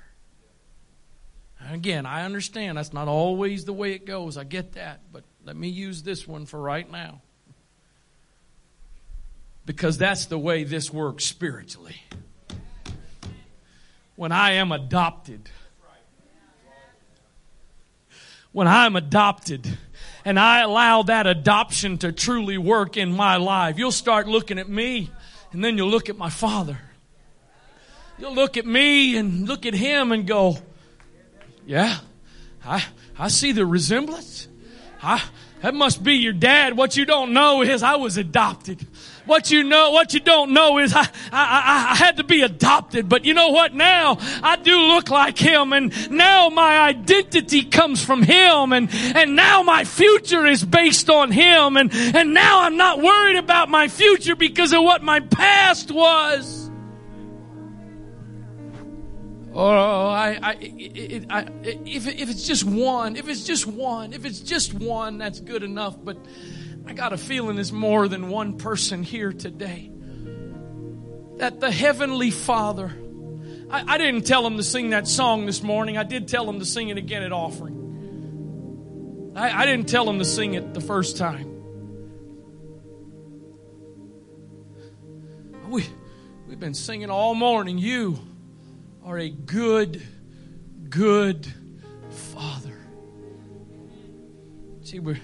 Again, 1.69 2.07
I 2.07 2.25
understand 2.25 2.79
that's 2.79 2.91
not 2.91 3.07
always 3.07 3.65
the 3.65 3.73
way 3.73 3.93
it 3.93 4.07
goes. 4.07 4.35
I 4.35 4.45
get 4.45 4.73
that. 4.73 5.01
But 5.13 5.25
let 5.45 5.55
me 5.55 5.69
use 5.69 6.01
this 6.01 6.27
one 6.27 6.47
for 6.47 6.59
right 6.59 6.89
now. 6.91 7.21
Because 9.67 9.99
that's 9.99 10.25
the 10.25 10.39
way 10.39 10.63
this 10.63 10.91
works 10.91 11.23
spiritually. 11.25 12.01
When 14.15 14.31
I 14.31 14.53
am 14.53 14.71
adopted, 14.71 15.49
when 18.51 18.67
I'm 18.67 18.95
adopted 18.95 19.77
and 20.25 20.39
I 20.39 20.61
allow 20.61 21.03
that 21.03 21.27
adoption 21.27 21.97
to 21.99 22.11
truly 22.11 22.57
work 22.57 22.97
in 22.97 23.11
my 23.11 23.37
life, 23.37 23.77
you'll 23.77 23.91
start 23.91 24.27
looking 24.27 24.59
at 24.59 24.69
me 24.69 25.09
and 25.51 25.63
then 25.63 25.77
you'll 25.77 25.89
look 25.89 26.09
at 26.09 26.17
my 26.17 26.29
father. 26.29 26.79
You'll 28.17 28.35
look 28.35 28.57
at 28.57 28.65
me 28.65 29.17
and 29.17 29.47
look 29.47 29.65
at 29.65 29.73
him 29.73 30.11
and 30.11 30.27
go, 30.27 30.57
yeah, 31.65 31.99
I, 32.65 32.85
I 33.17 33.29
see 33.29 33.51
the 33.51 33.65
resemblance. 33.65 34.47
I, 35.01 35.23
that 35.61 35.73
must 35.73 36.03
be 36.03 36.15
your 36.15 36.33
dad. 36.33 36.77
What 36.77 36.97
you 36.97 37.05
don't 37.05 37.33
know 37.33 37.61
is 37.61 37.81
I 37.83 37.95
was 37.95 38.17
adopted. 38.17 38.85
What 39.25 39.51
you 39.51 39.63
know, 39.63 39.91
what 39.91 40.13
you 40.13 40.19
don't 40.19 40.51
know 40.51 40.79
is 40.79 40.93
I, 40.93 41.07
I, 41.31 41.87
I 41.91 41.95
had 41.95 42.17
to 42.17 42.23
be 42.23 42.41
adopted, 42.41 43.07
but 43.07 43.23
you 43.25 43.33
know 43.33 43.49
what? 43.49 43.73
Now 43.73 44.17
I 44.41 44.55
do 44.55 44.77
look 44.77 45.09
like 45.09 45.37
him 45.37 45.73
and 45.73 46.11
now 46.11 46.49
my 46.49 46.79
identity 46.79 47.63
comes 47.63 48.03
from 48.03 48.23
him 48.23 48.73
and, 48.73 48.89
and 49.15 49.35
now 49.35 49.63
my 49.63 49.83
future 49.83 50.45
is 50.45 50.65
based 50.65 51.09
on 51.09 51.31
him 51.31 51.77
and, 51.77 51.93
and 51.93 52.33
now 52.33 52.61
I'm 52.61 52.77
not 52.77 53.01
worried 53.01 53.37
about 53.37 53.69
my 53.69 53.87
future 53.87 54.35
because 54.35 54.73
of 54.73 54.83
what 54.83 55.03
my 55.03 55.19
past 55.19 55.91
was. 55.91 56.61
Oh, 59.53 60.07
I, 60.07 60.39
I, 60.41 60.57
it, 60.61 61.25
I, 61.29 61.41
if, 61.63 62.07
if 62.07 62.29
it's 62.29 62.47
just 62.47 62.63
one, 62.63 63.17
if 63.17 63.27
it's 63.27 63.43
just 63.43 63.67
one, 63.67 64.13
if 64.13 64.25
it's 64.25 64.39
just 64.39 64.73
one, 64.73 65.17
that's 65.17 65.41
good 65.41 65.61
enough. 65.61 65.97
But 66.01 66.17
I 66.85 66.93
got 66.93 67.13
a 67.13 67.17
feeling 67.17 67.55
there's 67.55 67.71
more 67.71 68.07
than 68.07 68.29
one 68.29 68.57
person 68.57 69.03
here 69.03 69.31
today. 69.31 69.91
That 71.37 71.59
the 71.59 71.71
Heavenly 71.71 72.31
Father, 72.31 72.91
I, 73.69 73.95
I 73.95 73.97
didn't 73.97 74.27
tell 74.27 74.45
him 74.45 74.57
to 74.57 74.63
sing 74.63 74.91
that 74.91 75.07
song 75.07 75.45
this 75.45 75.63
morning. 75.63 75.97
I 75.97 76.03
did 76.03 76.27
tell 76.27 76.49
him 76.49 76.59
to 76.59 76.65
sing 76.65 76.89
it 76.89 76.97
again 76.97 77.23
at 77.23 77.31
offering. 77.31 79.31
I, 79.35 79.61
I 79.61 79.65
didn't 79.65 79.87
tell 79.87 80.09
him 80.09 80.19
to 80.19 80.25
sing 80.25 80.55
it 80.55 80.73
the 80.73 80.81
first 80.81 81.17
time. 81.17 81.47
We, 85.69 85.85
we've 86.47 86.59
been 86.59 86.73
singing 86.73 87.09
all 87.09 87.33
morning. 87.33 87.77
You 87.77 88.19
are 89.05 89.17
a 89.17 89.29
good, 89.29 90.01
good 90.89 91.47
Father. 92.09 92.77
See, 94.81 94.99
we're 94.99 95.17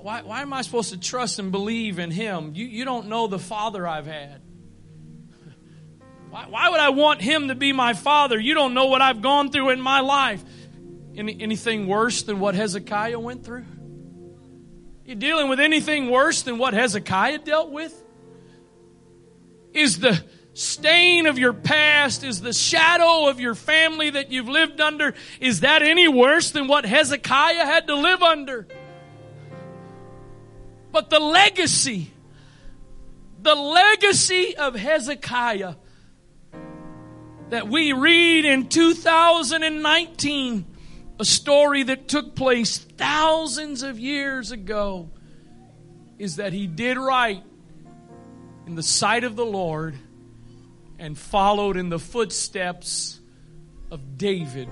why, 0.00 0.22
why, 0.22 0.42
am 0.42 0.52
I 0.52 0.62
supposed 0.62 0.90
to 0.90 0.98
trust 0.98 1.38
and 1.38 1.52
believe 1.52 1.98
in 1.98 2.10
Him? 2.10 2.52
You, 2.54 2.64
you 2.64 2.84
don't 2.84 3.08
know 3.08 3.26
the 3.26 3.38
Father 3.38 3.86
I've 3.86 4.06
had. 4.06 4.40
Why, 6.30 6.46
why 6.48 6.68
would 6.70 6.80
I 6.80 6.88
want 6.88 7.20
Him 7.20 7.48
to 7.48 7.54
be 7.54 7.72
my 7.72 7.92
Father? 7.92 8.38
You 8.38 8.54
don't 8.54 8.74
know 8.74 8.86
what 8.86 9.02
I've 9.02 9.22
gone 9.22 9.50
through 9.50 9.70
in 9.70 9.80
my 9.80 10.00
life. 10.00 10.42
Any, 11.16 11.40
anything 11.40 11.86
worse 11.86 12.22
than 12.22 12.40
what 12.40 12.54
Hezekiah 12.54 13.18
went 13.18 13.44
through? 13.44 13.64
You 15.04 15.14
dealing 15.14 15.48
with 15.48 15.60
anything 15.60 16.10
worse 16.10 16.42
than 16.42 16.58
what 16.58 16.72
Hezekiah 16.72 17.40
dealt 17.40 17.70
with? 17.70 18.02
Is 19.72 19.98
the 19.98 20.24
stain 20.54 21.26
of 21.26 21.38
your 21.38 21.52
past, 21.52 22.24
is 22.24 22.40
the 22.40 22.52
shadow 22.52 23.28
of 23.28 23.38
your 23.38 23.54
family 23.54 24.10
that 24.10 24.30
you've 24.30 24.48
lived 24.48 24.80
under, 24.80 25.14
is 25.40 25.60
that 25.60 25.82
any 25.82 26.08
worse 26.08 26.52
than 26.52 26.68
what 26.68 26.86
Hezekiah 26.86 27.66
had 27.66 27.88
to 27.88 27.96
live 27.96 28.22
under? 28.22 28.66
But 30.94 31.10
the 31.10 31.18
legacy, 31.18 32.12
the 33.42 33.56
legacy 33.56 34.56
of 34.56 34.76
Hezekiah 34.76 35.74
that 37.50 37.66
we 37.66 37.92
read 37.92 38.44
in 38.44 38.68
2019, 38.68 40.64
a 41.18 41.24
story 41.24 41.82
that 41.82 42.06
took 42.06 42.36
place 42.36 42.78
thousands 42.78 43.82
of 43.82 43.98
years 43.98 44.52
ago, 44.52 45.10
is 46.16 46.36
that 46.36 46.52
he 46.52 46.68
did 46.68 46.96
right 46.96 47.42
in 48.68 48.76
the 48.76 48.82
sight 48.84 49.24
of 49.24 49.34
the 49.34 49.44
Lord 49.44 49.96
and 51.00 51.18
followed 51.18 51.76
in 51.76 51.88
the 51.88 51.98
footsteps 51.98 53.18
of 53.90 54.16
David 54.16 54.68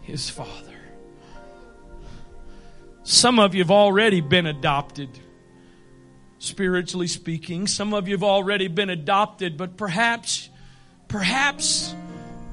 his 0.00 0.28
father. 0.28 0.71
Some 3.04 3.38
of 3.38 3.54
you 3.54 3.62
have 3.62 3.70
already 3.70 4.20
been 4.20 4.46
adopted, 4.46 5.10
spiritually 6.38 7.08
speaking. 7.08 7.66
Some 7.66 7.94
of 7.94 8.06
you 8.06 8.14
have 8.14 8.22
already 8.22 8.68
been 8.68 8.90
adopted, 8.90 9.56
but 9.56 9.76
perhaps, 9.76 10.48
perhaps 11.08 11.94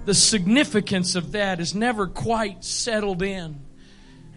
the 0.05 0.15
significance 0.15 1.15
of 1.15 1.33
that 1.33 1.59
is 1.59 1.75
never 1.75 2.07
quite 2.07 2.63
settled 2.63 3.21
in. 3.21 3.59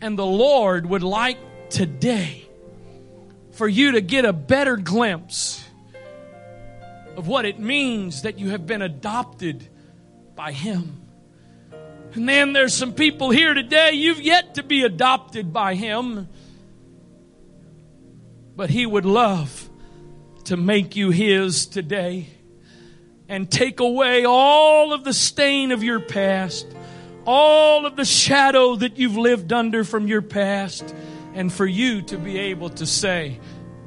And 0.02 0.18
the 0.18 0.26
Lord 0.26 0.84
would 0.84 1.02
like 1.02 1.38
today 1.70 2.46
for 3.52 3.66
you 3.66 3.92
to 3.92 4.00
get 4.00 4.24
a 4.24 4.32
better 4.32 4.76
glimpse 4.76 5.64
of 7.16 7.26
what 7.26 7.44
it 7.44 7.58
means 7.58 8.22
that 8.22 8.38
you 8.38 8.50
have 8.50 8.66
been 8.66 8.82
adopted 8.82 9.68
by 10.34 10.52
Him. 10.52 11.01
And 12.14 12.28
then 12.28 12.52
there's 12.52 12.74
some 12.74 12.92
people 12.92 13.30
here 13.30 13.54
today, 13.54 13.92
you've 13.92 14.20
yet 14.20 14.56
to 14.56 14.62
be 14.62 14.82
adopted 14.82 15.52
by 15.52 15.74
Him, 15.74 16.28
but 18.54 18.68
He 18.68 18.84
would 18.84 19.06
love 19.06 19.70
to 20.44 20.56
make 20.56 20.94
you 20.94 21.10
His 21.10 21.64
today 21.66 22.28
and 23.28 23.50
take 23.50 23.80
away 23.80 24.26
all 24.26 24.92
of 24.92 25.04
the 25.04 25.14
stain 25.14 25.72
of 25.72 25.82
your 25.82 26.00
past, 26.00 26.66
all 27.24 27.86
of 27.86 27.96
the 27.96 28.04
shadow 28.04 28.76
that 28.76 28.98
you've 28.98 29.16
lived 29.16 29.52
under 29.52 29.84
from 29.84 30.06
your 30.06 30.20
past, 30.20 30.94
and 31.32 31.50
for 31.50 31.64
you 31.64 32.02
to 32.02 32.18
be 32.18 32.38
able 32.38 32.68
to 32.68 32.84
say, 32.84 33.40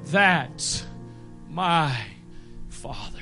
That's 0.05 0.83
my 1.47 1.95
Father. 2.69 3.14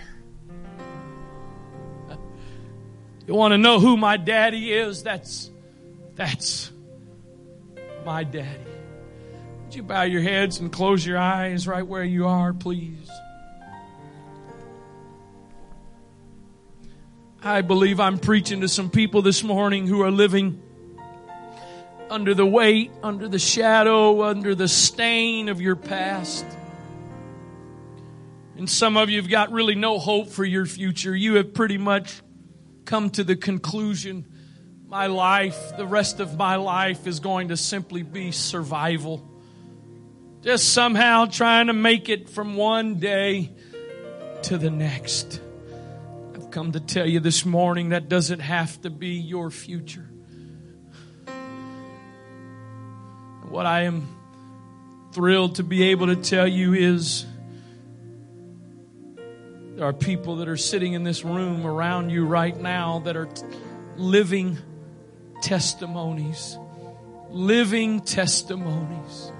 You 3.25 3.35
want 3.35 3.53
to 3.53 3.57
know 3.57 3.79
who 3.79 3.95
my 3.95 4.17
daddy 4.17 4.73
is? 4.73 5.03
That's, 5.03 5.49
that's 6.15 6.71
my 8.05 8.23
daddy. 8.23 8.59
Would 9.63 9.75
you 9.75 9.83
bow 9.83 10.03
your 10.03 10.21
heads 10.21 10.59
and 10.59 10.71
close 10.71 11.05
your 11.05 11.17
eyes 11.17 11.67
right 11.67 11.85
where 11.85 12.03
you 12.03 12.27
are, 12.27 12.53
please? 12.53 13.09
I 17.41 17.61
believe 17.61 17.99
I'm 17.99 18.19
preaching 18.19 18.61
to 18.61 18.67
some 18.67 18.89
people 18.89 19.21
this 19.21 19.43
morning 19.43 19.85
who 19.85 20.01
are 20.01 20.11
living 20.11 20.61
under 22.09 22.33
the 22.33 22.45
weight, 22.45 22.91
under 23.03 23.27
the 23.27 23.39
shadow, 23.39 24.23
under 24.23 24.55
the 24.55 24.67
stain 24.67 25.49
of 25.49 25.59
your 25.59 25.75
past. 25.75 26.45
And 28.55 28.69
some 28.69 28.95
of 28.95 29.09
you 29.09 29.19
have 29.21 29.29
got 29.29 29.51
really 29.51 29.75
no 29.75 29.97
hope 29.97 30.29
for 30.29 30.45
your 30.45 30.65
future. 30.65 31.15
You 31.15 31.35
have 31.35 31.53
pretty 31.53 31.77
much 31.77 32.21
come 32.93 33.09
to 33.09 33.23
the 33.23 33.35
conclusion 33.35 34.23
my 34.85 35.07
life, 35.07 35.75
the 35.77 35.85
rest 35.87 36.19
of 36.19 36.37
my 36.37 36.57
life 36.57 37.07
is 37.07 37.19
going 37.19 37.47
to 37.47 37.57
simply 37.57 38.03
be 38.03 38.31
survival. 38.31 39.27
Just 40.43 40.71
somehow 40.71 41.25
trying 41.25 41.65
to 41.65 41.73
make 41.73 42.07
it 42.07 42.29
from 42.29 42.55
one 42.55 42.99
day 42.99 43.51
to 44.43 44.59
the 44.59 44.69
next. 44.69 45.41
I've 46.35 46.51
come 46.51 46.73
to 46.73 46.79
tell 46.79 47.09
you 47.09 47.19
this 47.19 47.47
morning 47.47 47.89
that 47.89 48.09
doesn't 48.09 48.41
have 48.41 48.79
to 48.81 48.91
be 48.91 49.15
your 49.15 49.49
future. 49.49 50.07
What 53.49 53.65
I 53.65 53.85
am 53.85 54.07
thrilled 55.13 55.55
to 55.55 55.63
be 55.63 55.89
able 55.89 56.05
to 56.05 56.15
tell 56.15 56.47
you 56.47 56.75
is 56.75 57.25
there 59.75 59.85
are 59.85 59.93
people 59.93 60.37
that 60.37 60.47
are 60.47 60.57
sitting 60.57 60.93
in 60.93 61.03
this 61.03 61.23
room 61.23 61.65
around 61.65 62.11
you 62.11 62.25
right 62.25 62.55
now 62.59 62.99
that 62.99 63.15
are 63.15 63.25
t- 63.25 63.43
living 63.97 64.57
testimonies. 65.41 66.57
Living 67.29 67.99
testimonies. 68.01 69.31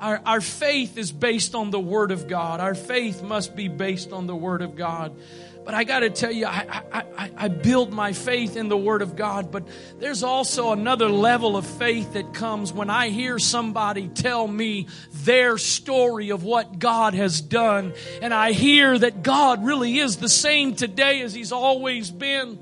Our, 0.00 0.22
our 0.24 0.40
faith 0.40 0.96
is 0.96 1.12
based 1.12 1.54
on 1.54 1.70
the 1.70 1.80
Word 1.80 2.10
of 2.10 2.26
God. 2.26 2.60
Our 2.60 2.74
faith 2.74 3.22
must 3.22 3.54
be 3.54 3.68
based 3.68 4.12
on 4.12 4.26
the 4.26 4.34
Word 4.34 4.62
of 4.62 4.74
God. 4.74 5.14
But 5.62 5.74
I 5.74 5.84
got 5.84 6.00
to 6.00 6.08
tell 6.08 6.32
you, 6.32 6.46
I, 6.46 6.82
I, 6.90 7.04
I, 7.18 7.30
I 7.36 7.48
build 7.48 7.92
my 7.92 8.14
faith 8.14 8.56
in 8.56 8.70
the 8.70 8.78
Word 8.78 9.02
of 9.02 9.14
God. 9.14 9.52
But 9.52 9.68
there's 9.98 10.22
also 10.22 10.72
another 10.72 11.10
level 11.10 11.54
of 11.54 11.66
faith 11.66 12.14
that 12.14 12.32
comes 12.32 12.72
when 12.72 12.88
I 12.88 13.10
hear 13.10 13.38
somebody 13.38 14.08
tell 14.08 14.48
me 14.48 14.88
their 15.12 15.58
story 15.58 16.30
of 16.30 16.44
what 16.44 16.78
God 16.78 17.12
has 17.12 17.42
done. 17.42 17.92
And 18.22 18.32
I 18.32 18.52
hear 18.52 18.98
that 18.98 19.22
God 19.22 19.64
really 19.64 19.98
is 19.98 20.16
the 20.16 20.30
same 20.30 20.74
today 20.74 21.20
as 21.20 21.34
He's 21.34 21.52
always 21.52 22.10
been. 22.10 22.58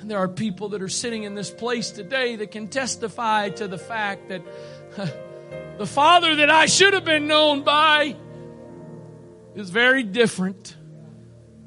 And 0.00 0.10
there 0.10 0.18
are 0.18 0.28
people 0.28 0.70
that 0.70 0.82
are 0.82 0.88
sitting 0.88 1.22
in 1.22 1.36
this 1.36 1.48
place 1.50 1.92
today 1.92 2.34
that 2.36 2.50
can 2.50 2.66
testify 2.66 3.50
to 3.50 3.68
the 3.68 3.78
fact 3.78 4.30
that 4.30 4.42
the 5.82 5.86
Father 5.88 6.36
that 6.36 6.48
I 6.48 6.66
should 6.66 6.94
have 6.94 7.04
been 7.04 7.26
known 7.26 7.64
by 7.64 8.14
is 9.56 9.68
very 9.68 10.04
different. 10.04 10.76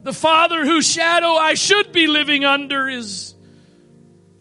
The 0.03 0.13
father 0.13 0.63
whose 0.63 0.89
shadow 0.89 1.33
I 1.33 1.55
should 1.55 1.91
be 1.91 2.07
living 2.07 2.45
under 2.45 2.87
is 2.87 3.35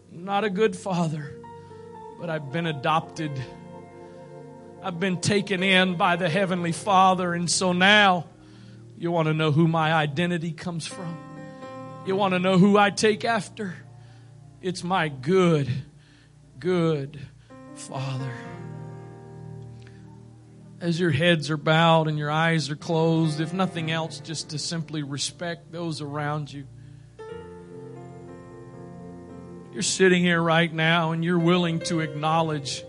not 0.09 0.45
a 0.45 0.49
good 0.49 0.77
father, 0.77 1.41
but 2.21 2.29
I've 2.29 2.53
been 2.53 2.67
adopted. 2.67 3.31
I've 4.81 4.97
been 4.97 5.19
taken 5.19 5.61
in 5.61 5.97
by 5.97 6.15
the 6.15 6.29
Heavenly 6.29 6.71
Father, 6.71 7.33
and 7.33 7.51
so 7.51 7.73
now 7.73 8.27
you 8.97 9.11
want 9.11 9.27
to 9.27 9.33
know 9.33 9.51
who 9.51 9.67
my 9.67 9.91
identity 9.91 10.53
comes 10.53 10.87
from. 10.87 11.17
You 12.05 12.15
want 12.15 12.33
to 12.33 12.39
know 12.39 12.57
who 12.57 12.77
I 12.77 12.91
take 12.91 13.25
after? 13.25 13.75
It's 14.61 14.85
my 14.85 15.09
good, 15.09 15.69
good 16.59 17.19
Father 17.73 18.31
as 20.85 20.99
your 20.99 21.09
heads 21.09 21.49
are 21.49 21.57
bowed 21.57 22.07
and 22.07 22.15
your 22.15 22.29
eyes 22.29 22.69
are 22.69 22.75
closed, 22.75 23.41
if 23.41 23.51
nothing 23.51 23.89
else, 23.89 24.19
just 24.19 24.51
to 24.51 24.59
simply 24.59 25.01
respect 25.01 25.71
those 25.71 25.99
around 25.99 26.53
you. 26.53 26.67
You're 29.73 29.81
sitting 29.81 30.21
here 30.21 30.39
right 30.39 30.71
now 30.71 31.11
and 31.11 31.25
you're 31.25 31.39
willing 31.39 31.79
to 31.85 32.01
acknowledge 32.01 32.83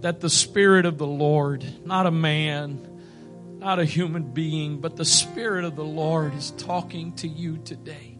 that 0.00 0.22
the 0.22 0.30
Spirit 0.30 0.86
of 0.86 0.96
the 0.96 1.06
Lord, 1.06 1.62
not 1.84 2.06
a 2.06 2.10
man, 2.10 3.58
not 3.58 3.78
a 3.78 3.84
human 3.84 4.32
being, 4.32 4.80
but 4.80 4.96
the 4.96 5.04
Spirit 5.04 5.66
of 5.66 5.76
the 5.76 5.84
Lord 5.84 6.34
is 6.34 6.52
talking 6.52 7.12
to 7.16 7.28
you 7.28 7.58
today. 7.58 8.16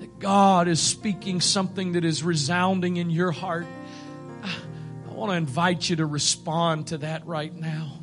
That 0.00 0.18
God 0.18 0.68
is 0.68 0.80
speaking 0.80 1.42
something 1.42 1.92
that 1.92 2.04
is 2.06 2.22
resounding 2.22 2.96
in 2.96 3.10
your 3.10 3.30
heart. 3.30 3.66
I 4.42 5.12
want 5.12 5.32
to 5.32 5.36
invite 5.36 5.90
you 5.90 5.96
to 5.96 6.06
respond 6.06 6.86
to 6.86 6.98
that 6.98 7.26
right 7.26 7.54
now 7.54 8.01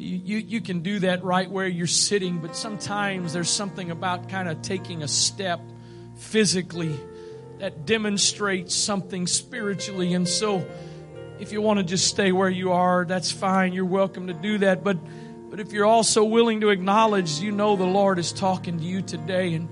you, 0.00 0.38
you 0.38 0.60
can 0.62 0.80
do 0.80 1.00
that 1.00 1.22
right 1.24 1.50
where 1.50 1.66
you're 1.66 1.86
sitting, 1.86 2.38
but 2.38 2.56
sometimes 2.56 3.34
there's 3.34 3.50
something 3.50 3.90
about 3.90 4.28
kind 4.30 4.48
of 4.48 4.62
taking 4.62 5.02
a 5.02 5.08
step 5.08 5.60
physically 6.16 6.98
that 7.58 7.84
demonstrates 7.84 8.74
something 8.74 9.26
spiritually. 9.26 10.14
And 10.14 10.26
so, 10.26 10.66
if 11.38 11.52
you 11.52 11.60
want 11.60 11.78
to 11.78 11.84
just 11.84 12.06
stay 12.06 12.32
where 12.32 12.48
you 12.48 12.72
are, 12.72 13.04
that's 13.04 13.30
fine. 13.30 13.74
You're 13.74 13.84
welcome 13.84 14.28
to 14.28 14.32
do 14.32 14.58
that. 14.58 14.82
But, 14.82 14.98
but 15.50 15.60
if 15.60 15.72
you're 15.72 15.86
also 15.86 16.24
willing 16.24 16.62
to 16.62 16.70
acknowledge, 16.70 17.38
you 17.38 17.52
know 17.52 17.76
the 17.76 17.84
Lord 17.84 18.18
is 18.18 18.32
talking 18.32 18.78
to 18.78 18.84
you 18.84 19.02
today, 19.02 19.52
and, 19.52 19.68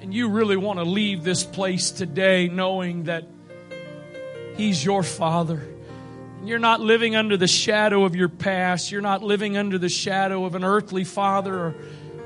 and 0.00 0.14
you 0.14 0.28
really 0.28 0.56
want 0.56 0.78
to 0.78 0.84
leave 0.84 1.24
this 1.24 1.42
place 1.42 1.90
today 1.90 2.48
knowing 2.48 3.04
that 3.04 3.26
He's 4.56 4.84
your 4.84 5.02
Father 5.02 5.71
you're 6.44 6.58
not 6.58 6.80
living 6.80 7.14
under 7.14 7.36
the 7.36 7.46
shadow 7.46 8.04
of 8.04 8.16
your 8.16 8.28
past. 8.28 8.90
You're 8.90 9.00
not 9.00 9.22
living 9.22 9.56
under 9.56 9.78
the 9.78 9.88
shadow 9.88 10.44
of 10.44 10.56
an 10.56 10.64
earthly 10.64 11.04
father 11.04 11.54
or 11.54 11.74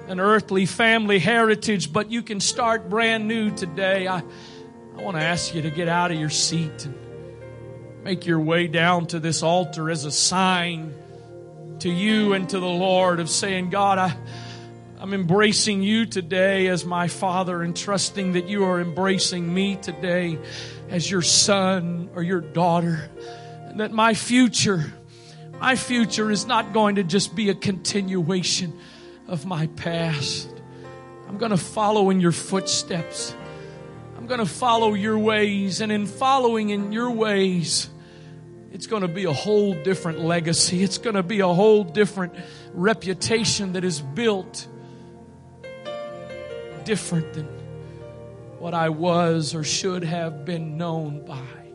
an 0.08 0.20
earthly 0.20 0.64
family 0.64 1.18
heritage, 1.18 1.92
but 1.92 2.10
you 2.10 2.22
can 2.22 2.40
start 2.40 2.88
brand 2.88 3.28
new 3.28 3.50
today. 3.50 4.08
I, 4.08 4.22
I 4.96 5.02
want 5.02 5.18
to 5.18 5.22
ask 5.22 5.54
you 5.54 5.62
to 5.62 5.70
get 5.70 5.88
out 5.88 6.12
of 6.12 6.18
your 6.18 6.30
seat 6.30 6.86
and 6.86 6.94
make 8.04 8.24
your 8.24 8.40
way 8.40 8.68
down 8.68 9.06
to 9.08 9.20
this 9.20 9.42
altar 9.42 9.90
as 9.90 10.06
a 10.06 10.10
sign 10.10 10.94
to 11.80 11.90
you 11.90 12.32
and 12.32 12.48
to 12.48 12.58
the 12.58 12.66
Lord 12.66 13.20
of 13.20 13.28
saying, 13.28 13.68
God, 13.68 13.98
I, 13.98 14.16
I'm 14.98 15.12
embracing 15.12 15.82
you 15.82 16.06
today 16.06 16.68
as 16.68 16.86
my 16.86 17.08
Father 17.08 17.62
and 17.62 17.76
trusting 17.76 18.32
that 18.32 18.48
you 18.48 18.64
are 18.64 18.80
embracing 18.80 19.52
me 19.52 19.76
today 19.76 20.38
as 20.88 21.10
your 21.10 21.20
son 21.20 22.08
or 22.14 22.22
your 22.22 22.40
daughter 22.40 23.10
that 23.80 23.92
my 23.92 24.14
future, 24.14 24.92
my 25.60 25.76
future 25.76 26.30
is 26.30 26.46
not 26.46 26.72
going 26.72 26.96
to 26.96 27.04
just 27.04 27.34
be 27.34 27.50
a 27.50 27.54
continuation 27.54 28.78
of 29.28 29.46
my 29.46 29.66
past. 29.68 30.48
I'm 31.28 31.38
going 31.38 31.50
to 31.50 31.56
follow 31.56 32.10
in 32.10 32.20
your 32.20 32.32
footsteps. 32.32 33.34
I'm 34.16 34.26
going 34.26 34.40
to 34.40 34.46
follow 34.46 34.94
your 34.94 35.18
ways. 35.18 35.80
And 35.80 35.90
in 35.90 36.06
following 36.06 36.70
in 36.70 36.92
your 36.92 37.10
ways, 37.10 37.88
it's 38.72 38.86
going 38.86 39.02
to 39.02 39.08
be 39.08 39.24
a 39.24 39.32
whole 39.32 39.74
different 39.82 40.20
legacy. 40.20 40.82
It's 40.82 40.98
going 40.98 41.16
to 41.16 41.22
be 41.22 41.40
a 41.40 41.48
whole 41.48 41.84
different 41.84 42.34
reputation 42.72 43.72
that 43.72 43.84
is 43.84 44.00
built 44.00 44.68
different 46.84 47.32
than 47.32 47.46
what 48.58 48.74
I 48.74 48.88
was 48.90 49.54
or 49.54 49.64
should 49.64 50.04
have 50.04 50.44
been 50.44 50.76
known 50.76 51.24
by. 51.26 51.65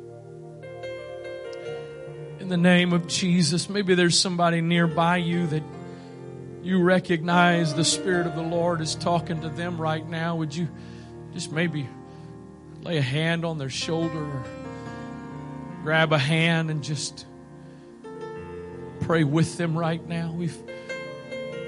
In 2.41 2.49
the 2.49 2.57
name 2.57 2.91
of 2.91 3.05
Jesus, 3.05 3.69
maybe 3.69 3.93
there's 3.93 4.17
somebody 4.17 4.61
nearby 4.61 5.17
you 5.17 5.45
that 5.45 5.61
you 6.63 6.81
recognize 6.81 7.75
the 7.75 7.83
Spirit 7.85 8.25
of 8.25 8.33
the 8.33 8.41
Lord 8.41 8.81
is 8.81 8.95
talking 8.95 9.41
to 9.41 9.49
them 9.49 9.79
right 9.79 10.03
now. 10.03 10.37
Would 10.37 10.55
you 10.55 10.67
just 11.35 11.51
maybe 11.51 11.87
lay 12.81 12.97
a 12.97 13.01
hand 13.01 13.45
on 13.45 13.59
their 13.59 13.69
shoulder 13.69 14.17
or 14.17 14.43
grab 15.83 16.13
a 16.13 16.17
hand 16.17 16.71
and 16.71 16.83
just 16.83 17.27
pray 19.01 19.23
with 19.23 19.57
them 19.57 19.77
right 19.77 20.03
now? 20.07 20.31
We've 20.31 20.57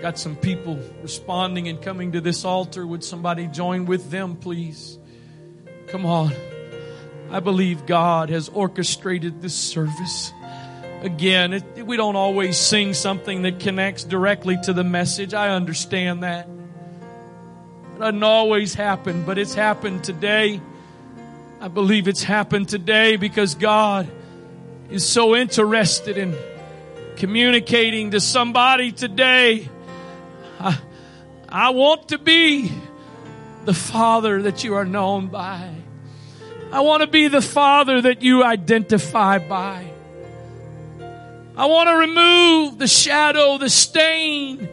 got 0.01 0.17
some 0.17 0.35
people 0.35 0.79
responding 1.03 1.67
and 1.67 1.83
coming 1.83 2.13
to 2.13 2.19
this 2.19 2.45
altar. 2.45 2.85
Would 2.85 3.03
somebody 3.03 3.45
join 3.45 3.85
with 3.85 4.09
them, 4.09 4.37
please? 4.37 4.97
Come 5.89 6.07
on. 6.07 6.33
I 7.29 7.41
believe 7.41 7.85
God 7.85 8.31
has 8.31 8.49
orchestrated 8.49 9.39
this 9.39 9.53
service. 9.53 10.33
Again, 11.03 11.51
it, 11.51 11.85
we 11.85 11.97
don't 11.97 12.15
always 12.15 12.57
sing 12.57 12.93
something 12.93 13.41
that 13.41 13.59
connects 13.59 14.05
directly 14.05 14.57
to 14.63 14.71
the 14.71 14.85
message. 14.85 15.33
I 15.33 15.49
understand 15.49 16.23
that. 16.23 16.47
It 16.47 17.99
doesn't 17.99 18.23
always 18.23 18.73
happen, 18.73 19.25
but 19.25 19.37
it's 19.37 19.53
happened 19.53 20.05
today. 20.05 20.61
I 21.59 21.67
believe 21.67 22.07
it's 22.07 22.23
happened 22.23 22.69
today 22.69 23.17
because 23.17 23.55
God 23.55 24.09
is 24.89 25.05
so 25.05 25.35
interested 25.35 26.17
in 26.17 26.37
communicating 27.17 28.11
to 28.11 28.21
somebody 28.21 28.93
today. 28.93 29.67
I, 30.57 30.79
I 31.49 31.71
want 31.71 32.09
to 32.09 32.17
be 32.17 32.71
the 33.65 33.73
Father 33.73 34.43
that 34.43 34.63
you 34.63 34.75
are 34.75 34.85
known 34.85 35.27
by. 35.27 35.69
I 36.71 36.79
want 36.79 37.01
to 37.01 37.07
be 37.07 37.27
the 37.27 37.41
Father 37.41 38.01
that 38.01 38.21
you 38.21 38.41
identify 38.43 39.39
by. 39.39 39.92
I 41.55 41.67
want 41.67 41.87
to 41.87 41.95
remove 41.95 42.79
the 42.79 42.87
shadow, 42.87 43.59
the 43.59 43.69
stain 43.69 44.67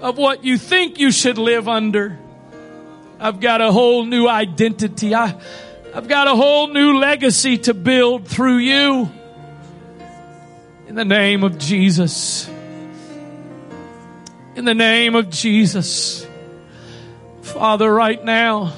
of 0.00 0.18
what 0.18 0.44
you 0.44 0.58
think 0.58 0.98
you 0.98 1.10
should 1.10 1.38
live 1.38 1.68
under. 1.68 2.18
I've 3.18 3.40
got 3.40 3.62
a 3.62 3.72
whole 3.72 4.04
new 4.04 4.28
identity. 4.28 5.14
I, 5.14 5.40
I've 5.94 6.06
got 6.06 6.28
a 6.28 6.36
whole 6.36 6.66
new 6.68 6.98
legacy 6.98 7.56
to 7.58 7.72
build 7.72 8.28
through 8.28 8.58
you. 8.58 9.10
In 10.86 10.94
the 10.94 11.04
name 11.04 11.44
of 11.44 11.56
Jesus. 11.56 12.46
In 14.54 14.66
the 14.66 14.74
name 14.74 15.14
of 15.14 15.30
Jesus. 15.30 16.26
Father, 17.40 17.92
right 17.92 18.22
now, 18.22 18.74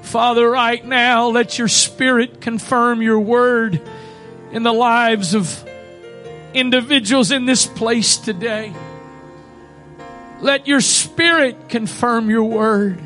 Father, 0.00 0.48
right 0.48 0.84
now, 0.84 1.28
let 1.28 1.58
your 1.58 1.68
spirit 1.68 2.40
confirm 2.40 3.02
your 3.02 3.20
word 3.20 3.82
in 4.52 4.62
the 4.62 4.72
lives 4.72 5.34
of 5.34 5.64
individuals 6.54 7.30
in 7.30 7.44
this 7.44 7.66
place 7.66 8.16
today. 8.16 8.72
Let 10.40 10.66
your 10.66 10.80
spirit 10.80 11.68
confirm 11.68 12.30
your 12.30 12.44
word. 12.44 13.00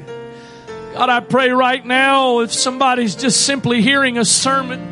God, 0.94 1.08
I 1.08 1.20
pray 1.20 1.50
right 1.50 1.84
now 1.84 2.40
if 2.40 2.52
somebody's 2.52 3.14
just 3.14 3.46
simply 3.46 3.80
hearing 3.82 4.18
a 4.18 4.24
sermon, 4.24 4.86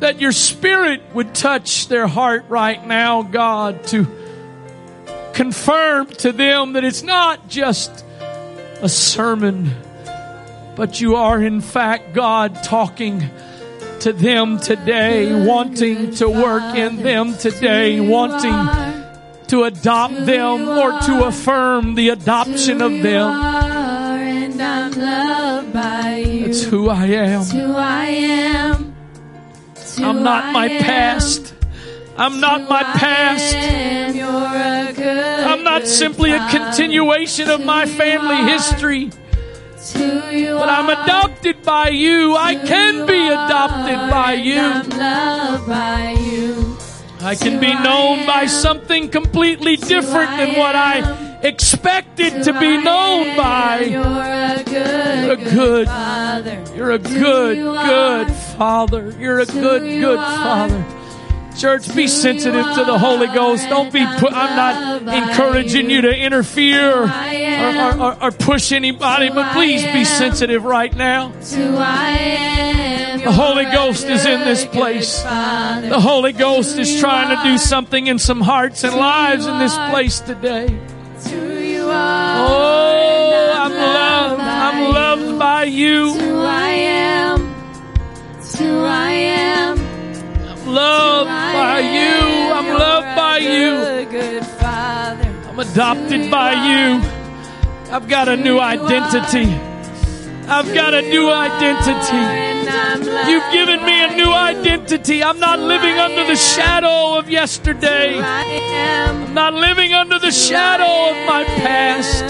that 0.00 0.20
your 0.20 0.32
spirit 0.32 1.02
would 1.14 1.34
touch 1.34 1.88
their 1.88 2.06
heart 2.06 2.46
right 2.48 2.84
now, 2.84 3.22
God, 3.22 3.84
to 3.88 4.06
confirm 5.34 6.06
to 6.06 6.32
them 6.32 6.72
that 6.72 6.84
it's 6.84 7.02
not 7.02 7.48
just 7.48 8.04
a 8.82 8.88
sermon, 8.88 9.70
but 10.74 11.00
you 11.00 11.16
are 11.16 11.40
in 11.40 11.60
fact 11.60 12.14
God 12.14 12.62
talking 12.64 13.30
to 14.00 14.12
them 14.12 14.58
today, 14.58 15.46
wanting 15.46 16.10
to 16.16 16.28
work 16.28 16.74
in 16.76 16.96
them 17.02 17.36
today, 17.36 18.00
wanting 18.00 18.54
to 19.48 19.64
adopt 19.64 20.26
them 20.26 20.68
or 20.68 21.00
to 21.00 21.24
affirm 21.26 21.94
the 21.94 22.08
adoption 22.10 22.80
of 22.80 23.02
them. 23.02 23.32
That's 26.50 26.62
who 26.64 26.88
I 26.88 27.06
am. 27.06 27.42
who 27.42 27.74
I 27.74 28.06
am. 28.06 28.94
I'm 29.98 30.22
not 30.22 30.52
my 30.52 30.68
past. 30.68 31.54
I'm 32.16 32.40
not 32.40 32.68
my 32.68 32.82
past. 32.82 33.54
I'm 35.46 35.64
not 35.64 35.86
simply 35.86 36.32
a 36.32 36.48
continuation 36.50 37.48
of 37.48 37.64
my 37.64 37.86
family 37.86 38.36
history. 38.50 39.10
But 39.94 40.68
I'm 40.68 40.88
adopted 40.88 41.62
by 41.62 41.88
you. 41.88 42.36
I 42.36 42.54
can 42.54 43.06
be 43.06 43.28
adopted 43.28 44.10
by 44.10 44.32
you. 44.34 44.60
I 47.22 47.34
can 47.34 47.60
be 47.60 47.72
known 47.74 48.26
by 48.26 48.46
something 48.46 49.08
completely 49.10 49.76
different 49.76 50.30
than 50.38 50.58
what 50.58 50.74
I 50.74 51.38
expected 51.42 52.44
to 52.44 52.52
be 52.58 52.82
known 52.82 53.36
by. 53.36 53.80
You're 53.80 55.32
a 55.32 55.36
good 55.36 55.86
Father. 55.86 56.64
You're 56.74 56.90
a 56.92 56.98
good, 56.98 57.56
good 57.56 58.30
Father. 58.56 59.14
You're 59.18 59.40
a 59.40 59.46
good, 59.46 59.82
good 59.82 60.18
Father. 60.18 60.99
Church, 61.58 61.94
be 61.94 62.06
sensitive 62.06 62.64
to 62.74 62.84
the 62.84 62.98
Holy 62.98 63.26
Ghost. 63.26 63.68
Don't 63.68 63.92
be 63.92 64.00
I'm 64.00 64.56
not 64.56 65.02
encouraging 65.02 65.90
you 65.90 66.00
to 66.02 66.16
interfere 66.16 67.02
or, 67.02 67.08
or, 67.08 68.00
or, 68.00 68.22
or 68.24 68.30
push 68.30 68.72
anybody, 68.72 69.28
but 69.28 69.52
please 69.52 69.84
be 69.92 70.04
sensitive 70.04 70.64
right 70.64 70.94
now. 70.94 71.32
The 73.22 73.32
Holy 73.32 73.64
Ghost 73.64 74.04
is 74.06 74.24
in 74.24 74.40
this 74.40 74.64
place. 74.64 75.22
The 75.22 76.00
Holy 76.00 76.32
Ghost 76.32 76.78
is 76.78 76.98
trying 77.00 77.36
to 77.36 77.42
do 77.42 77.58
something 77.58 78.06
in 78.06 78.18
some 78.18 78.40
hearts 78.40 78.82
and 78.84 78.94
lives 78.94 79.46
in 79.46 79.58
this 79.58 79.76
place 79.90 80.20
today. 80.20 80.78
Oh, 81.92 83.52
I'm 83.56 83.72
loved. 83.72 84.40
I'm 84.40 84.94
loved 84.94 85.38
by 85.38 85.64
you. 85.64 86.14
Who 86.14 86.40
I 86.40 86.68
am. 86.70 87.40
Who 88.58 88.84
I 88.84 89.10
am. 89.10 89.79
Loved 90.70 91.28
by 91.28 91.80
you. 91.80 92.52
I'm 92.54 92.68
loved 92.68 93.16
by 93.16 93.38
you. 93.38 93.70
Good, 93.70 94.10
good 94.10 94.46
Father. 94.46 95.28
I'm 95.48 95.58
adopted 95.58 96.30
by 96.30 96.52
you. 96.52 97.02
I've 97.92 98.08
got 98.08 98.28
a 98.28 98.36
new 98.36 98.60
identity. 98.60 99.52
I've 100.48 100.72
got 100.72 100.94
a 100.94 101.02
new 101.02 101.28
identity. 101.28 102.50
I'm 102.72 103.02
You've 103.28 103.52
given 103.52 103.84
me 103.84 104.04
a 104.04 104.16
new 104.16 104.30
identity. 104.32 105.22
I'm 105.24 105.40
not 105.40 105.58
living 105.58 105.98
under 105.98 106.24
the 106.24 106.36
shadow 106.36 107.18
of 107.18 107.28
yesterday. 107.28 108.18
I 108.20 108.42
am. 108.42 109.34
Not 109.34 109.54
living 109.54 109.92
under 109.92 110.18
the 110.18 110.30
shadow 110.30 111.10
of 111.10 111.26
my 111.26 111.44
past. 111.44 112.24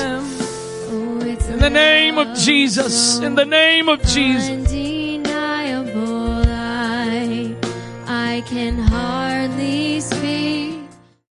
In 1.50 1.58
the 1.58 1.70
name 1.70 2.16
of 2.16 2.36
Jesus. 2.38 3.18
In 3.18 3.34
the 3.34 3.44
name 3.44 3.88
of 3.88 4.02
Jesus. 4.02 4.70
I 8.40 8.42
can 8.42 8.89